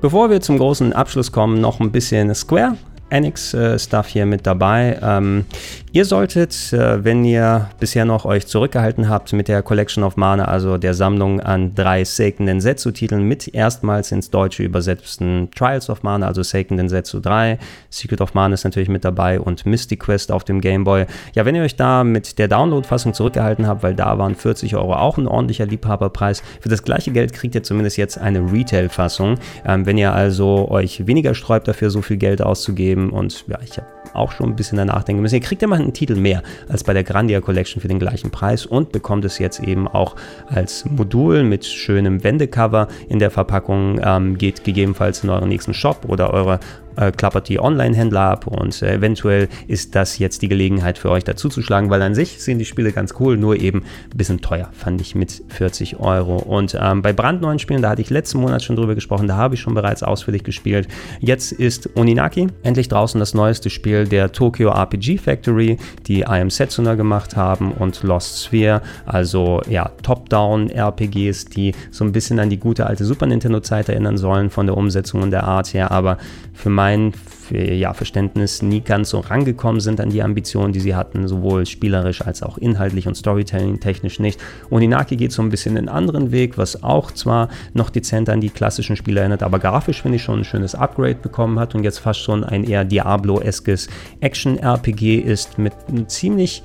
Bevor 0.00 0.30
wir 0.30 0.40
zum 0.40 0.56
großen 0.56 0.94
Abschluss 0.94 1.30
kommen, 1.30 1.60
noch 1.60 1.78
ein 1.78 1.92
bisschen 1.92 2.34
Square. 2.34 2.76
Enix-Stuff 3.10 4.06
äh, 4.08 4.10
hier 4.10 4.26
mit 4.26 4.46
dabei. 4.46 4.98
Ähm, 5.02 5.44
Ihr 5.92 6.04
solltet, 6.04 6.72
äh, 6.72 7.04
wenn 7.04 7.24
ihr 7.24 7.68
bisher 7.80 8.04
noch 8.04 8.24
euch 8.24 8.46
zurückgehalten 8.46 9.08
habt 9.08 9.32
mit 9.32 9.48
der 9.48 9.60
Collection 9.60 10.04
of 10.04 10.16
Mana, 10.16 10.44
also 10.44 10.78
der 10.78 10.94
Sammlung 10.94 11.40
an 11.40 11.74
drei 11.74 12.04
Seiken 12.04 12.46
Densetsu-Titeln 12.46 13.24
mit 13.24 13.52
erstmals 13.52 14.12
ins 14.12 14.30
Deutsche 14.30 14.62
übersetzten 14.62 15.50
Trials 15.50 15.90
of 15.90 16.04
Mana, 16.04 16.28
also 16.28 16.44
Seiken 16.44 16.76
Densetsu 16.76 17.18
3, 17.18 17.58
Secret 17.88 18.20
of 18.20 18.34
Mana 18.34 18.54
ist 18.54 18.62
natürlich 18.62 18.88
mit 18.88 19.04
dabei 19.04 19.40
und 19.40 19.66
Mystic 19.66 19.98
Quest 19.98 20.30
auf 20.30 20.44
dem 20.44 20.60
Game 20.60 20.84
Boy. 20.84 21.06
Ja, 21.34 21.44
wenn 21.44 21.56
ihr 21.56 21.62
euch 21.62 21.74
da 21.74 22.04
mit 22.04 22.38
der 22.38 22.46
Download-Fassung 22.46 23.12
zurückgehalten 23.12 23.66
habt, 23.66 23.82
weil 23.82 23.96
da 23.96 24.16
waren 24.16 24.36
40 24.36 24.76
Euro 24.76 24.94
auch 24.94 25.18
ein 25.18 25.26
ordentlicher 25.26 25.66
Liebhaberpreis, 25.66 26.44
für 26.60 26.68
das 26.68 26.84
gleiche 26.84 27.10
Geld 27.10 27.32
kriegt 27.32 27.56
ihr 27.56 27.64
zumindest 27.64 27.96
jetzt 27.96 28.16
eine 28.16 28.52
Retail-Fassung. 28.52 29.38
Ähm, 29.66 29.86
wenn 29.86 29.98
ihr 29.98 30.12
also 30.12 30.70
euch 30.70 31.08
weniger 31.08 31.34
sträubt 31.34 31.66
dafür, 31.66 31.90
so 31.90 32.00
viel 32.00 32.16
Geld 32.16 32.42
auszugeben 32.42 32.99
und 33.08 33.46
ja, 33.48 33.58
ich 33.64 33.78
habe 33.78 33.86
auch 34.12 34.32
schon 34.32 34.50
ein 34.50 34.56
bisschen 34.56 34.76
danach 34.76 35.04
denken 35.04 35.22
müssen. 35.22 35.36
Ihr 35.36 35.40
kriegt 35.40 35.62
immer 35.62 35.76
einen 35.76 35.92
Titel 35.94 36.16
mehr 36.16 36.42
als 36.68 36.84
bei 36.84 36.92
der 36.92 37.04
Grandia 37.04 37.40
Collection 37.40 37.80
für 37.80 37.88
den 37.88 37.98
gleichen 37.98 38.30
Preis 38.30 38.66
und 38.66 38.92
bekommt 38.92 39.24
es 39.24 39.38
jetzt 39.38 39.60
eben 39.60 39.88
auch 39.88 40.16
als 40.46 40.84
Modul 40.84 41.44
mit 41.44 41.64
schönem 41.64 42.22
Wendecover 42.22 42.88
in 43.08 43.18
der 43.18 43.30
Verpackung. 43.30 44.00
Ähm, 44.04 44.36
geht 44.36 44.64
gegebenenfalls 44.64 45.24
in 45.24 45.30
euren 45.30 45.48
nächsten 45.48 45.72
Shop 45.72 46.04
oder 46.06 46.32
eure 46.34 46.60
äh, 46.96 47.12
klappert 47.12 47.48
die 47.48 47.60
Online-Händler 47.60 48.20
ab 48.20 48.46
und 48.46 48.82
äh, 48.82 48.94
eventuell 48.94 49.48
ist 49.66 49.94
das 49.94 50.18
jetzt 50.18 50.42
die 50.42 50.48
Gelegenheit 50.48 50.98
für 50.98 51.10
euch 51.10 51.24
dazu 51.24 51.48
zu 51.48 51.62
schlagen, 51.62 51.90
weil 51.90 52.02
an 52.02 52.14
sich 52.14 52.42
sind 52.42 52.58
die 52.58 52.64
Spiele 52.64 52.92
ganz 52.92 53.14
cool, 53.20 53.36
nur 53.36 53.56
eben 53.56 53.82
ein 54.12 54.16
bisschen 54.16 54.40
teuer, 54.40 54.68
fand 54.72 55.00
ich 55.00 55.14
mit 55.14 55.42
40 55.48 56.00
Euro. 56.00 56.36
Und 56.36 56.76
ähm, 56.80 57.02
bei 57.02 57.12
brandneuen 57.12 57.58
Spielen, 57.58 57.82
da 57.82 57.90
hatte 57.90 58.02
ich 58.02 58.10
letzten 58.10 58.40
Monat 58.40 58.62
schon 58.62 58.76
drüber 58.76 58.94
gesprochen, 58.94 59.28
da 59.28 59.36
habe 59.36 59.54
ich 59.54 59.60
schon 59.60 59.74
bereits 59.74 60.02
ausführlich 60.02 60.44
gespielt. 60.44 60.88
Jetzt 61.20 61.52
ist 61.52 61.90
Oninaki 61.96 62.48
endlich 62.62 62.88
draußen 62.88 63.18
das 63.18 63.34
neueste 63.34 63.70
Spiel 63.70 64.06
der 64.06 64.32
Tokyo 64.32 64.70
RPG 64.70 65.18
Factory, 65.18 65.76
die 66.06 66.20
I 66.20 66.40
Am 66.40 66.50
Setsuna 66.50 66.94
gemacht 66.94 67.36
haben 67.36 67.72
und 67.72 68.02
Lost 68.02 68.44
Sphere, 68.44 68.82
also 69.06 69.60
ja, 69.68 69.90
Top-Down-RPGs, 70.02 71.46
die 71.46 71.74
so 71.90 72.04
ein 72.04 72.12
bisschen 72.12 72.38
an 72.38 72.50
die 72.50 72.58
gute 72.58 72.86
alte 72.86 73.04
Super 73.04 73.26
Nintendo-Zeit 73.26 73.88
erinnern 73.88 74.18
sollen 74.18 74.50
von 74.50 74.66
der 74.66 74.76
Umsetzung 74.76 75.22
und 75.22 75.30
der 75.30 75.44
Art 75.44 75.72
her, 75.74 75.90
aber 75.90 76.18
für 76.60 76.70
mein 76.70 77.12
für 77.50 77.58
ja, 77.58 77.92
Verständnis 77.94 78.62
nie 78.62 78.80
ganz 78.80 79.10
so 79.10 79.18
rangekommen 79.18 79.80
sind 79.80 80.00
an 80.00 80.10
die 80.10 80.22
Ambitionen, 80.22 80.72
die 80.72 80.78
sie 80.78 80.94
hatten, 80.94 81.26
sowohl 81.26 81.66
spielerisch 81.66 82.22
als 82.22 82.44
auch 82.44 82.58
inhaltlich 82.58 83.08
und 83.08 83.16
Storytelling-technisch 83.16 84.20
nicht. 84.20 84.38
Und 84.68 84.82
Inaki 84.82 85.16
geht 85.16 85.32
so 85.32 85.42
ein 85.42 85.48
bisschen 85.48 85.76
einen 85.76 85.88
anderen 85.88 86.30
Weg, 86.30 86.58
was 86.58 86.84
auch 86.84 87.10
zwar 87.10 87.48
noch 87.72 87.90
dezent 87.90 88.28
an 88.28 88.40
die 88.40 88.50
klassischen 88.50 88.94
Spiele 88.94 89.20
erinnert, 89.20 89.42
aber 89.42 89.58
grafisch 89.58 90.02
finde 90.02 90.16
ich 90.16 90.22
schon 90.22 90.40
ein 90.40 90.44
schönes 90.44 90.76
Upgrade 90.76 91.16
bekommen 91.16 91.58
hat 91.58 91.74
und 91.74 91.82
jetzt 91.82 91.98
fast 91.98 92.20
schon 92.20 92.44
ein 92.44 92.62
eher 92.62 92.84
Diablo-eskes 92.84 93.88
Action-RPG 94.20 95.16
ist 95.16 95.58
mit 95.58 95.72
einem 95.88 96.08
ziemlich 96.08 96.62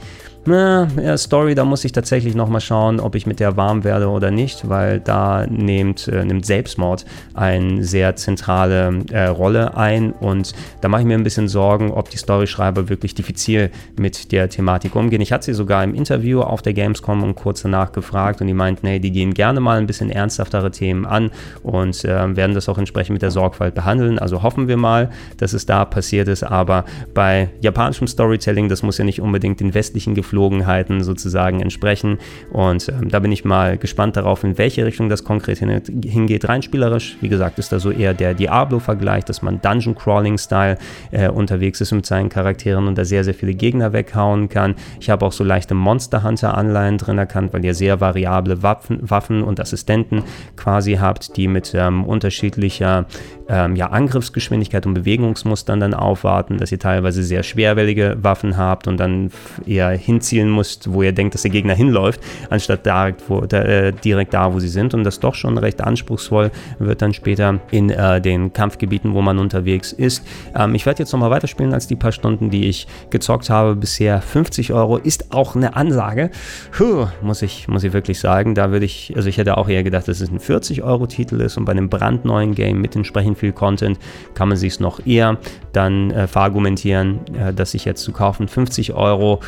na, 0.48 0.88
ja, 1.02 1.18
Story, 1.18 1.56
da 1.56 1.66
muss 1.66 1.84
ich 1.86 1.92
tatsächlich 1.92 2.36
nochmal 2.36 2.62
schauen, 2.62 3.00
ob 3.00 3.16
ich 3.16 3.26
mit 3.26 3.40
der 3.40 3.58
warm 3.58 3.84
werde 3.84 4.10
oder 4.10 4.30
nicht, 4.30 4.70
weil 4.70 5.00
da 5.00 5.48
nimmt, 5.48 6.08
äh, 6.08 6.24
nimmt 6.24 6.46
Selbstmord 6.46 7.04
eine 7.34 7.84
sehr 7.84 8.16
zentrale 8.16 9.04
äh, 9.12 9.26
Rolle 9.26 9.76
ein 9.76 10.12
und 10.12 10.54
da 10.82 10.88
mache 10.88 11.02
ich 11.02 11.08
mir 11.08 11.16
ein 11.16 11.24
bisschen 11.24 11.48
Sorgen, 11.48 11.92
ob 11.92 12.12
die 12.12 12.18
Storyschreiber 12.18 12.90
wirklich 12.90 13.16
diffizil 13.16 13.72
mit 13.98 14.32
der 14.32 14.48
Thematik 14.50 14.96
umgehen. 14.96 15.22
Ich 15.22 15.32
hatte 15.32 15.46
sie 15.46 15.54
sogar 15.56 15.84
im 15.84 15.96
Interview 15.96 16.42
auf 16.42 16.62
der 16.62 16.74
Gamescom 16.74 17.24
und 17.24 17.34
kurz 17.34 17.64
danach 17.64 17.92
gefragt 17.92 18.40
und 18.40 18.46
die 18.46 18.54
meinten, 18.54 18.86
nee, 18.86 19.00
die 19.00 19.12
gehen 19.12 19.34
gerne 19.34 19.60
mal 19.60 19.80
ein 19.80 19.88
bisschen 19.88 20.12
ernsthaftere 20.12 20.70
Themen 20.70 21.08
an 21.08 21.32
und 21.64 22.06
äh, 22.06 22.36
werden 22.36 22.54
das 22.54 22.70
auch 22.70 22.78
entsprechend 22.78 23.14
mit 23.14 23.24
der 23.24 23.32
Sorgfalt 23.32 23.74
behandeln. 23.74 24.20
Also 24.20 24.44
hoffen 24.44 24.68
wir 24.68 24.78
mal, 24.78 25.10
dass 25.38 25.54
es 25.54 25.66
da 25.66 25.86
passiert 25.86 26.28
ist, 26.28 26.44
aber 26.44 26.86
bei 27.16 27.50
japanischem 27.62 28.06
Storytelling, 28.06 28.70
das 28.70 28.84
muss 28.84 29.00
ja 29.00 29.06
nicht 29.06 29.22
unbedingt 29.22 29.60
den 29.60 29.74
westlichen 29.74 30.14
Geflügelten 30.14 30.35
Geflogenheiten 30.36 31.02
sozusagen 31.02 31.62
entsprechen. 31.62 32.18
Und 32.52 32.90
ähm, 32.90 33.10
da 33.10 33.20
bin 33.20 33.32
ich 33.32 33.46
mal 33.46 33.78
gespannt 33.78 34.18
darauf, 34.18 34.44
in 34.44 34.58
welche 34.58 34.86
Richtung 34.86 35.08
das 35.08 35.24
konkret 35.24 35.60
hin, 35.60 35.82
hingeht. 36.04 36.50
Rein 36.50 36.62
spielerisch, 36.62 37.18
wie 37.22 37.30
gesagt, 37.30 37.58
ist 37.58 37.72
da 37.72 37.80
so 37.80 37.90
eher 37.90 38.14
der 38.14 38.34
Diablo-Vergleich, 38.34 39.24
dass 39.24 39.42
man 39.42 39.62
Dungeon-Crawling-Style 39.62 40.78
äh, 41.12 41.30
unterwegs 41.30 41.80
ist 41.80 41.94
mit 41.94 42.06
seinen 42.06 42.28
Charakteren 42.28 42.88
und 42.88 42.98
da 42.98 43.06
sehr, 43.06 43.24
sehr 43.24 43.34
viele 43.34 43.54
Gegner 43.54 43.94
weghauen 43.94 44.50
kann. 44.50 44.76
Ich 45.00 45.10
habe 45.10 45.26
auch 45.26 45.32
so 45.32 45.46
leichte 45.46 45.74
Monster 45.74 46.24
Hunter-Anleihen 46.24 46.98
drin 46.98 47.18
erkannt, 47.18 47.54
weil 47.54 47.64
ihr 47.64 47.74
sehr 47.74 48.02
variable 48.02 48.62
Waffen, 48.62 49.00
Waffen 49.10 49.42
und 49.42 49.62
Assistenten 49.62 50.24
quasi 50.58 50.96
habt, 50.96 51.38
die 51.38 51.48
mit 51.48 51.74
ähm, 51.74 52.04
unterschiedlicher 52.04 53.06
ähm, 53.48 53.76
ja, 53.76 53.88
Angriffsgeschwindigkeit 53.88 54.86
und 54.86 54.96
Bewegungsmustern 54.96 55.80
dann 55.80 55.94
aufwarten, 55.94 56.58
dass 56.58 56.72
ihr 56.72 56.80
teilweise 56.80 57.24
sehr 57.24 57.44
schwerwellige 57.44 58.18
Waffen 58.22 58.58
habt 58.58 58.88
und 58.88 58.98
dann 58.98 59.32
eher 59.66 59.92
hinzielen 60.26 60.54
müsst, 60.54 60.92
wo 60.92 61.04
ihr 61.04 61.12
denkt, 61.12 61.34
dass 61.34 61.44
der 61.44 61.52
Gegner 61.52 61.76
hinläuft, 61.76 62.20
anstatt 62.50 62.86
direkt, 62.86 63.30
wo, 63.30 63.42
da, 63.42 63.62
äh, 63.62 63.94
direkt 63.94 64.34
da, 64.34 64.54
wo 64.54 64.60
sie 64.60 64.68
sind. 64.68 64.94
Und 64.94 65.04
das 65.04 65.20
doch 65.20 65.36
schon 65.36 65.58
recht 65.58 65.82
anspruchsvoll 65.82 66.52
wird 66.80 67.02
dann 67.02 67.14
später 67.14 67.60
in 67.72 67.90
äh, 67.90 68.20
den 68.20 68.54
Kampfgebieten, 68.54 69.14
wo 69.14 69.22
man 69.22 69.38
unterwegs 69.38 69.92
ist. 69.92 70.26
Ähm, 70.56 70.76
ich 70.76 70.86
werde 70.86 71.00
jetzt 71.00 71.12
nochmal 71.12 71.30
weiterspielen 71.30 71.74
als 71.74 71.88
die 71.88 71.96
paar 71.96 72.12
Stunden, 72.12 72.50
die 72.50 72.68
ich 72.68 72.88
gezockt 73.10 73.50
habe. 73.50 73.76
Bisher 73.76 74.22
50 74.22 74.74
Euro 74.74 74.98
ist 74.98 75.32
auch 75.32 75.56
eine 75.56 75.76
Ansage. 75.76 76.32
Puh, 76.72 77.08
muss 77.22 77.42
ich, 77.42 77.68
muss 77.68 77.84
ich 77.84 77.94
wirklich 77.94 78.20
sagen. 78.20 78.56
Da 78.56 78.72
würde 78.72 78.86
ich, 78.86 79.14
also 79.16 79.30
ich 79.30 79.38
hätte 79.38 79.58
auch 79.58 79.70
eher 79.70 79.84
gedacht, 79.84 80.08
dass 80.08 80.22
es 80.22 80.32
ein 80.32 80.40
40-Euro-Titel 80.40 81.42
ist 81.42 81.58
und 81.58 81.66
bei 81.66 81.72
einem 81.72 81.90
brandneuen 81.90 82.56
Game 82.56 82.82
mit 82.82 82.96
entsprechend 82.96 83.38
viel 83.38 83.52
Content, 83.52 84.00
kann 84.34 84.50
man 84.50 84.58
sich 84.58 84.74
es 84.74 84.80
noch 84.80 85.06
eher 85.06 85.38
dann 85.74 86.12
äh, 86.12 86.28
verargumentieren, 86.28 87.20
äh, 87.36 87.54
dass 87.54 87.72
sich 87.72 87.86
jetzt 87.86 88.04
zu 88.04 88.12
kaufen 88.12 88.48
50 88.48 88.94
Euro 88.94 89.40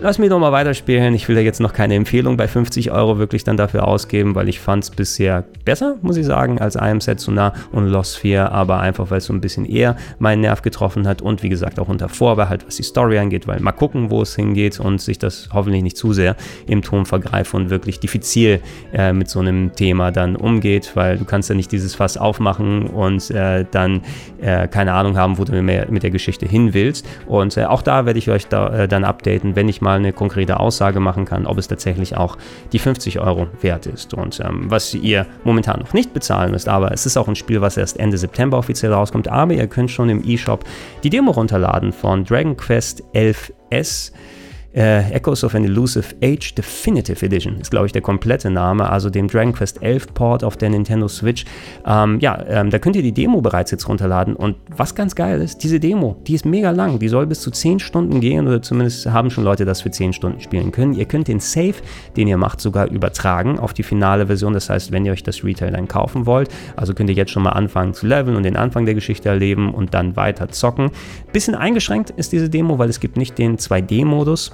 lass 0.00 0.18
mich 0.18 0.28
doch 0.30 0.38
mal 0.38 0.52
weiterspielen. 0.52 1.14
Ich 1.14 1.28
will 1.28 1.36
da 1.36 1.40
jetzt 1.40 1.60
noch 1.60 1.72
keine 1.72 1.94
Empfehlung 1.94 2.36
bei 2.36 2.48
50 2.48 2.90
Euro 2.90 3.18
wirklich 3.18 3.44
dann 3.44 3.56
dafür 3.56 3.86
ausgeben, 3.86 4.34
weil 4.34 4.48
ich 4.48 4.60
fand 4.60 4.84
es 4.84 4.90
bisher 4.90 5.44
besser, 5.64 5.96
muss 6.02 6.16
ich 6.16 6.26
sagen, 6.26 6.60
als 6.60 6.76
I 6.76 6.90
Am 6.90 7.00
Setsuna 7.00 7.52
und 7.72 7.86
Lost 7.88 8.18
4, 8.18 8.52
aber 8.52 8.80
einfach, 8.80 9.10
weil 9.10 9.18
es 9.18 9.24
so 9.24 9.32
ein 9.32 9.40
bisschen 9.40 9.64
eher 9.64 9.96
meinen 10.18 10.40
Nerv 10.40 10.62
getroffen 10.62 11.06
hat 11.06 11.22
und 11.22 11.42
wie 11.42 11.48
gesagt 11.48 11.78
auch 11.78 11.88
unter 11.88 12.08
Vorbehalt, 12.08 12.66
was 12.66 12.76
die 12.76 12.82
Story 12.82 13.18
angeht, 13.18 13.46
weil 13.46 13.60
mal 13.60 13.72
gucken, 13.72 14.10
wo 14.10 14.22
es 14.22 14.36
hingeht 14.36 14.80
und 14.80 15.00
sich 15.00 15.18
das 15.18 15.48
hoffentlich 15.52 15.82
nicht 15.82 15.96
zu 15.96 16.12
sehr 16.12 16.36
im 16.66 16.82
Ton 16.82 17.06
vergreife 17.06 17.56
und 17.56 17.70
wirklich 17.70 18.00
diffizil 18.00 18.60
äh, 18.92 19.12
mit 19.12 19.28
so 19.28 19.40
einem 19.40 19.74
Thema 19.74 20.10
dann 20.10 20.36
umgeht, 20.36 20.92
weil 20.94 21.18
du 21.18 21.24
kannst 21.24 21.48
ja 21.48 21.54
nicht 21.54 21.72
dieses 21.72 21.94
Fass 21.94 22.16
aufmachen 22.16 22.86
und 22.86 23.30
äh, 23.30 23.64
dann 23.70 24.02
äh, 24.40 24.68
keine 24.68 24.92
Ahnung 24.92 25.16
haben, 25.16 25.38
wo 25.38 25.44
du 25.44 25.60
mit 25.62 26.02
der 26.02 26.10
Geschichte 26.10 26.46
hin 26.46 26.74
willst 26.74 27.06
und 27.26 27.56
äh, 27.56 27.64
auch 27.64 27.82
da 27.82 28.06
werde 28.06 28.18
ich 28.18 28.30
euch 28.30 28.46
da, 28.46 28.84
äh, 28.84 28.88
dann 28.88 29.04
updaten, 29.04 29.56
wenn 29.56 29.68
ich 29.68 29.80
mal 29.80 29.87
mal 29.88 29.96
eine 29.96 30.12
konkrete 30.12 30.60
Aussage 30.60 31.00
machen 31.00 31.24
kann, 31.24 31.46
ob 31.46 31.56
es 31.56 31.66
tatsächlich 31.66 32.14
auch 32.14 32.36
die 32.72 32.78
50 32.78 33.20
Euro 33.20 33.46
wert 33.62 33.86
ist. 33.86 34.12
Und 34.12 34.38
ähm, 34.40 34.70
was 34.70 34.92
ihr 34.92 35.24
momentan 35.44 35.80
noch 35.80 35.94
nicht 35.94 36.12
bezahlen 36.12 36.50
müsst, 36.50 36.68
aber 36.68 36.92
es 36.92 37.06
ist 37.06 37.16
auch 37.16 37.26
ein 37.26 37.36
Spiel, 37.36 37.62
was 37.62 37.78
erst 37.78 37.98
Ende 37.98 38.18
September 38.18 38.58
offiziell 38.58 38.92
rauskommt, 38.92 39.28
aber 39.28 39.54
ihr 39.54 39.66
könnt 39.66 39.90
schon 39.90 40.10
im 40.10 40.22
eShop 40.22 40.64
die 41.04 41.08
Demo 41.08 41.30
runterladen 41.30 41.92
von 41.92 42.24
Dragon 42.24 42.54
Quest 42.54 43.02
11S 43.14 44.12
äh, 44.78 45.10
Echoes 45.10 45.42
of 45.42 45.54
an 45.56 45.64
Elusive 45.64 46.14
Age 46.22 46.54
Definitive 46.54 47.26
Edition 47.26 47.56
ist, 47.60 47.70
glaube 47.70 47.86
ich, 47.86 47.92
der 47.92 48.00
komplette 48.00 48.48
Name, 48.48 48.88
also 48.88 49.10
dem 49.10 49.26
Dragon 49.26 49.52
Quest 49.52 49.82
11 49.82 50.14
Port 50.14 50.44
auf 50.44 50.56
der 50.56 50.70
Nintendo 50.70 51.08
Switch. 51.08 51.44
Ähm, 51.84 52.20
ja, 52.20 52.40
ähm, 52.48 52.70
da 52.70 52.78
könnt 52.78 52.94
ihr 52.94 53.02
die 53.02 53.12
Demo 53.12 53.40
bereits 53.40 53.72
jetzt 53.72 53.88
runterladen 53.88 54.36
und 54.36 54.56
was 54.76 54.94
ganz 54.94 55.16
geil 55.16 55.40
ist, 55.40 55.64
diese 55.64 55.80
Demo, 55.80 56.16
die 56.26 56.34
ist 56.34 56.46
mega 56.46 56.70
lang, 56.70 57.00
die 57.00 57.08
soll 57.08 57.26
bis 57.26 57.40
zu 57.40 57.50
10 57.50 57.80
Stunden 57.80 58.20
gehen 58.20 58.46
oder 58.46 58.62
zumindest 58.62 59.06
haben 59.06 59.30
schon 59.30 59.42
Leute 59.42 59.64
das 59.64 59.80
für 59.80 59.90
10 59.90 60.12
Stunden 60.12 60.40
spielen 60.40 60.70
können. 60.70 60.94
Ihr 60.94 61.06
könnt 61.06 61.26
den 61.26 61.40
Save, 61.40 61.74
den 62.16 62.28
ihr 62.28 62.36
macht, 62.36 62.60
sogar 62.60 62.88
übertragen 62.88 63.58
auf 63.58 63.74
die 63.74 63.82
finale 63.82 64.28
Version, 64.28 64.52
das 64.52 64.70
heißt, 64.70 64.92
wenn 64.92 65.04
ihr 65.04 65.12
euch 65.12 65.24
das 65.24 65.42
Retail 65.42 65.72
dann 65.72 65.88
kaufen 65.88 66.24
wollt, 66.24 66.50
also 66.76 66.94
könnt 66.94 67.10
ihr 67.10 67.16
jetzt 67.16 67.32
schon 67.32 67.42
mal 67.42 67.50
anfangen 67.50 67.94
zu 67.94 68.06
leveln 68.06 68.36
und 68.36 68.44
den 68.44 68.56
Anfang 68.56 68.84
der 68.84 68.94
Geschichte 68.94 69.28
erleben 69.28 69.74
und 69.74 69.92
dann 69.94 70.14
weiter 70.14 70.48
zocken. 70.50 70.92
Bisschen 71.32 71.56
eingeschränkt 71.56 72.10
ist 72.10 72.32
diese 72.32 72.48
Demo, 72.48 72.78
weil 72.78 72.88
es 72.88 73.00
gibt 73.00 73.16
nicht 73.16 73.38
den 73.38 73.56
2D-Modus, 73.56 74.52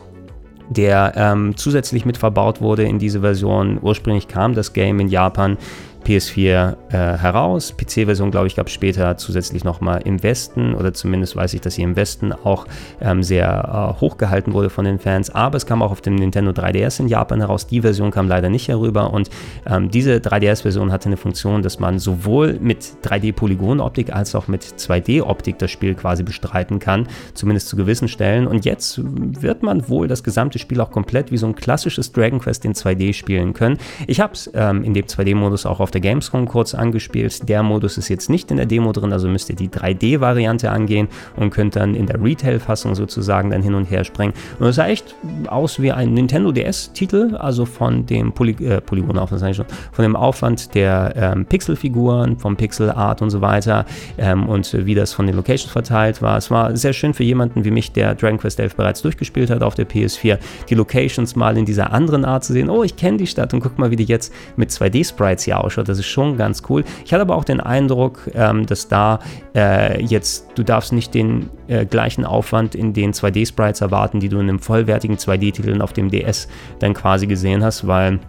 der 0.68 1.12
ähm, 1.16 1.56
zusätzlich 1.56 2.04
mit 2.04 2.16
verbaut 2.16 2.60
wurde 2.60 2.84
in 2.84 2.98
diese 2.98 3.20
Version. 3.20 3.78
Ursprünglich 3.80 4.28
kam 4.28 4.54
das 4.54 4.72
Game 4.72 5.00
in 5.00 5.08
Japan 5.08 5.58
PS4 6.04 6.76
äh, 6.90 7.18
heraus. 7.18 7.74
PC-Version, 7.76 8.30
glaube 8.30 8.46
ich, 8.46 8.56
gab 8.56 8.66
es 8.66 8.72
später 8.72 9.16
zusätzlich 9.16 9.64
nochmal 9.64 10.02
im 10.04 10.22
Westen 10.22 10.74
oder 10.74 10.92
zumindest 10.92 11.36
weiß 11.36 11.54
ich, 11.54 11.60
dass 11.60 11.74
sie 11.74 11.82
im 11.82 11.96
Westen 11.96 12.32
auch 12.32 12.66
ähm, 13.00 13.22
sehr 13.22 13.94
äh, 13.96 14.00
hochgehalten 14.00 14.52
wurde 14.52 14.70
von 14.70 14.84
den 14.84 14.98
Fans. 14.98 15.30
Aber 15.30 15.56
es 15.56 15.66
kam 15.66 15.82
auch 15.82 15.90
auf 15.90 16.00
dem 16.00 16.14
Nintendo 16.14 16.52
3DS 16.52 17.00
in 17.00 17.08
Japan 17.08 17.40
heraus. 17.40 17.66
Die 17.66 17.80
Version 17.80 18.10
kam 18.10 18.28
leider 18.28 18.50
nicht 18.50 18.68
herüber 18.68 19.12
und 19.12 19.30
ähm, 19.66 19.90
diese 19.90 20.16
3DS-Version 20.16 20.92
hatte 20.92 21.06
eine 21.06 21.16
Funktion, 21.16 21.62
dass 21.62 21.78
man 21.80 21.98
sowohl 21.98 22.58
mit 22.60 22.84
3D-Polygon-Optik 23.04 24.12
als 24.14 24.34
auch 24.34 24.48
mit 24.48 24.62
2D-Optik 24.62 25.58
das 25.58 25.70
Spiel 25.70 25.94
quasi 25.94 26.22
bestreiten 26.22 26.78
kann, 26.78 27.08
zumindest 27.34 27.68
zu 27.68 27.76
gewissen 27.76 28.08
Stellen. 28.08 28.46
Und 28.46 28.64
jetzt 28.64 29.00
wird 29.02 29.62
man 29.62 29.88
wohl 29.88 30.08
das 30.08 30.22
gesamte 30.22 30.58
Spiel 30.58 30.80
auch 30.80 30.90
komplett 30.90 31.30
wie 31.30 31.36
so 31.36 31.46
ein 31.46 31.54
klassisches 31.54 32.12
Dragon 32.12 32.40
Quest 32.40 32.64
in 32.64 32.74
2D 32.74 33.14
spielen 33.14 33.54
können. 33.54 33.78
Ich 34.06 34.20
habe 34.20 34.34
es 34.34 34.50
ähm, 34.54 34.84
in 34.84 34.94
dem 34.94 35.06
2D-Modus 35.06 35.66
auch 35.66 35.80
auf 35.80 35.90
der 35.94 36.00
Gamescom 36.00 36.46
kurz 36.46 36.74
angespielt. 36.74 37.48
Der 37.48 37.62
Modus 37.62 37.98
ist 37.98 38.08
jetzt 38.08 38.28
nicht 38.28 38.50
in 38.50 38.56
der 38.56 38.66
Demo 38.66 38.92
drin, 38.92 39.12
also 39.12 39.28
müsst 39.28 39.50
ihr 39.50 39.56
die 39.56 39.68
3D-Variante 39.68 40.70
angehen 40.70 41.08
und 41.36 41.50
könnt 41.50 41.76
dann 41.76 41.94
in 41.94 42.06
der 42.06 42.22
Retail-Fassung 42.22 42.94
sozusagen 42.94 43.50
dann 43.50 43.62
hin 43.62 43.74
und 43.74 43.86
her 43.86 44.04
springen. 44.04 44.34
Und 44.58 44.66
es 44.66 44.76
sah 44.76 44.86
echt 44.86 45.14
aus 45.46 45.80
wie 45.80 45.92
ein 45.92 46.14
Nintendo 46.14 46.52
DS-Titel, 46.52 47.36
also 47.36 47.64
von 47.64 48.06
dem 48.06 48.32
Poly 48.32 48.52
äh, 48.64 48.80
Polygonaufwand, 48.80 49.56
schon, 49.56 49.66
von 49.92 50.02
dem 50.02 50.16
Aufwand 50.16 50.74
der 50.74 51.14
ähm, 51.16 51.46
Pixelfiguren, 51.46 52.38
vom 52.38 52.56
Pixel 52.56 52.90
Art 52.90 53.22
und 53.22 53.30
so 53.30 53.40
weiter 53.40 53.86
ähm, 54.18 54.48
und 54.48 54.72
wie 54.86 54.94
das 54.94 55.12
von 55.12 55.26
den 55.26 55.36
Locations 55.36 55.70
verteilt 55.70 56.22
war. 56.22 56.36
Es 56.36 56.50
war 56.50 56.76
sehr 56.76 56.92
schön 56.92 57.14
für 57.14 57.24
jemanden 57.24 57.64
wie 57.64 57.70
mich, 57.70 57.92
der 57.92 58.14
Dragon 58.14 58.38
Quest 58.38 58.60
11 58.60 58.76
bereits 58.76 59.02
durchgespielt 59.02 59.50
hat 59.50 59.62
auf 59.62 59.74
der 59.74 59.88
PS4, 59.88 60.38
die 60.68 60.74
Locations 60.74 61.36
mal 61.36 61.56
in 61.56 61.64
dieser 61.64 61.92
anderen 61.92 62.24
Art 62.24 62.44
zu 62.44 62.52
sehen. 62.52 62.70
Oh, 62.70 62.82
ich 62.82 62.96
kenne 62.96 63.18
die 63.18 63.26
Stadt 63.26 63.54
und 63.54 63.60
guck 63.60 63.78
mal, 63.78 63.90
wie 63.90 63.96
die 63.96 64.04
jetzt 64.04 64.32
mit 64.56 64.70
2D-Sprites 64.70 65.44
hier 65.44 65.62
ausschaut. 65.62 65.83
Das 65.84 65.98
ist 65.98 66.06
schon 66.06 66.36
ganz 66.36 66.62
cool. 66.68 66.84
Ich 67.04 67.12
hatte 67.12 67.22
aber 67.22 67.36
auch 67.36 67.44
den 67.44 67.60
Eindruck, 67.60 68.30
ähm, 68.34 68.66
dass 68.66 68.88
da 68.88 69.18
äh, 69.54 70.02
jetzt, 70.04 70.48
du 70.54 70.62
darfst 70.62 70.92
nicht 70.92 71.14
den 71.14 71.50
äh, 71.68 71.86
gleichen 71.86 72.24
Aufwand 72.24 72.74
in 72.74 72.92
den 72.92 73.12
2D-Sprites 73.12 73.80
erwarten, 73.80 74.20
die 74.20 74.28
du 74.28 74.38
in 74.38 74.48
einem 74.48 74.58
vollwertigen 74.58 75.16
2D-Titel 75.16 75.80
auf 75.80 75.92
dem 75.92 76.10
DS 76.10 76.48
dann 76.78 76.94
quasi 76.94 77.26
gesehen 77.26 77.62
hast, 77.62 77.86
weil 77.86 78.20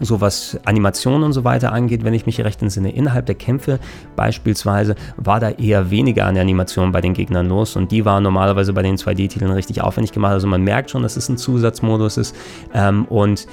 so 0.00 0.20
was 0.20 0.58
Animationen 0.64 1.22
und 1.22 1.32
so 1.32 1.44
weiter 1.44 1.72
angeht, 1.72 2.04
wenn 2.04 2.14
ich 2.14 2.26
mich 2.26 2.40
recht 2.40 2.60
entsinne, 2.62 2.92
innerhalb 2.92 3.26
der 3.26 3.34
Kämpfe 3.34 3.78
beispielsweise 4.16 4.96
war 5.16 5.40
da 5.40 5.50
eher 5.50 5.90
weniger 5.90 6.26
an 6.26 6.34
der 6.34 6.42
Animation 6.42 6.92
bei 6.92 7.00
den 7.00 7.14
Gegnern 7.14 7.48
los 7.48 7.76
und 7.76 7.92
die 7.92 8.04
waren 8.04 8.22
normalerweise 8.22 8.72
bei 8.72 8.82
den 8.82 8.96
2D-Titeln 8.96 9.52
richtig 9.52 9.80
aufwendig 9.80 10.12
gemacht. 10.12 10.32
Also 10.32 10.46
man 10.46 10.62
merkt 10.62 10.90
schon, 10.90 11.02
dass 11.02 11.16
es 11.16 11.28
ein 11.28 11.38
Zusatzmodus 11.38 12.16
ist 12.16 12.36
ähm, 12.74 13.04
und 13.06 13.46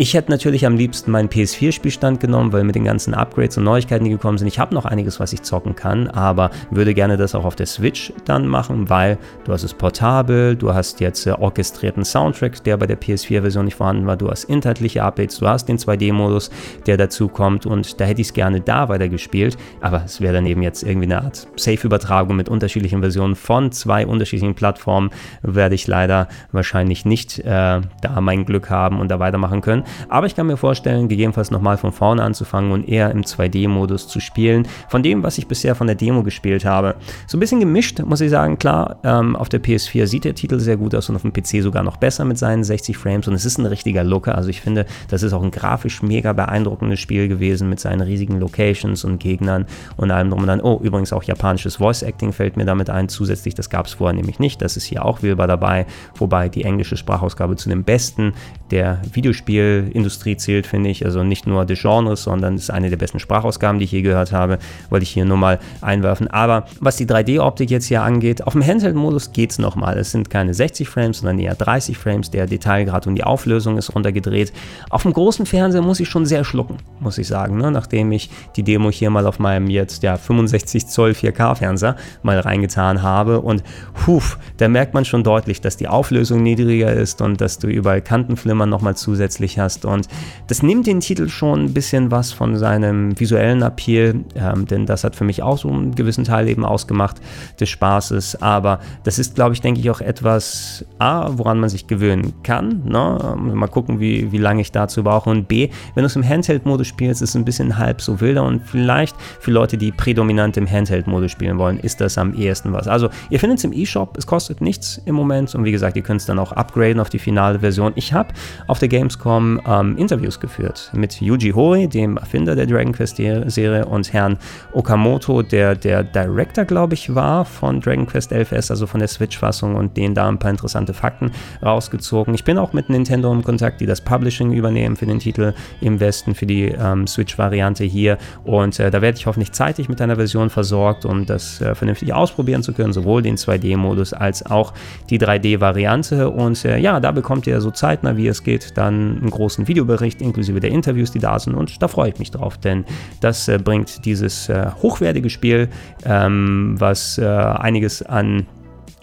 ich 0.00 0.14
hätte 0.14 0.30
natürlich 0.30 0.64
am 0.64 0.76
liebsten 0.76 1.10
meinen 1.10 1.28
PS4-Spielstand 1.28 2.20
genommen, 2.20 2.52
weil 2.52 2.62
mit 2.62 2.76
den 2.76 2.84
ganzen 2.84 3.14
Upgrades 3.14 3.58
und 3.58 3.64
Neuigkeiten, 3.64 4.04
die 4.04 4.12
gekommen 4.12 4.38
sind, 4.38 4.46
ich 4.46 4.60
habe 4.60 4.72
noch 4.72 4.84
einiges, 4.84 5.18
was 5.18 5.32
ich 5.32 5.42
zocken 5.42 5.74
kann, 5.74 6.06
aber 6.06 6.52
würde 6.70 6.94
gerne 6.94 7.16
das 7.16 7.34
auch 7.34 7.44
auf 7.44 7.56
der 7.56 7.66
Switch 7.66 8.12
dann 8.24 8.46
machen, 8.46 8.88
weil 8.88 9.18
du 9.44 9.52
hast 9.52 9.64
es 9.64 9.74
portabel, 9.74 10.54
du 10.54 10.72
hast 10.72 11.00
jetzt 11.00 11.26
äh, 11.26 11.32
orchestrierten 11.32 12.04
Soundtrack, 12.04 12.62
der 12.62 12.76
bei 12.76 12.86
der 12.86 13.00
PS4-Version 13.00 13.64
nicht 13.64 13.74
vorhanden 13.74 14.06
war, 14.06 14.16
du 14.16 14.30
hast 14.30 14.44
inhaltliche 14.44 15.02
Updates, 15.02 15.38
du 15.38 15.48
hast 15.48 15.68
den 15.68 15.78
2D-Modus, 15.78 16.50
der 16.86 16.96
dazu 16.96 17.26
kommt 17.26 17.66
und 17.66 18.00
da 18.00 18.04
hätte 18.04 18.20
ich 18.20 18.28
es 18.28 18.32
gerne 18.32 18.60
da 18.60 18.88
weiter 18.88 19.08
gespielt, 19.08 19.56
aber 19.80 20.04
es 20.04 20.20
wäre 20.20 20.34
dann 20.34 20.46
eben 20.46 20.62
jetzt 20.62 20.84
irgendwie 20.84 21.06
eine 21.06 21.22
Art 21.22 21.48
Safe-Übertragung 21.56 22.36
mit 22.36 22.48
unterschiedlichen 22.48 23.00
Versionen 23.00 23.34
von 23.34 23.72
zwei 23.72 24.06
unterschiedlichen 24.06 24.54
Plattformen, 24.54 25.10
werde 25.42 25.74
ich 25.74 25.88
leider 25.88 26.28
wahrscheinlich 26.52 27.04
nicht 27.04 27.40
äh, 27.40 27.80
da 28.00 28.20
mein 28.20 28.44
Glück 28.44 28.70
haben 28.70 29.00
und 29.00 29.08
da 29.08 29.18
weitermachen 29.18 29.60
können. 29.60 29.82
Aber 30.08 30.26
ich 30.26 30.34
kann 30.34 30.46
mir 30.46 30.56
vorstellen, 30.56 31.08
gegebenenfalls 31.08 31.50
nochmal 31.50 31.76
von 31.76 31.92
vorne 31.92 32.22
anzufangen 32.22 32.72
und 32.72 32.88
eher 32.88 33.10
im 33.10 33.22
2D-Modus 33.22 34.08
zu 34.08 34.20
spielen, 34.20 34.66
von 34.88 35.02
dem, 35.02 35.22
was 35.22 35.38
ich 35.38 35.46
bisher 35.46 35.74
von 35.74 35.86
der 35.86 35.96
Demo 35.96 36.22
gespielt 36.22 36.64
habe. 36.64 36.96
So 37.26 37.36
ein 37.36 37.40
bisschen 37.40 37.60
gemischt, 37.60 38.00
muss 38.00 38.20
ich 38.20 38.30
sagen. 38.30 38.58
Klar, 38.58 38.98
ähm, 39.04 39.36
auf 39.36 39.48
der 39.48 39.62
PS4 39.62 40.06
sieht 40.06 40.24
der 40.24 40.34
Titel 40.34 40.58
sehr 40.60 40.76
gut 40.76 40.94
aus 40.94 41.08
und 41.08 41.16
auf 41.16 41.22
dem 41.22 41.32
PC 41.32 41.62
sogar 41.62 41.82
noch 41.82 41.96
besser 41.96 42.24
mit 42.24 42.38
seinen 42.38 42.64
60 42.64 42.96
Frames 42.96 43.28
und 43.28 43.34
es 43.34 43.44
ist 43.44 43.58
ein 43.58 43.66
richtiger 43.66 44.04
Looker. 44.04 44.34
Also 44.34 44.48
ich 44.48 44.60
finde, 44.60 44.86
das 45.08 45.22
ist 45.22 45.32
auch 45.32 45.42
ein 45.42 45.50
grafisch 45.50 46.02
mega 46.02 46.32
beeindruckendes 46.32 47.00
Spiel 47.00 47.28
gewesen 47.28 47.68
mit 47.68 47.80
seinen 47.80 48.00
riesigen 48.00 48.38
Locations 48.38 49.04
und 49.04 49.18
Gegnern 49.18 49.66
und 49.96 50.10
allem 50.10 50.30
drum 50.30 50.40
und 50.40 50.46
dann. 50.46 50.60
Oh, 50.60 50.80
übrigens 50.82 51.12
auch 51.12 51.22
japanisches 51.22 51.76
Voice 51.76 52.02
Acting 52.02 52.32
fällt 52.32 52.56
mir 52.56 52.64
damit 52.64 52.90
ein. 52.90 53.08
Zusätzlich, 53.08 53.54
das 53.54 53.70
gab 53.70 53.86
es 53.86 53.94
vorher 53.94 54.14
nämlich 54.14 54.38
nicht. 54.38 54.60
Das 54.62 54.76
ist 54.76 54.84
hier 54.84 55.04
auch 55.04 55.22
wählbar 55.22 55.46
dabei, 55.46 55.86
wobei 56.16 56.48
die 56.48 56.64
englische 56.64 56.96
Sprachausgabe 56.96 57.56
zu 57.56 57.68
dem 57.68 57.84
besten 57.84 58.34
der 58.70 59.00
Videospiel 59.12 59.77
Industrie 59.78 60.36
zählt, 60.36 60.66
finde 60.66 60.90
ich. 60.90 61.04
Also 61.04 61.24
nicht 61.24 61.46
nur 61.46 61.64
des 61.64 61.80
Genres, 61.80 62.22
sondern 62.22 62.56
ist 62.56 62.70
eine 62.70 62.90
der 62.90 62.96
besten 62.96 63.18
Sprachausgaben, 63.18 63.78
die 63.78 63.84
ich 63.84 63.92
je 63.92 64.02
gehört 64.02 64.32
habe. 64.32 64.58
Wollte 64.90 65.04
ich 65.04 65.10
hier 65.10 65.24
nur 65.24 65.36
mal 65.36 65.58
einwerfen. 65.80 66.28
Aber 66.28 66.66
was 66.80 66.96
die 66.96 67.06
3D-Optik 67.06 67.70
jetzt 67.70 67.86
hier 67.86 68.02
angeht, 68.02 68.46
auf 68.46 68.52
dem 68.52 68.64
Handheld-Modus 68.64 69.32
geht 69.32 69.50
es 69.52 69.58
nochmal. 69.58 69.98
Es 69.98 70.10
sind 70.10 70.30
keine 70.30 70.54
60 70.54 70.88
Frames, 70.88 71.18
sondern 71.18 71.38
eher 71.38 71.54
30 71.54 71.96
Frames. 71.96 72.30
Der 72.30 72.46
Detailgrad 72.46 73.06
und 73.06 73.14
die 73.14 73.24
Auflösung 73.24 73.78
ist 73.78 73.94
runtergedreht. 73.94 74.52
Auf 74.90 75.02
dem 75.02 75.12
großen 75.12 75.46
Fernseher 75.46 75.82
muss 75.82 76.00
ich 76.00 76.08
schon 76.08 76.26
sehr 76.26 76.44
schlucken, 76.44 76.78
muss 77.00 77.18
ich 77.18 77.28
sagen. 77.28 77.58
Ne? 77.58 77.70
Nachdem 77.70 78.12
ich 78.12 78.30
die 78.56 78.62
Demo 78.62 78.90
hier 78.90 79.10
mal 79.10 79.26
auf 79.26 79.38
meinem 79.38 79.68
jetzt 79.68 80.02
ja 80.02 80.16
65 80.16 80.86
Zoll 80.86 81.12
4K-Fernseher 81.12 81.96
mal 82.22 82.38
reingetan 82.40 83.02
habe. 83.02 83.40
Und 83.40 83.62
huf, 84.06 84.38
da 84.56 84.68
merkt 84.68 84.94
man 84.94 85.04
schon 85.04 85.22
deutlich, 85.22 85.60
dass 85.60 85.76
die 85.76 85.88
Auflösung 85.88 86.42
niedriger 86.42 86.92
ist 86.92 87.20
und 87.20 87.40
dass 87.40 87.58
du 87.58 87.68
überall 87.68 88.00
Kantenflimmern 88.00 88.68
nochmal 88.68 88.96
zusätzlich 88.96 89.58
hast 89.58 89.67
hast. 89.68 89.84
Und 89.84 90.08
das 90.46 90.62
nimmt 90.62 90.86
den 90.86 91.00
Titel 91.00 91.28
schon 91.28 91.66
ein 91.66 91.74
bisschen 91.74 92.10
was 92.10 92.32
von 92.32 92.56
seinem 92.56 93.18
visuellen 93.18 93.62
Appeal, 93.62 94.24
ähm, 94.34 94.66
denn 94.66 94.86
das 94.86 95.04
hat 95.04 95.14
für 95.14 95.24
mich 95.24 95.42
auch 95.42 95.58
so 95.58 95.68
einen 95.68 95.94
gewissen 95.94 96.24
Teil 96.24 96.48
eben 96.48 96.64
ausgemacht 96.64 97.16
des 97.60 97.68
Spaßes. 97.68 98.40
Aber 98.42 98.80
das 99.04 99.18
ist, 99.18 99.34
glaube 99.34 99.54
ich, 99.54 99.60
denke 99.60 99.80
ich, 99.80 99.90
auch 99.90 100.00
etwas, 100.00 100.84
A, 100.98 101.30
woran 101.32 101.60
man 101.60 101.68
sich 101.68 101.86
gewöhnen 101.86 102.32
kann. 102.42 102.82
Ne? 102.84 103.36
Mal 103.54 103.68
gucken, 103.68 104.00
wie, 104.00 104.32
wie 104.32 104.38
lange 104.38 104.60
ich 104.62 104.72
dazu 104.72 105.02
brauche. 105.04 105.30
Und 105.30 105.48
B, 105.48 105.68
wenn 105.94 106.02
du 106.02 106.06
es 106.06 106.16
im 106.16 106.26
Handheld-Modus 106.26 106.86
spielst, 106.86 107.22
ist 107.22 107.30
es 107.30 107.36
ein 107.36 107.44
bisschen 107.44 107.76
halb 107.76 108.00
so 108.00 108.20
wilder 108.20 108.44
und 108.44 108.62
vielleicht 108.64 109.16
für 109.40 109.50
Leute, 109.50 109.76
die 109.76 109.92
prädominant 109.92 110.56
im 110.56 110.70
Handheld-Modus 110.70 111.30
spielen 111.30 111.58
wollen, 111.58 111.78
ist 111.78 112.00
das 112.00 112.16
am 112.18 112.34
ehesten 112.34 112.72
was. 112.72 112.88
Also, 112.88 113.10
ihr 113.30 113.38
findet 113.38 113.58
es 113.58 113.64
im 113.64 113.72
E-Shop, 113.72 114.16
es 114.16 114.26
kostet 114.26 114.60
nichts 114.60 115.00
im 115.04 115.14
Moment 115.14 115.54
und 115.54 115.64
wie 115.64 115.72
gesagt, 115.72 115.96
ihr 115.96 116.02
könnt 116.02 116.20
es 116.20 116.26
dann 116.26 116.38
auch 116.38 116.52
upgraden 116.52 117.00
auf 117.00 117.10
die 117.10 117.18
finale 117.18 117.60
Version. 117.60 117.92
Ich 117.96 118.12
habe 118.12 118.32
auf 118.66 118.78
der 118.78 118.88
Gamescom 118.88 119.47
ähm, 119.66 119.96
Interviews 119.96 120.38
geführt 120.40 120.90
mit 120.92 121.20
Yuji 121.20 121.50
Horii, 121.50 121.88
dem 121.88 122.16
Erfinder 122.16 122.54
der 122.54 122.66
Dragon 122.66 122.92
Quest 122.92 123.16
Serie, 123.16 123.86
und 123.86 124.12
Herrn 124.12 124.38
Okamoto, 124.72 125.42
der 125.42 125.74
der 125.74 126.04
Director, 126.04 126.64
glaube 126.64 126.94
ich, 126.94 127.14
war 127.14 127.44
von 127.44 127.80
Dragon 127.80 128.06
Quest 128.06 128.32
11S, 128.32 128.70
also 128.70 128.86
von 128.86 129.00
der 129.00 129.08
Switch-Fassung, 129.08 129.74
und 129.74 129.96
denen 129.96 130.14
da 130.14 130.28
ein 130.28 130.38
paar 130.38 130.50
interessante 130.50 130.92
Fakten 130.94 131.30
rausgezogen. 131.62 132.34
Ich 132.34 132.44
bin 132.44 132.58
auch 132.58 132.72
mit 132.72 132.90
Nintendo 132.90 133.32
im 133.32 133.42
Kontakt, 133.42 133.80
die 133.80 133.86
das 133.86 134.00
Publishing 134.00 134.52
übernehmen 134.52 134.96
für 134.96 135.06
den 135.06 135.18
Titel 135.18 135.54
im 135.80 136.00
Westen, 136.00 136.34
für 136.34 136.46
die 136.46 136.64
ähm, 136.66 137.06
Switch-Variante 137.06 137.84
hier. 137.84 138.18
Und 138.44 138.78
äh, 138.78 138.90
da 138.90 139.00
werde 139.00 139.18
ich 139.18 139.26
hoffentlich 139.26 139.52
zeitig 139.52 139.88
mit 139.88 140.00
einer 140.00 140.16
Version 140.16 140.50
versorgt, 140.50 141.04
um 141.04 141.26
das 141.26 141.60
äh, 141.60 141.74
vernünftig 141.74 142.12
ausprobieren 142.12 142.62
zu 142.62 142.72
können, 142.72 142.92
sowohl 142.92 143.22
den 143.22 143.36
2D-Modus 143.36 144.12
als 144.12 144.44
auch 144.44 144.72
die 145.10 145.18
3D-Variante. 145.18 146.30
Und 146.30 146.64
äh, 146.64 146.78
ja, 146.78 147.00
da 147.00 147.12
bekommt 147.12 147.46
ihr 147.46 147.60
so 147.60 147.70
zeitnah, 147.70 148.16
wie 148.16 148.28
es 148.28 148.42
geht, 148.42 148.76
dann 148.76 149.18
einen 149.18 149.30
großen 149.38 149.68
Videobericht 149.68 150.20
inklusive 150.20 150.60
der 150.60 150.70
Interviews, 150.70 151.12
die 151.12 151.20
da 151.20 151.38
sind. 151.38 151.54
Und 151.54 151.80
da 151.80 151.88
freue 151.88 152.10
ich 152.10 152.18
mich 152.18 152.30
drauf, 152.30 152.58
denn 152.58 152.84
das 153.20 153.48
äh, 153.48 153.58
bringt 153.58 154.04
dieses 154.04 154.48
äh, 154.48 154.70
hochwertige 154.82 155.30
Spiel, 155.30 155.68
ähm, 156.04 156.74
was 156.78 157.18
äh, 157.18 157.24
einiges 157.24 158.02
an 158.02 158.46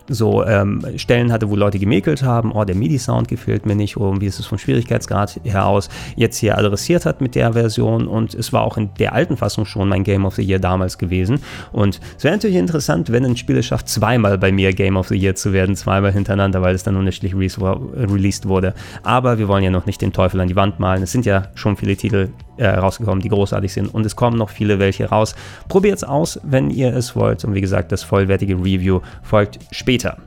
so 0.08 0.46
ähm, 0.46 0.86
Stellen 0.98 1.32
hatte, 1.32 1.50
wo 1.50 1.56
Leute 1.56 1.80
gemäkelt 1.80 2.24
haben, 2.24 2.52
oh, 2.52 2.64
der 2.64 2.76
MIDI-Sound 2.76 3.28
gefällt 3.28 3.66
mir 3.66 3.76
nicht, 3.76 3.98
oder 3.98 4.22
wie 4.22 4.26
ist 4.26 4.40
es 4.40 4.46
vom 4.46 4.58
Schwierigkeitsgrad 4.58 5.40
heraus, 5.44 5.90
jetzt 6.16 6.38
hier 6.38 6.58
adressiert 6.58 7.06
hat 7.06 7.22
mit 7.22 7.36
der 7.36 7.54
Version 7.54 8.08
und 8.08 8.34
es 8.34 8.54
war 8.54 8.64
auch 8.64 8.78
in 8.78 8.90
der 9.00 9.14
alten 9.14 9.38
Fassung 9.38 9.66
schon 9.66 9.90
mein 9.90 10.04
Game 10.04 10.26
of 10.26 10.36
the 10.36 10.44
Year 10.44 10.60
damals 10.60 10.98
gewesen. 10.98 11.40
Und 11.72 12.00
es 12.18 12.24
wäre 12.24 12.36
natürlich 12.36 12.58
interessant, 12.58 13.12
wenn 13.12 13.26
ein 13.26 13.38
Spiel 13.38 13.58
es 13.58 13.66
schafft, 13.66 13.90
zweimal 13.90 14.38
bei 14.38 14.52
mir 14.52 14.74
Game 14.74 14.98
of 14.98 15.08
the 15.08 15.18
Year 15.18 15.36
zu 15.36 15.54
werden, 15.54 15.76
zweimal 15.76 16.12
hintereinander, 16.12 16.62
weil 16.62 16.76
es 16.76 16.84
dann 16.84 16.96
unterschiedlich 16.96 17.36
released 17.36 18.48
wurde, 18.48 18.74
aber 19.04 19.38
wir 19.38 19.48
wollen 19.48 19.64
ja 19.64 19.72
noch 19.72 19.86
nicht 19.86 20.02
den 20.02 20.14
Teufel 20.14 20.40
an 20.40 20.48
die 20.48 20.56
Wand 20.56 20.80
malen, 20.80 21.04
es 21.04 21.12
sind 21.12 21.26
ja 21.26 21.48
schon 21.56 21.78
viele 21.78 21.96
Titel 21.96 22.30
äh, 22.58 22.68
rausgekommen, 22.68 23.22
die 23.22 23.30
großartig 23.30 23.72
sind 23.72 23.94
und 23.94 24.06
es 24.06 24.16
kommen 24.16 24.38
noch 24.38 24.50
viele 24.50 24.80
welche 24.80 25.10
raus. 25.10 25.36
Probiert 25.68 25.98
es 25.98 26.04
aus, 26.04 26.40
wenn 26.44 26.70
ihr 26.70 26.96
es 26.96 27.16
wollt 27.16 27.44
und 27.46 27.54
wie 27.54 27.62
gesagt, 27.62 27.92
das 27.92 28.04
vollwertige 28.04 28.56
Review 28.56 29.02
folgt 29.24 29.60
später. 29.72 30.18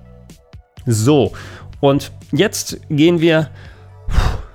So, 0.86 1.32
und 1.80 2.12
jetzt 2.32 2.80
gehen 2.88 3.20
wir, 3.20 3.50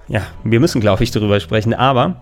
ja, 0.08 0.22
wir 0.44 0.60
müssen 0.60 0.82
glaube 0.82 1.04
ich 1.04 1.12
darüber 1.12 1.40
sprechen, 1.40 1.74
aber 1.74 2.22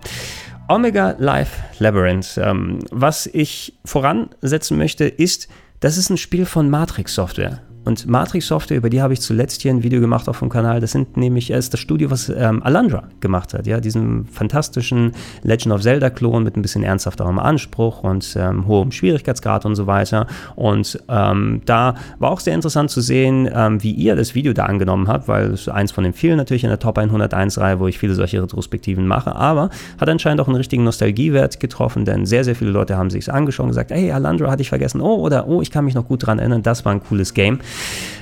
Omega 0.67 1.15
Life 1.17 1.61
Labyrinth, 1.79 2.37
ähm, 2.37 2.79
was 2.91 3.27
ich 3.27 3.77
voransetzen 3.83 4.77
möchte, 4.77 5.05
ist, 5.05 5.49
das 5.81 5.97
ist 5.97 6.09
ein 6.09 6.17
Spiel 6.17 6.45
von 6.45 6.69
Matrix 6.69 7.15
Software. 7.15 7.61
Und 7.83 8.07
Matrix 8.07 8.47
Software, 8.47 8.77
über 8.77 8.89
die 8.89 9.01
habe 9.01 9.13
ich 9.13 9.21
zuletzt 9.21 9.61
hier 9.63 9.71
ein 9.71 9.81
Video 9.81 9.99
gemacht 10.01 10.29
auf 10.29 10.39
dem 10.39 10.49
Kanal. 10.49 10.79
Das 10.79 10.91
sind 10.91 11.17
nämlich 11.17 11.49
ist 11.49 11.73
das 11.73 11.79
Studio, 11.79 12.11
was 12.11 12.29
ähm, 12.29 12.61
Alandra 12.61 13.03
gemacht 13.21 13.53
hat, 13.53 13.65
ja, 13.65 13.79
diesen 13.79 14.25
fantastischen 14.25 15.13
Legend 15.41 15.73
of 15.73 15.81
Zelda 15.81 16.11
Klon 16.11 16.43
mit 16.43 16.55
ein 16.55 16.61
bisschen 16.61 16.83
ernsthafterem 16.83 17.39
Anspruch 17.39 18.03
und 18.03 18.35
ähm, 18.37 18.67
hohem 18.67 18.91
Schwierigkeitsgrad 18.91 19.65
und 19.65 19.75
so 19.75 19.87
weiter. 19.87 20.27
Und 20.55 21.03
ähm, 21.09 21.61
da 21.65 21.95
war 22.19 22.29
auch 22.29 22.39
sehr 22.39 22.53
interessant 22.53 22.91
zu 22.91 23.01
sehen, 23.01 23.49
ähm, 23.51 23.81
wie 23.81 23.91
ihr 23.91 24.15
das 24.15 24.35
Video 24.35 24.53
da 24.53 24.65
angenommen 24.65 25.07
habt, 25.07 25.27
weil 25.27 25.51
es 25.51 25.67
eins 25.67 25.91
von 25.91 26.03
den 26.03 26.13
vielen 26.13 26.37
natürlich 26.37 26.63
in 26.63 26.69
der 26.69 26.79
Top 26.79 26.99
101 26.99 27.57
Reihe, 27.57 27.79
wo 27.79 27.87
ich 27.87 27.97
viele 27.97 28.13
solche 28.13 28.43
Retrospektiven 28.43 29.07
mache, 29.07 29.35
aber 29.35 29.71
hat 29.99 30.07
anscheinend 30.07 30.39
auch 30.41 30.47
einen 30.47 30.57
richtigen 30.57 30.83
Nostalgiewert 30.83 31.59
getroffen, 31.59 32.05
denn 32.05 32.27
sehr 32.27 32.43
sehr 32.43 32.55
viele 32.55 32.71
Leute 32.71 32.95
haben 32.95 33.09
sich 33.09 33.23
es 33.23 33.29
angeschaut 33.29 33.63
und 33.63 33.69
gesagt, 33.69 33.89
hey 33.89 34.11
Alandra 34.11 34.51
hatte 34.51 34.61
ich 34.61 34.69
vergessen, 34.69 35.01
oh 35.01 35.15
oder 35.15 35.47
oh 35.47 35.61
ich 35.61 35.71
kann 35.71 35.85
mich 35.85 35.95
noch 35.95 36.07
gut 36.07 36.25
dran 36.27 36.37
erinnern, 36.37 36.61
das 36.61 36.85
war 36.85 36.91
ein 36.91 37.01
cooles 37.01 37.33
Game. 37.33 37.59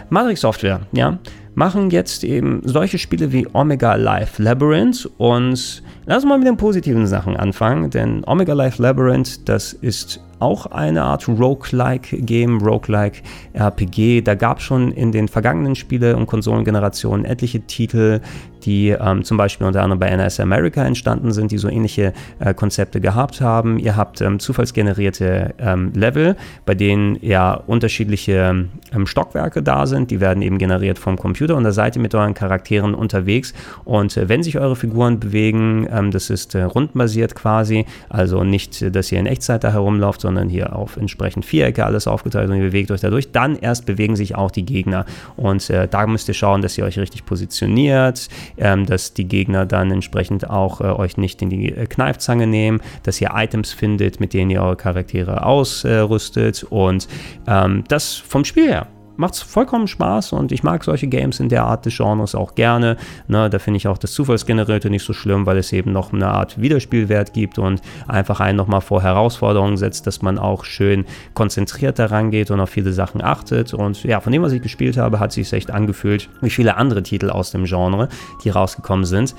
Matrix 0.09 0.41
Software, 0.41 0.81
ja, 0.91 1.19
machen 1.55 1.89
jetzt 1.89 2.23
eben 2.23 2.61
solche 2.63 2.97
Spiele 2.97 3.31
wie 3.31 3.47
Omega 3.53 3.95
Life 3.95 4.41
Labyrinth 4.41 5.09
und 5.17 5.83
lass 6.05 6.25
mal 6.25 6.37
mit 6.37 6.47
den 6.47 6.57
positiven 6.57 7.05
Sachen 7.05 7.35
anfangen, 7.35 7.89
denn 7.89 8.23
Omega 8.25 8.53
Life 8.53 8.81
Labyrinth, 8.81 9.47
das 9.47 9.73
ist 9.73 10.21
auch 10.39 10.65
eine 10.67 11.03
Art 11.03 11.27
Roguelike-Game, 11.27 12.59
Roguelike-RPG. 12.61 14.21
Da 14.21 14.35
gab 14.35 14.59
es 14.59 14.63
schon 14.63 14.91
in 14.91 15.11
den 15.11 15.27
vergangenen 15.27 15.75
Spiele- 15.75 16.15
und 16.15 16.27
Konsolengenerationen 16.27 17.25
etliche 17.25 17.61
Titel, 17.61 18.21
die 18.63 18.89
ähm, 18.89 19.23
zum 19.23 19.37
Beispiel 19.37 19.67
unter 19.67 19.81
anderem 19.81 19.99
bei 19.99 20.07
NS 20.07 20.39
America 20.39 20.83
entstanden 20.83 21.31
sind, 21.31 21.51
die 21.51 21.57
so 21.57 21.69
ähnliche 21.69 22.13
äh, 22.39 22.53
Konzepte 22.53 23.01
gehabt 23.01 23.41
haben. 23.41 23.79
Ihr 23.79 23.95
habt 23.95 24.21
ähm, 24.21 24.39
zufallsgenerierte 24.39 25.53
ähm, 25.57 25.91
Level, 25.93 26.35
bei 26.65 26.75
denen 26.75 27.17
ja 27.21 27.53
unterschiedliche 27.53 28.67
ähm, 28.93 29.07
Stockwerke 29.07 29.63
da 29.63 29.85
sind. 29.85 30.11
Die 30.11 30.19
werden 30.19 30.41
eben 30.41 30.57
generiert 30.57 30.99
vom 30.99 31.17
Computer 31.17 31.55
und 31.55 31.63
da 31.63 31.71
seid 31.71 31.95
ihr 31.95 32.01
mit 32.01 32.15
euren 32.15 32.33
Charakteren 32.33 32.93
unterwegs. 32.95 33.53
Und 33.85 34.15
äh, 34.17 34.29
wenn 34.29 34.43
sich 34.43 34.59
eure 34.59 34.75
Figuren 34.75 35.19
bewegen, 35.19 35.87
ähm, 35.91 36.11
das 36.11 36.29
ist 36.29 36.55
äh, 36.55 36.63
rundenbasiert 36.63 37.35
quasi, 37.35 37.85
also 38.09 38.43
nicht, 38.43 38.95
dass 38.95 39.11
ihr 39.11 39.19
in 39.19 39.25
Echtzeit 39.25 39.63
da 39.63 39.71
herumlauft, 39.71 40.21
sondern 40.29 40.47
hier 40.47 40.75
auf 40.75 40.95
entsprechend 40.95 41.43
Vierecke 41.43 41.85
alles 41.85 42.07
aufgeteilt 42.07 42.49
und 42.49 42.57
ihr 42.57 42.61
bewegt 42.61 42.91
euch 42.91 43.01
dadurch. 43.01 43.31
Dann 43.31 43.55
erst 43.55 43.87
bewegen 43.87 44.15
sich 44.15 44.35
auch 44.35 44.51
die 44.51 44.63
Gegner. 44.63 45.05
Und 45.35 45.69
äh, 45.71 45.87
da 45.87 46.05
müsst 46.05 46.27
ihr 46.27 46.35
schauen, 46.35 46.61
dass 46.61 46.77
ihr 46.77 46.85
euch 46.85 46.99
richtig 46.99 47.25
positioniert 47.25 48.29
ähm, 48.57 48.85
dass 48.85 49.13
die 49.13 49.27
Gegner 49.27 49.65
dann 49.65 49.91
entsprechend 49.91 50.49
auch 50.49 50.81
äh, 50.81 50.85
euch 50.85 51.17
nicht 51.17 51.41
in 51.41 51.49
die 51.49 51.73
äh, 51.73 51.85
Kneifzange 51.85 52.47
nehmen, 52.47 52.81
dass 53.03 53.19
ihr 53.21 53.31
Items 53.33 53.71
findet, 53.71 54.19
mit 54.19 54.33
denen 54.33 54.51
ihr 54.51 54.61
eure 54.61 54.75
Charaktere 54.75 55.45
ausrüstet 55.45 56.63
und 56.69 57.07
ähm, 57.47 57.83
das 57.87 58.15
vom 58.15 58.45
Spiel 58.45 58.67
her 58.67 58.87
macht 59.19 59.33
es 59.33 59.41
vollkommen 59.41 59.87
Spaß 59.87 60.31
und 60.31 60.53
ich 60.53 60.63
mag 60.63 60.83
solche 60.85 61.07
Games 61.07 61.41
in 61.41 61.49
der 61.49 61.65
Art 61.65 61.85
des 61.85 61.97
Genres 61.97 62.35
auch 62.35 62.55
gerne. 62.55 62.95
Ne, 63.27 63.49
da 63.49 63.59
finde 63.59 63.77
ich 63.77 63.87
auch 63.87 63.97
das 63.97 64.13
Zufallsgenerierte 64.13 64.89
nicht 64.89 65.03
so 65.03 65.11
schlimm, 65.11 65.45
weil 65.45 65.57
es 65.57 65.73
eben 65.73 65.91
noch 65.91 66.13
eine 66.13 66.27
Art 66.27 66.61
Wiederspielwert 66.61 67.33
gibt 67.33 67.59
und 67.59 67.81
einfach 68.07 68.39
einen 68.39 68.55
nochmal 68.55 68.79
vor 68.79 69.03
Herausforderungen 69.03 69.75
setzt, 69.75 70.07
dass 70.07 70.21
man 70.21 70.39
auch 70.39 70.63
schön 70.63 71.05
konzentriert 71.33 71.99
daran 71.99 72.31
geht 72.31 72.49
und 72.49 72.61
auf 72.61 72.69
viele 72.69 72.93
Sachen 72.93 73.21
achtet. 73.21 73.73
Und 73.73 74.05
ja, 74.05 74.21
von 74.21 74.31
dem, 74.31 74.41
was 74.41 74.53
ich 74.53 74.61
gespielt 74.61 74.95
habe, 74.95 75.19
hat 75.19 75.33
sich 75.33 75.51
echt 75.51 75.69
angefühlt, 75.69 76.29
wie 76.39 76.49
viele 76.49 76.77
andere 76.77 77.03
Titel 77.03 77.29
aus 77.29 77.51
dem 77.51 77.65
Genre, 77.65 78.07
die 78.45 78.49
rausgekommen 78.49 79.03
sind. 79.03 79.35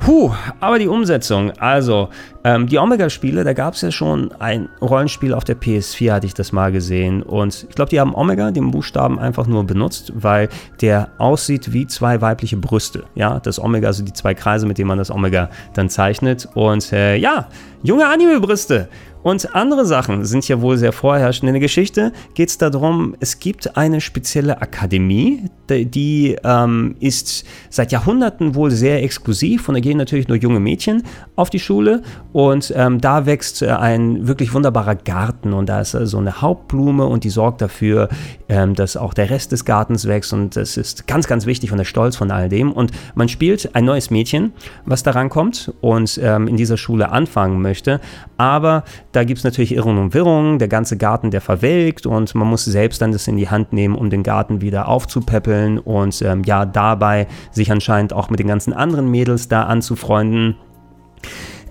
Puh, 0.00 0.32
aber 0.60 0.78
die 0.78 0.88
Umsetzung, 0.88 1.52
also 1.58 2.08
ähm, 2.42 2.66
die 2.66 2.78
Omega-Spiele, 2.78 3.44
da 3.44 3.52
gab 3.52 3.74
es 3.74 3.82
ja 3.82 3.90
schon 3.90 4.32
ein 4.38 4.70
Rollenspiel 4.80 5.34
auf 5.34 5.44
der 5.44 5.60
PS4, 5.60 6.12
hatte 6.12 6.26
ich 6.26 6.32
das 6.32 6.52
mal 6.52 6.72
gesehen. 6.72 7.22
Und 7.22 7.66
ich 7.68 7.74
glaube, 7.74 7.90
die 7.90 8.00
haben 8.00 8.14
Omega, 8.14 8.50
den 8.50 8.70
Buchstaben, 8.70 9.18
einfach 9.18 9.46
nur 9.46 9.64
benutzt, 9.64 10.10
weil 10.14 10.48
der 10.80 11.10
aussieht 11.18 11.74
wie 11.74 11.86
zwei 11.86 12.22
weibliche 12.22 12.56
Brüste. 12.56 13.04
Ja, 13.14 13.40
das 13.40 13.58
Omega, 13.58 13.88
also 13.88 14.02
die 14.02 14.14
zwei 14.14 14.32
Kreise, 14.32 14.66
mit 14.66 14.78
denen 14.78 14.88
man 14.88 14.96
das 14.96 15.10
Omega 15.10 15.50
dann 15.74 15.90
zeichnet. 15.90 16.48
Und 16.54 16.92
äh, 16.94 17.16
ja, 17.16 17.48
junge 17.82 18.06
Anime-Brüste. 18.08 18.88
Und 19.22 19.54
andere 19.54 19.84
Sachen 19.84 20.24
sind 20.24 20.48
ja 20.48 20.60
wohl 20.60 20.78
sehr 20.78 20.92
vorherrschend. 20.92 21.48
In 21.48 21.54
der 21.54 21.60
Geschichte 21.60 22.12
geht 22.34 22.48
es 22.48 22.58
darum, 22.58 23.16
es 23.20 23.38
gibt 23.38 23.76
eine 23.76 24.00
spezielle 24.00 24.62
Akademie, 24.62 25.50
die 25.68 26.36
ähm, 26.42 26.96
ist 27.00 27.44
seit 27.68 27.92
Jahrhunderten 27.92 28.54
wohl 28.54 28.70
sehr 28.70 29.02
exklusiv 29.02 29.68
und 29.68 29.74
da 29.74 29.80
gehen 29.80 29.98
natürlich 29.98 30.26
nur 30.26 30.36
junge 30.36 30.58
Mädchen 30.58 31.04
auf 31.36 31.50
die 31.50 31.60
Schule 31.60 32.02
und 32.32 32.72
ähm, 32.76 33.00
da 33.00 33.26
wächst 33.26 33.62
äh, 33.62 33.68
ein 33.68 34.26
wirklich 34.26 34.52
wunderbarer 34.52 34.96
Garten 34.96 35.52
und 35.52 35.68
da 35.68 35.80
ist 35.80 35.94
äh, 35.94 36.06
so 36.06 36.18
eine 36.18 36.40
Hauptblume 36.40 37.06
und 37.06 37.24
die 37.24 37.30
sorgt 37.30 37.60
dafür, 37.60 38.08
ähm, 38.48 38.74
dass 38.74 38.96
auch 38.96 39.14
der 39.14 39.30
Rest 39.30 39.52
des 39.52 39.64
Gartens 39.64 40.08
wächst 40.08 40.32
und 40.32 40.56
das 40.56 40.76
ist 40.76 41.06
ganz, 41.06 41.26
ganz 41.26 41.46
wichtig 41.46 41.70
und 41.70 41.78
der 41.78 41.84
Stolz 41.84 42.16
von 42.16 42.30
all 42.30 42.48
dem. 42.48 42.72
Und 42.72 42.90
man 43.14 43.28
spielt 43.28 43.74
ein 43.74 43.84
neues 43.84 44.10
Mädchen, 44.10 44.52
was 44.84 45.02
daran 45.02 45.28
kommt 45.28 45.72
und 45.80 46.18
ähm, 46.22 46.48
in 46.48 46.56
dieser 46.56 46.76
Schule 46.76 47.10
anfangen 47.12 47.62
möchte, 47.62 48.00
aber 48.36 48.84
da 49.12 49.24
gibt 49.24 49.38
es 49.38 49.44
natürlich 49.44 49.74
Irrungen 49.74 49.98
und 49.98 50.14
Wirrungen, 50.14 50.58
der 50.58 50.68
ganze 50.68 50.96
Garten, 50.96 51.30
der 51.30 51.40
verwelkt 51.40 52.06
und 52.06 52.34
man 52.34 52.48
muss 52.48 52.64
selbst 52.64 53.02
dann 53.02 53.12
das 53.12 53.26
in 53.26 53.36
die 53.36 53.48
Hand 53.48 53.72
nehmen, 53.72 53.96
um 53.96 54.08
den 54.10 54.22
Garten 54.22 54.60
wieder 54.60 54.88
aufzupäppeln 54.88 55.78
und 55.78 56.22
ähm, 56.22 56.42
ja, 56.44 56.64
dabei 56.64 57.26
sich 57.50 57.72
anscheinend 57.72 58.12
auch 58.12 58.30
mit 58.30 58.38
den 58.38 58.46
ganzen 58.46 58.72
anderen 58.72 59.10
Mädels 59.10 59.48
da 59.48 59.64
anzufreunden. 59.64 60.56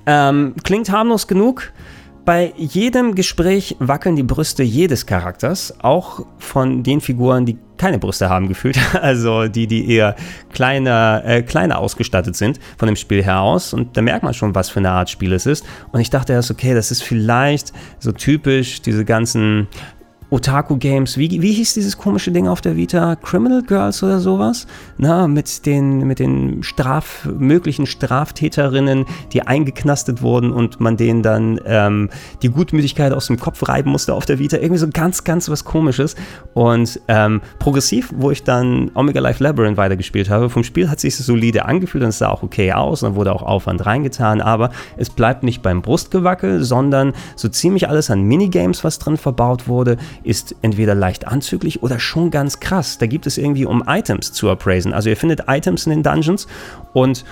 Ähm, 0.06 0.56
klingt 0.64 0.92
harmlos 0.92 1.28
genug. 1.28 1.72
Bei 2.26 2.54
jedem 2.58 3.16
Gespräch 3.16 3.76
wackeln 3.80 4.16
die 4.16 4.24
Brüste 4.24 4.64
jedes 4.64 5.06
Charakters, 5.06 5.74
auch 5.82 6.26
von 6.38 6.84
den 6.84 7.02
Figuren, 7.02 7.46
die 7.46 7.58
keine 7.78 7.98
Brüste 7.98 8.30
haben 8.30 8.48
gefühlt, 8.48 8.78
also 9.02 9.48
die, 9.48 9.66
die 9.66 9.90
eher 9.90 10.16
kleiner, 10.52 11.24
äh, 11.26 11.42
kleiner 11.42 11.80
ausgestattet 11.80 12.36
sind 12.36 12.60
von 12.78 12.88
dem 12.88 12.96
Spiel 12.96 13.24
her 13.24 13.40
aus. 13.40 13.74
Und 13.74 13.98
da 13.98 14.02
merkt 14.02 14.24
man 14.24 14.34
schon, 14.34 14.54
was 14.54 14.70
für 14.70 14.80
eine 14.80 14.92
Art 14.92 15.10
Spiel 15.10 15.34
es 15.34 15.46
ist. 15.46 15.66
Und 15.92 16.02
ich 16.02 16.10
dachte 16.10 16.34
erst, 16.34 16.52
okay, 16.52 16.76
das 16.76 16.92
ist 16.92 17.02
vielleicht 17.02 17.74
so 17.98 18.12
typisch, 18.12 18.82
diese 18.82 19.06
ganzen 19.06 19.68
Otaku-Games, 20.32 21.18
wie, 21.18 21.42
wie 21.42 21.54
hieß 21.54 21.74
dieses 21.74 21.98
komische 21.98 22.32
Ding 22.32 22.48
auf 22.48 22.62
der 22.62 22.76
Vita? 22.76 23.16
Criminal 23.16 23.64
Girls 23.64 24.04
oder 24.04 24.20
sowas? 24.20 24.68
Na, 24.98 25.28
mit 25.28 25.66
den, 25.66 26.06
mit 26.06 26.20
den 26.20 26.62
Straf, 26.62 27.28
möglichen 27.38 27.88
Straftäterinnen, 27.88 29.06
die 29.34 29.48
eingeknastet 29.48 30.22
wurden 30.22 30.52
und 30.52 30.80
man 30.80 30.98
denen 30.98 31.24
dann 31.24 31.60
ähm, 31.66 32.10
die 32.44 32.50
Gutmütigkeit 32.50 33.12
aus 33.12 33.28
dem 33.28 33.40
Kopf 33.40 33.68
reiben 33.68 33.90
musste 33.90 34.14
auf 34.14 34.26
der 34.26 34.38
Vita. 34.38 34.58
Irgendwie 34.58 34.80
so 34.80 34.88
ganz, 34.92 35.24
ganz 35.24 35.50
was 35.50 35.66
komisches. 35.66 36.16
Und 36.54 37.00
ähm, 37.08 37.42
progressiv, 37.58 38.14
wo 38.16 38.30
ich 38.30 38.44
dann 38.44 38.92
Omega 38.94 39.20
Life 39.20 39.44
Labyrinth 39.44 39.78
weitergespielt 39.78 40.30
habe, 40.30 40.50
vom 40.50 40.64
Spiel 40.64 40.90
hat 40.90 41.00
sich 41.00 41.16
solide 41.18 41.66
angefühlt 41.66 42.04
und 42.04 42.10
es 42.10 42.20
sah 42.20 42.30
auch 42.30 42.44
okay 42.44 42.74
aus 42.74 43.02
und 43.02 43.10
dann 43.10 43.16
wurde 43.16 43.34
auch 43.34 43.42
Aufwand 43.42 43.86
reingetan, 43.86 44.42
aber 44.42 44.70
es 44.98 45.10
bleibt 45.10 45.44
nicht 45.44 45.62
beim 45.62 45.82
Brustgewackel, 45.82 46.64
sondern 46.64 47.14
so 47.36 47.50
ziemlich 47.50 47.90
alles 47.90 48.10
an 48.12 48.24
Minigames, 48.24 48.84
was 48.84 49.00
drin 49.00 49.18
verbaut 49.18 49.68
wurde, 49.68 49.98
ist 50.24 50.56
entweder 50.62 50.96
leicht 50.96 51.28
anzüglich 51.28 51.84
oder 51.84 52.00
schon 52.00 52.32
ganz 52.32 52.60
krass. 52.60 52.98
Da 52.98 53.06
gibt 53.06 53.28
es 53.28 53.38
irgendwie, 53.38 53.66
um 53.66 53.84
Items 53.88 54.32
zu 54.32 54.50
appraisen. 54.50 54.94
Also 54.94 55.10
ihr 55.10 55.18
findet 55.18 55.44
Items 55.48 55.86
in 55.86 55.92
den 55.92 56.04
Dungeons 56.04 56.48
und 56.94 57.26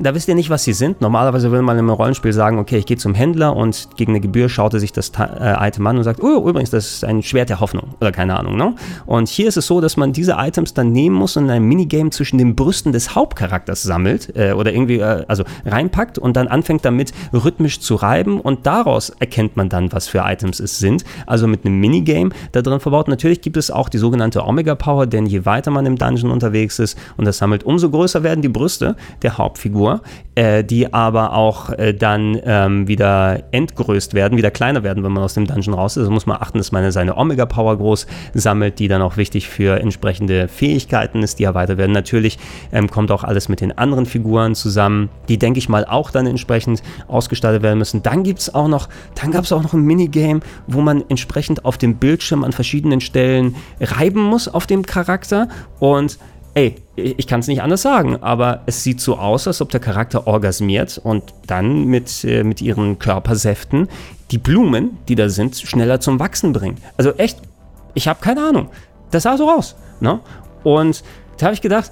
da 0.00 0.14
wisst 0.14 0.28
ihr 0.28 0.34
nicht, 0.34 0.50
was 0.50 0.64
sie 0.64 0.72
sind. 0.72 1.00
Normalerweise 1.00 1.50
würde 1.50 1.62
man 1.62 1.78
im 1.78 1.90
Rollenspiel 1.90 2.32
sagen, 2.32 2.58
okay, 2.58 2.78
ich 2.78 2.86
gehe 2.86 2.96
zum 2.96 3.14
Händler 3.14 3.54
und 3.54 3.88
gegen 3.96 4.12
eine 4.12 4.20
Gebühr 4.20 4.48
schaut 4.48 4.72
er 4.72 4.80
sich 4.80 4.92
das 4.92 5.12
äh, 5.18 5.68
Item 5.68 5.86
an 5.86 5.98
und 5.98 6.04
sagt, 6.04 6.22
oh, 6.22 6.48
übrigens, 6.48 6.70
das 6.70 6.86
ist 6.86 7.04
ein 7.04 7.22
Schwert 7.22 7.50
der 7.50 7.60
Hoffnung 7.60 7.90
oder 8.00 8.10
keine 8.10 8.38
Ahnung. 8.38 8.56
Ne? 8.56 8.74
Und 9.06 9.28
hier 9.28 9.48
ist 9.48 9.56
es 9.56 9.66
so, 9.66 9.80
dass 9.80 9.96
man 9.96 10.12
diese 10.12 10.36
Items 10.38 10.74
dann 10.74 10.92
nehmen 10.92 11.16
muss 11.16 11.36
und 11.36 11.44
in 11.44 11.50
einem 11.50 11.68
Minigame 11.68 12.10
zwischen 12.10 12.38
den 12.38 12.56
Brüsten 12.56 12.92
des 12.92 13.14
Hauptcharakters 13.14 13.82
sammelt 13.82 14.34
äh, 14.36 14.52
oder 14.52 14.72
irgendwie, 14.72 15.00
äh, 15.00 15.24
also 15.28 15.44
reinpackt 15.66 16.18
und 16.18 16.36
dann 16.36 16.48
anfängt 16.48 16.84
damit 16.84 17.12
rhythmisch 17.32 17.80
zu 17.80 17.94
reiben 17.94 18.40
und 18.40 18.66
daraus 18.66 19.10
erkennt 19.10 19.56
man 19.56 19.68
dann, 19.68 19.92
was 19.92 20.08
für 20.08 20.20
Items 20.24 20.60
es 20.60 20.78
sind. 20.78 21.04
Also 21.26 21.46
mit 21.46 21.66
einem 21.66 21.78
Minigame 21.78 22.30
da 22.52 22.62
drin 22.62 22.80
verbaut. 22.80 23.08
Natürlich 23.08 23.42
gibt 23.42 23.58
es 23.58 23.70
auch 23.70 23.88
die 23.88 23.98
sogenannte 23.98 24.46
Omega 24.46 24.74
Power, 24.74 25.06
denn 25.06 25.26
je 25.26 25.44
weiter 25.44 25.70
man 25.70 25.84
im 25.84 25.96
Dungeon 25.96 26.30
unterwegs 26.30 26.78
ist 26.78 26.96
und 27.18 27.26
das 27.26 27.38
sammelt, 27.38 27.64
umso 27.64 27.90
größer 27.90 28.22
werden 28.22 28.40
die 28.40 28.48
Brüste 28.48 28.96
der 29.22 29.36
Hauptfigur 29.36 29.89
Figur, 29.90 30.02
äh, 30.34 30.64
die 30.64 30.92
aber 30.92 31.32
auch 31.32 31.70
äh, 31.70 31.92
dann 31.92 32.38
ähm, 32.44 32.88
wieder 32.88 33.42
entgrößt 33.52 34.14
werden, 34.14 34.38
wieder 34.38 34.50
kleiner 34.50 34.82
werden, 34.82 35.02
wenn 35.02 35.12
man 35.12 35.22
aus 35.22 35.34
dem 35.34 35.46
Dungeon 35.46 35.74
raus 35.74 35.96
ist. 35.96 36.02
Also 36.02 36.10
muss 36.10 36.26
man 36.26 36.40
achten, 36.40 36.58
dass 36.58 36.72
man 36.72 36.90
seine 36.92 37.16
Omega 37.16 37.46
Power 37.46 37.76
groß 37.76 38.06
sammelt, 38.34 38.78
die 38.78 38.88
dann 38.88 39.02
auch 39.02 39.16
wichtig 39.16 39.48
für 39.48 39.80
entsprechende 39.80 40.48
Fähigkeiten 40.48 41.22
ist, 41.22 41.38
die 41.38 41.44
erweitert 41.44 41.78
werden. 41.78 41.92
Natürlich 41.92 42.38
ähm, 42.72 42.90
kommt 42.90 43.10
auch 43.10 43.24
alles 43.24 43.48
mit 43.48 43.60
den 43.60 43.76
anderen 43.76 44.06
Figuren 44.06 44.54
zusammen, 44.54 45.08
die 45.28 45.38
denke 45.38 45.58
ich 45.58 45.68
mal 45.68 45.84
auch 45.84 46.10
dann 46.10 46.26
entsprechend 46.26 46.82
ausgestaltet 47.08 47.62
werden 47.62 47.78
müssen. 47.78 48.02
Dann 48.02 48.22
gibt 48.22 48.40
es 48.40 48.54
auch 48.54 48.68
noch, 48.68 48.88
dann 49.20 49.32
gab 49.32 49.44
es 49.44 49.52
auch 49.52 49.62
noch 49.62 49.72
ein 49.72 49.82
Minigame, 49.82 50.40
wo 50.66 50.80
man 50.80 51.04
entsprechend 51.08 51.64
auf 51.64 51.78
dem 51.78 51.96
Bildschirm 51.96 52.44
an 52.44 52.52
verschiedenen 52.52 53.00
Stellen 53.00 53.56
reiben 53.80 54.22
muss 54.22 54.48
auf 54.48 54.66
dem 54.66 54.84
Charakter 54.84 55.48
und 55.78 56.18
ey, 56.54 56.76
ich 56.96 57.26
kann 57.26 57.40
es 57.40 57.46
nicht 57.46 57.62
anders 57.62 57.82
sagen, 57.82 58.18
aber 58.22 58.62
es 58.66 58.82
sieht 58.82 59.00
so 59.00 59.16
aus, 59.16 59.46
als 59.46 59.60
ob 59.60 59.70
der 59.70 59.80
Charakter 59.80 60.26
orgasmiert 60.26 61.00
und 61.02 61.22
dann 61.46 61.84
mit, 61.86 62.24
äh, 62.24 62.42
mit 62.44 62.60
ihren 62.60 62.98
Körpersäften 62.98 63.88
die 64.30 64.38
Blumen, 64.38 64.98
die 65.08 65.14
da 65.14 65.28
sind, 65.28 65.56
schneller 65.56 66.00
zum 66.00 66.18
Wachsen 66.20 66.52
bringt. 66.52 66.80
Also 66.96 67.12
echt, 67.12 67.38
ich 67.94 68.08
habe 68.08 68.20
keine 68.20 68.42
Ahnung. 68.42 68.68
Das 69.10 69.24
sah 69.24 69.36
so 69.36 69.50
aus. 69.50 69.76
Ne? 70.00 70.20
Und 70.62 71.02
da 71.38 71.46
habe 71.46 71.54
ich 71.54 71.60
gedacht, 71.60 71.90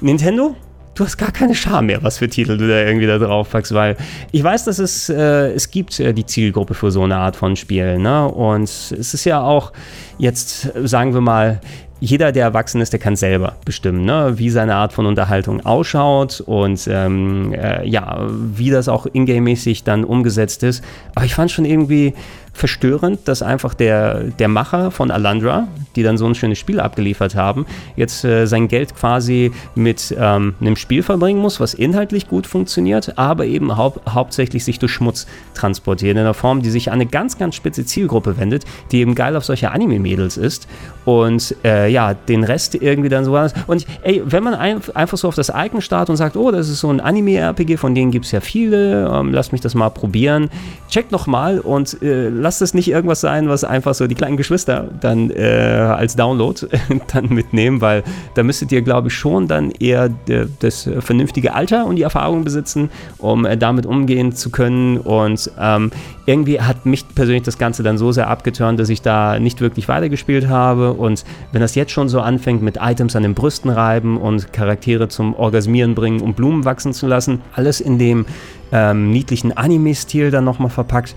Nintendo, 0.00 0.54
du 0.94 1.04
hast 1.04 1.16
gar 1.16 1.32
keine 1.32 1.54
Scham 1.54 1.86
mehr, 1.86 2.02
was 2.02 2.18
für 2.18 2.28
Titel 2.28 2.56
du 2.56 2.68
da 2.68 2.80
irgendwie 2.82 3.06
da 3.06 3.18
drauf 3.18 3.50
packst, 3.50 3.72
weil 3.72 3.96
ich 4.30 4.42
weiß, 4.42 4.64
dass 4.64 4.78
es, 4.78 5.08
äh, 5.08 5.52
es 5.52 5.70
gibt 5.70 5.98
äh, 6.00 6.12
die 6.12 6.26
Zielgruppe 6.26 6.74
für 6.74 6.90
so 6.90 7.02
eine 7.02 7.16
Art 7.16 7.36
von 7.36 7.56
Spielen, 7.56 8.02
ne? 8.02 8.26
Und 8.28 8.64
es 8.64 8.92
ist 8.92 9.24
ja 9.24 9.42
auch 9.42 9.72
jetzt, 10.18 10.70
sagen 10.84 11.14
wir 11.14 11.20
mal, 11.20 11.60
jeder, 12.02 12.32
der 12.32 12.46
erwachsen 12.46 12.80
ist, 12.80 12.92
der 12.92 12.98
kann 12.98 13.14
selber 13.14 13.54
bestimmen, 13.64 14.04
ne? 14.04 14.32
wie 14.34 14.50
seine 14.50 14.74
Art 14.74 14.92
von 14.92 15.06
Unterhaltung 15.06 15.64
ausschaut 15.64 16.40
und 16.40 16.88
ähm, 16.90 17.54
äh, 17.54 17.86
ja, 17.88 18.26
wie 18.28 18.70
das 18.70 18.88
auch 18.88 19.06
ingame-mäßig 19.06 19.84
dann 19.84 20.02
umgesetzt 20.02 20.64
ist. 20.64 20.82
Aber 21.14 21.24
ich 21.26 21.36
fand 21.36 21.52
schon 21.52 21.64
irgendwie 21.64 22.14
verstörend, 22.52 23.20
dass 23.26 23.42
einfach 23.42 23.74
der, 23.74 24.24
der 24.24 24.48
Macher 24.48 24.90
von 24.90 25.10
Alandra, 25.10 25.68
die 25.96 26.02
dann 26.02 26.18
so 26.18 26.26
ein 26.26 26.34
schönes 26.34 26.58
Spiel 26.58 26.80
abgeliefert 26.80 27.34
haben, 27.34 27.66
jetzt 27.96 28.24
äh, 28.24 28.46
sein 28.46 28.68
Geld 28.68 28.94
quasi 28.94 29.52
mit 29.74 30.14
ähm, 30.18 30.54
einem 30.60 30.76
Spiel 30.76 31.02
verbringen 31.02 31.40
muss, 31.40 31.60
was 31.60 31.74
inhaltlich 31.74 32.28
gut 32.28 32.46
funktioniert, 32.46 33.18
aber 33.18 33.46
eben 33.46 33.76
hau 33.76 33.94
hauptsächlich 34.08 34.64
sich 34.64 34.78
durch 34.78 34.92
Schmutz 34.92 35.26
transportiert. 35.54 36.12
In 36.12 36.18
einer 36.18 36.34
Form, 36.34 36.62
die 36.62 36.70
sich 36.70 36.90
an 36.90 36.94
eine 36.94 37.06
ganz, 37.06 37.38
ganz 37.38 37.54
spitze 37.54 37.84
Zielgruppe 37.86 38.38
wendet, 38.38 38.64
die 38.90 39.00
eben 39.00 39.14
geil 39.14 39.34
auf 39.36 39.44
solche 39.44 39.70
Anime-Mädels 39.70 40.36
ist 40.36 40.68
und 41.04 41.56
äh, 41.64 41.90
ja, 41.90 42.14
den 42.14 42.44
Rest 42.44 42.74
irgendwie 42.74 43.08
dann 43.08 43.24
so. 43.24 43.32
Und 43.66 43.86
ey, 44.02 44.22
wenn 44.24 44.44
man 44.44 44.54
ein, 44.54 44.80
einfach 44.94 45.16
so 45.16 45.28
auf 45.28 45.34
das 45.34 45.48
Icon 45.48 45.80
startet 45.80 46.10
und 46.10 46.16
sagt, 46.16 46.36
oh, 46.36 46.50
das 46.50 46.68
ist 46.68 46.80
so 46.80 46.90
ein 46.90 47.00
Anime-RPG, 47.00 47.78
von 47.78 47.94
denen 47.94 48.10
gibt 48.10 48.26
es 48.26 48.30
ja 48.30 48.40
viele, 48.40 49.08
ähm, 49.08 49.32
lass 49.32 49.52
mich 49.52 49.62
das 49.62 49.74
mal 49.74 49.88
probieren, 49.88 50.50
checkt 50.90 51.12
noch 51.12 51.26
mal 51.26 51.58
und 51.58 52.00
äh, 52.02 52.28
lasst 52.42 52.60
es 52.60 52.74
nicht 52.74 52.88
irgendwas 52.88 53.20
sein, 53.20 53.48
was 53.48 53.62
einfach 53.62 53.94
so 53.94 54.06
die 54.08 54.16
kleinen 54.16 54.36
Geschwister 54.36 54.88
dann 55.00 55.30
äh, 55.30 55.42
als 55.42 56.16
Download 56.16 56.66
dann 57.12 57.28
mitnehmen, 57.28 57.80
weil 57.80 58.02
da 58.34 58.42
müsstet 58.42 58.72
ihr, 58.72 58.82
glaube 58.82 59.08
ich, 59.08 59.14
schon 59.14 59.46
dann 59.46 59.70
eher 59.70 60.10
das 60.58 60.90
vernünftige 60.98 61.54
Alter 61.54 61.86
und 61.86 61.96
die 61.96 62.02
Erfahrung 62.02 62.42
besitzen, 62.42 62.90
um 63.18 63.46
äh, 63.46 63.56
damit 63.56 63.86
umgehen 63.86 64.32
zu 64.32 64.50
können. 64.50 64.98
Und 64.98 65.50
ähm, 65.58 65.92
irgendwie 66.26 66.60
hat 66.60 66.84
mich 66.84 67.06
persönlich 67.14 67.44
das 67.44 67.58
Ganze 67.58 67.84
dann 67.84 67.96
so 67.96 68.10
sehr 68.10 68.28
abgeturnt, 68.28 68.80
dass 68.80 68.88
ich 68.88 69.02
da 69.02 69.38
nicht 69.38 69.60
wirklich 69.60 69.86
weitergespielt 69.88 70.48
habe. 70.48 70.94
Und 70.94 71.24
wenn 71.52 71.60
das 71.60 71.76
jetzt 71.76 71.92
schon 71.92 72.08
so 72.08 72.20
anfängt 72.20 72.60
mit 72.60 72.78
Items 72.80 73.14
an 73.14 73.22
den 73.22 73.34
Brüsten 73.34 73.70
reiben 73.70 74.16
und 74.16 74.52
Charaktere 74.52 75.08
zum 75.08 75.34
Orgasmieren 75.34 75.94
bringen 75.94 76.20
und 76.20 76.34
Blumen 76.34 76.64
wachsen 76.64 76.92
zu 76.92 77.06
lassen, 77.06 77.40
alles 77.54 77.80
in 77.80 77.98
dem 78.00 78.26
ähm, 78.72 79.10
niedlichen 79.10 79.56
Anime-Stil 79.56 80.30
dann 80.30 80.44
nochmal 80.44 80.70
verpackt, 80.70 81.14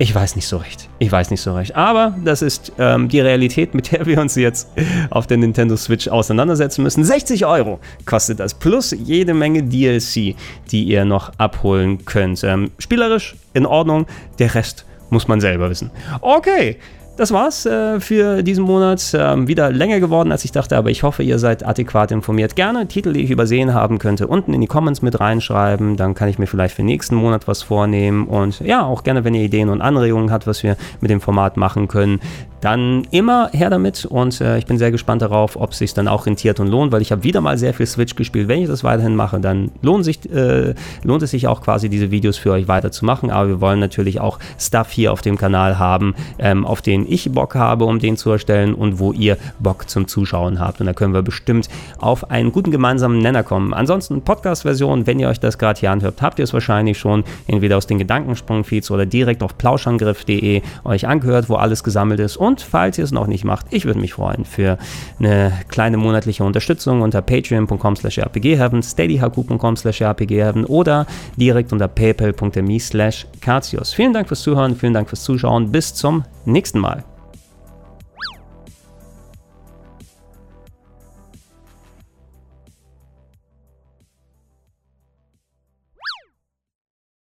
ich 0.00 0.14
weiß 0.14 0.34
nicht 0.34 0.46
so 0.46 0.56
recht. 0.56 0.88
Ich 0.98 1.12
weiß 1.12 1.30
nicht 1.30 1.42
so 1.42 1.54
recht. 1.54 1.76
Aber 1.76 2.16
das 2.24 2.40
ist 2.40 2.72
ähm, 2.78 3.10
die 3.10 3.20
Realität, 3.20 3.74
mit 3.74 3.92
der 3.92 4.06
wir 4.06 4.18
uns 4.18 4.34
jetzt 4.34 4.66
auf 5.10 5.26
der 5.26 5.36
Nintendo 5.36 5.76
Switch 5.76 6.08
auseinandersetzen 6.08 6.82
müssen. 6.82 7.04
60 7.04 7.44
Euro 7.44 7.80
kostet 8.06 8.40
das. 8.40 8.54
Plus 8.54 8.92
jede 8.92 9.34
Menge 9.34 9.62
DLC, 9.62 10.36
die 10.70 10.84
ihr 10.84 11.04
noch 11.04 11.32
abholen 11.36 12.06
könnt. 12.06 12.42
Ähm, 12.44 12.70
spielerisch 12.78 13.36
in 13.52 13.66
Ordnung. 13.66 14.06
Der 14.38 14.54
Rest 14.54 14.86
muss 15.10 15.28
man 15.28 15.38
selber 15.42 15.68
wissen. 15.68 15.90
Okay 16.22 16.78
das 17.20 17.32
war's 17.32 17.66
äh, 17.66 18.00
für 18.00 18.42
diesen 18.42 18.64
Monat. 18.64 19.12
Ähm, 19.12 19.46
wieder 19.46 19.70
länger 19.70 20.00
geworden, 20.00 20.32
als 20.32 20.42
ich 20.46 20.52
dachte, 20.52 20.78
aber 20.78 20.88
ich 20.88 21.02
hoffe, 21.02 21.22
ihr 21.22 21.38
seid 21.38 21.66
adäquat 21.66 22.12
informiert. 22.12 22.56
Gerne 22.56 22.88
Titel, 22.88 23.12
die 23.12 23.20
ich 23.20 23.30
übersehen 23.30 23.74
haben 23.74 23.98
könnte, 23.98 24.26
unten 24.26 24.54
in 24.54 24.62
die 24.62 24.66
Comments 24.66 25.02
mit 25.02 25.20
reinschreiben. 25.20 25.98
Dann 25.98 26.14
kann 26.14 26.28
ich 26.28 26.38
mir 26.38 26.46
vielleicht 26.46 26.74
für 26.74 26.82
nächsten 26.82 27.16
Monat 27.16 27.46
was 27.46 27.62
vornehmen. 27.62 28.26
Und 28.26 28.60
ja, 28.60 28.86
auch 28.86 29.02
gerne, 29.02 29.22
wenn 29.22 29.34
ihr 29.34 29.42
Ideen 29.42 29.68
und 29.68 29.82
Anregungen 29.82 30.32
habt, 30.32 30.46
was 30.46 30.62
wir 30.62 30.78
mit 31.02 31.10
dem 31.10 31.20
Format 31.20 31.58
machen 31.58 31.88
können, 31.88 32.20
dann 32.60 33.06
immer 33.10 33.50
her 33.52 33.70
damit. 33.70 34.04
Und 34.04 34.40
äh, 34.40 34.58
ich 34.58 34.66
bin 34.66 34.78
sehr 34.78 34.90
gespannt 34.90 35.22
darauf, 35.22 35.56
ob 35.56 35.72
es 35.72 35.78
sich 35.78 35.94
dann 35.94 36.08
auch 36.08 36.26
rentiert 36.26 36.60
und 36.60 36.68
lohnt, 36.68 36.92
weil 36.92 37.02
ich 37.02 37.12
habe 37.12 37.24
wieder 37.24 37.40
mal 37.40 37.58
sehr 37.58 37.74
viel 37.74 37.86
Switch 37.86 38.14
gespielt. 38.14 38.48
Wenn 38.48 38.62
ich 38.62 38.68
das 38.68 38.84
weiterhin 38.84 39.16
mache, 39.16 39.40
dann 39.40 39.70
lohnt, 39.82 40.04
sich, 40.04 40.30
äh, 40.30 40.74
lohnt 41.02 41.22
es 41.22 41.30
sich 41.30 41.46
auch 41.46 41.62
quasi, 41.62 41.88
diese 41.88 42.10
Videos 42.10 42.36
für 42.36 42.52
euch 42.52 42.68
weiter 42.68 42.90
zu 42.92 43.04
machen. 43.04 43.30
Aber 43.30 43.48
wir 43.48 43.60
wollen 43.60 43.80
natürlich 43.80 44.20
auch 44.20 44.38
Stuff 44.58 44.90
hier 44.90 45.12
auf 45.12 45.22
dem 45.22 45.38
Kanal 45.38 45.78
haben, 45.78 46.14
ähm, 46.38 46.66
auf 46.66 46.82
den 46.82 47.09
ich 47.10 47.30
Bock 47.32 47.54
habe, 47.54 47.84
um 47.84 47.98
den 47.98 48.16
zu 48.16 48.30
erstellen 48.30 48.74
und 48.74 48.98
wo 48.98 49.12
ihr 49.12 49.36
Bock 49.58 49.88
zum 49.88 50.08
Zuschauen 50.08 50.58
habt. 50.58 50.80
Und 50.80 50.86
da 50.86 50.92
können 50.92 51.14
wir 51.14 51.22
bestimmt 51.22 51.68
auf 51.98 52.30
einen 52.30 52.52
guten 52.52 52.70
gemeinsamen 52.70 53.18
Nenner 53.18 53.42
kommen. 53.42 53.74
Ansonsten 53.74 54.22
Podcast-Version, 54.22 55.06
wenn 55.06 55.20
ihr 55.20 55.28
euch 55.28 55.40
das 55.40 55.58
gerade 55.58 55.80
hier 55.80 55.90
anhört, 55.90 56.22
habt 56.22 56.38
ihr 56.38 56.44
es 56.44 56.52
wahrscheinlich 56.52 56.98
schon 56.98 57.24
entweder 57.46 57.76
aus 57.76 57.86
den 57.86 57.98
Gedankensprung-Feeds 57.98 58.90
oder 58.90 59.06
direkt 59.06 59.42
auf 59.42 59.56
plauschangriff.de 59.58 60.62
euch 60.84 61.06
angehört, 61.06 61.48
wo 61.48 61.56
alles 61.56 61.84
gesammelt 61.84 62.20
ist. 62.20 62.36
Und 62.36 62.60
falls 62.60 62.98
ihr 62.98 63.04
es 63.04 63.12
noch 63.12 63.26
nicht 63.26 63.44
macht, 63.44 63.66
ich 63.70 63.84
würde 63.84 64.00
mich 64.00 64.14
freuen 64.14 64.44
für 64.44 64.78
eine 65.18 65.52
kleine 65.68 65.96
monatliche 65.96 66.44
Unterstützung 66.44 67.02
unter 67.02 67.22
patreon.com 67.22 67.96
slash 67.96 68.18
rpgheaven, 68.18 68.82
steadyhq.com 68.82 69.76
slash 69.76 70.02
rpgheaven 70.02 70.64
oder 70.64 71.06
direkt 71.36 71.72
unter 71.72 71.88
paypal.me 71.88 72.80
slash 72.80 73.26
Vielen 73.94 74.12
Dank 74.12 74.28
fürs 74.28 74.42
Zuhören, 74.42 74.76
vielen 74.76 74.94
Dank 74.94 75.08
fürs 75.08 75.24
Zuschauen. 75.24 75.72
Bis 75.72 75.94
zum 75.94 76.24
nächsten 76.44 76.78
Mal. 76.78 76.99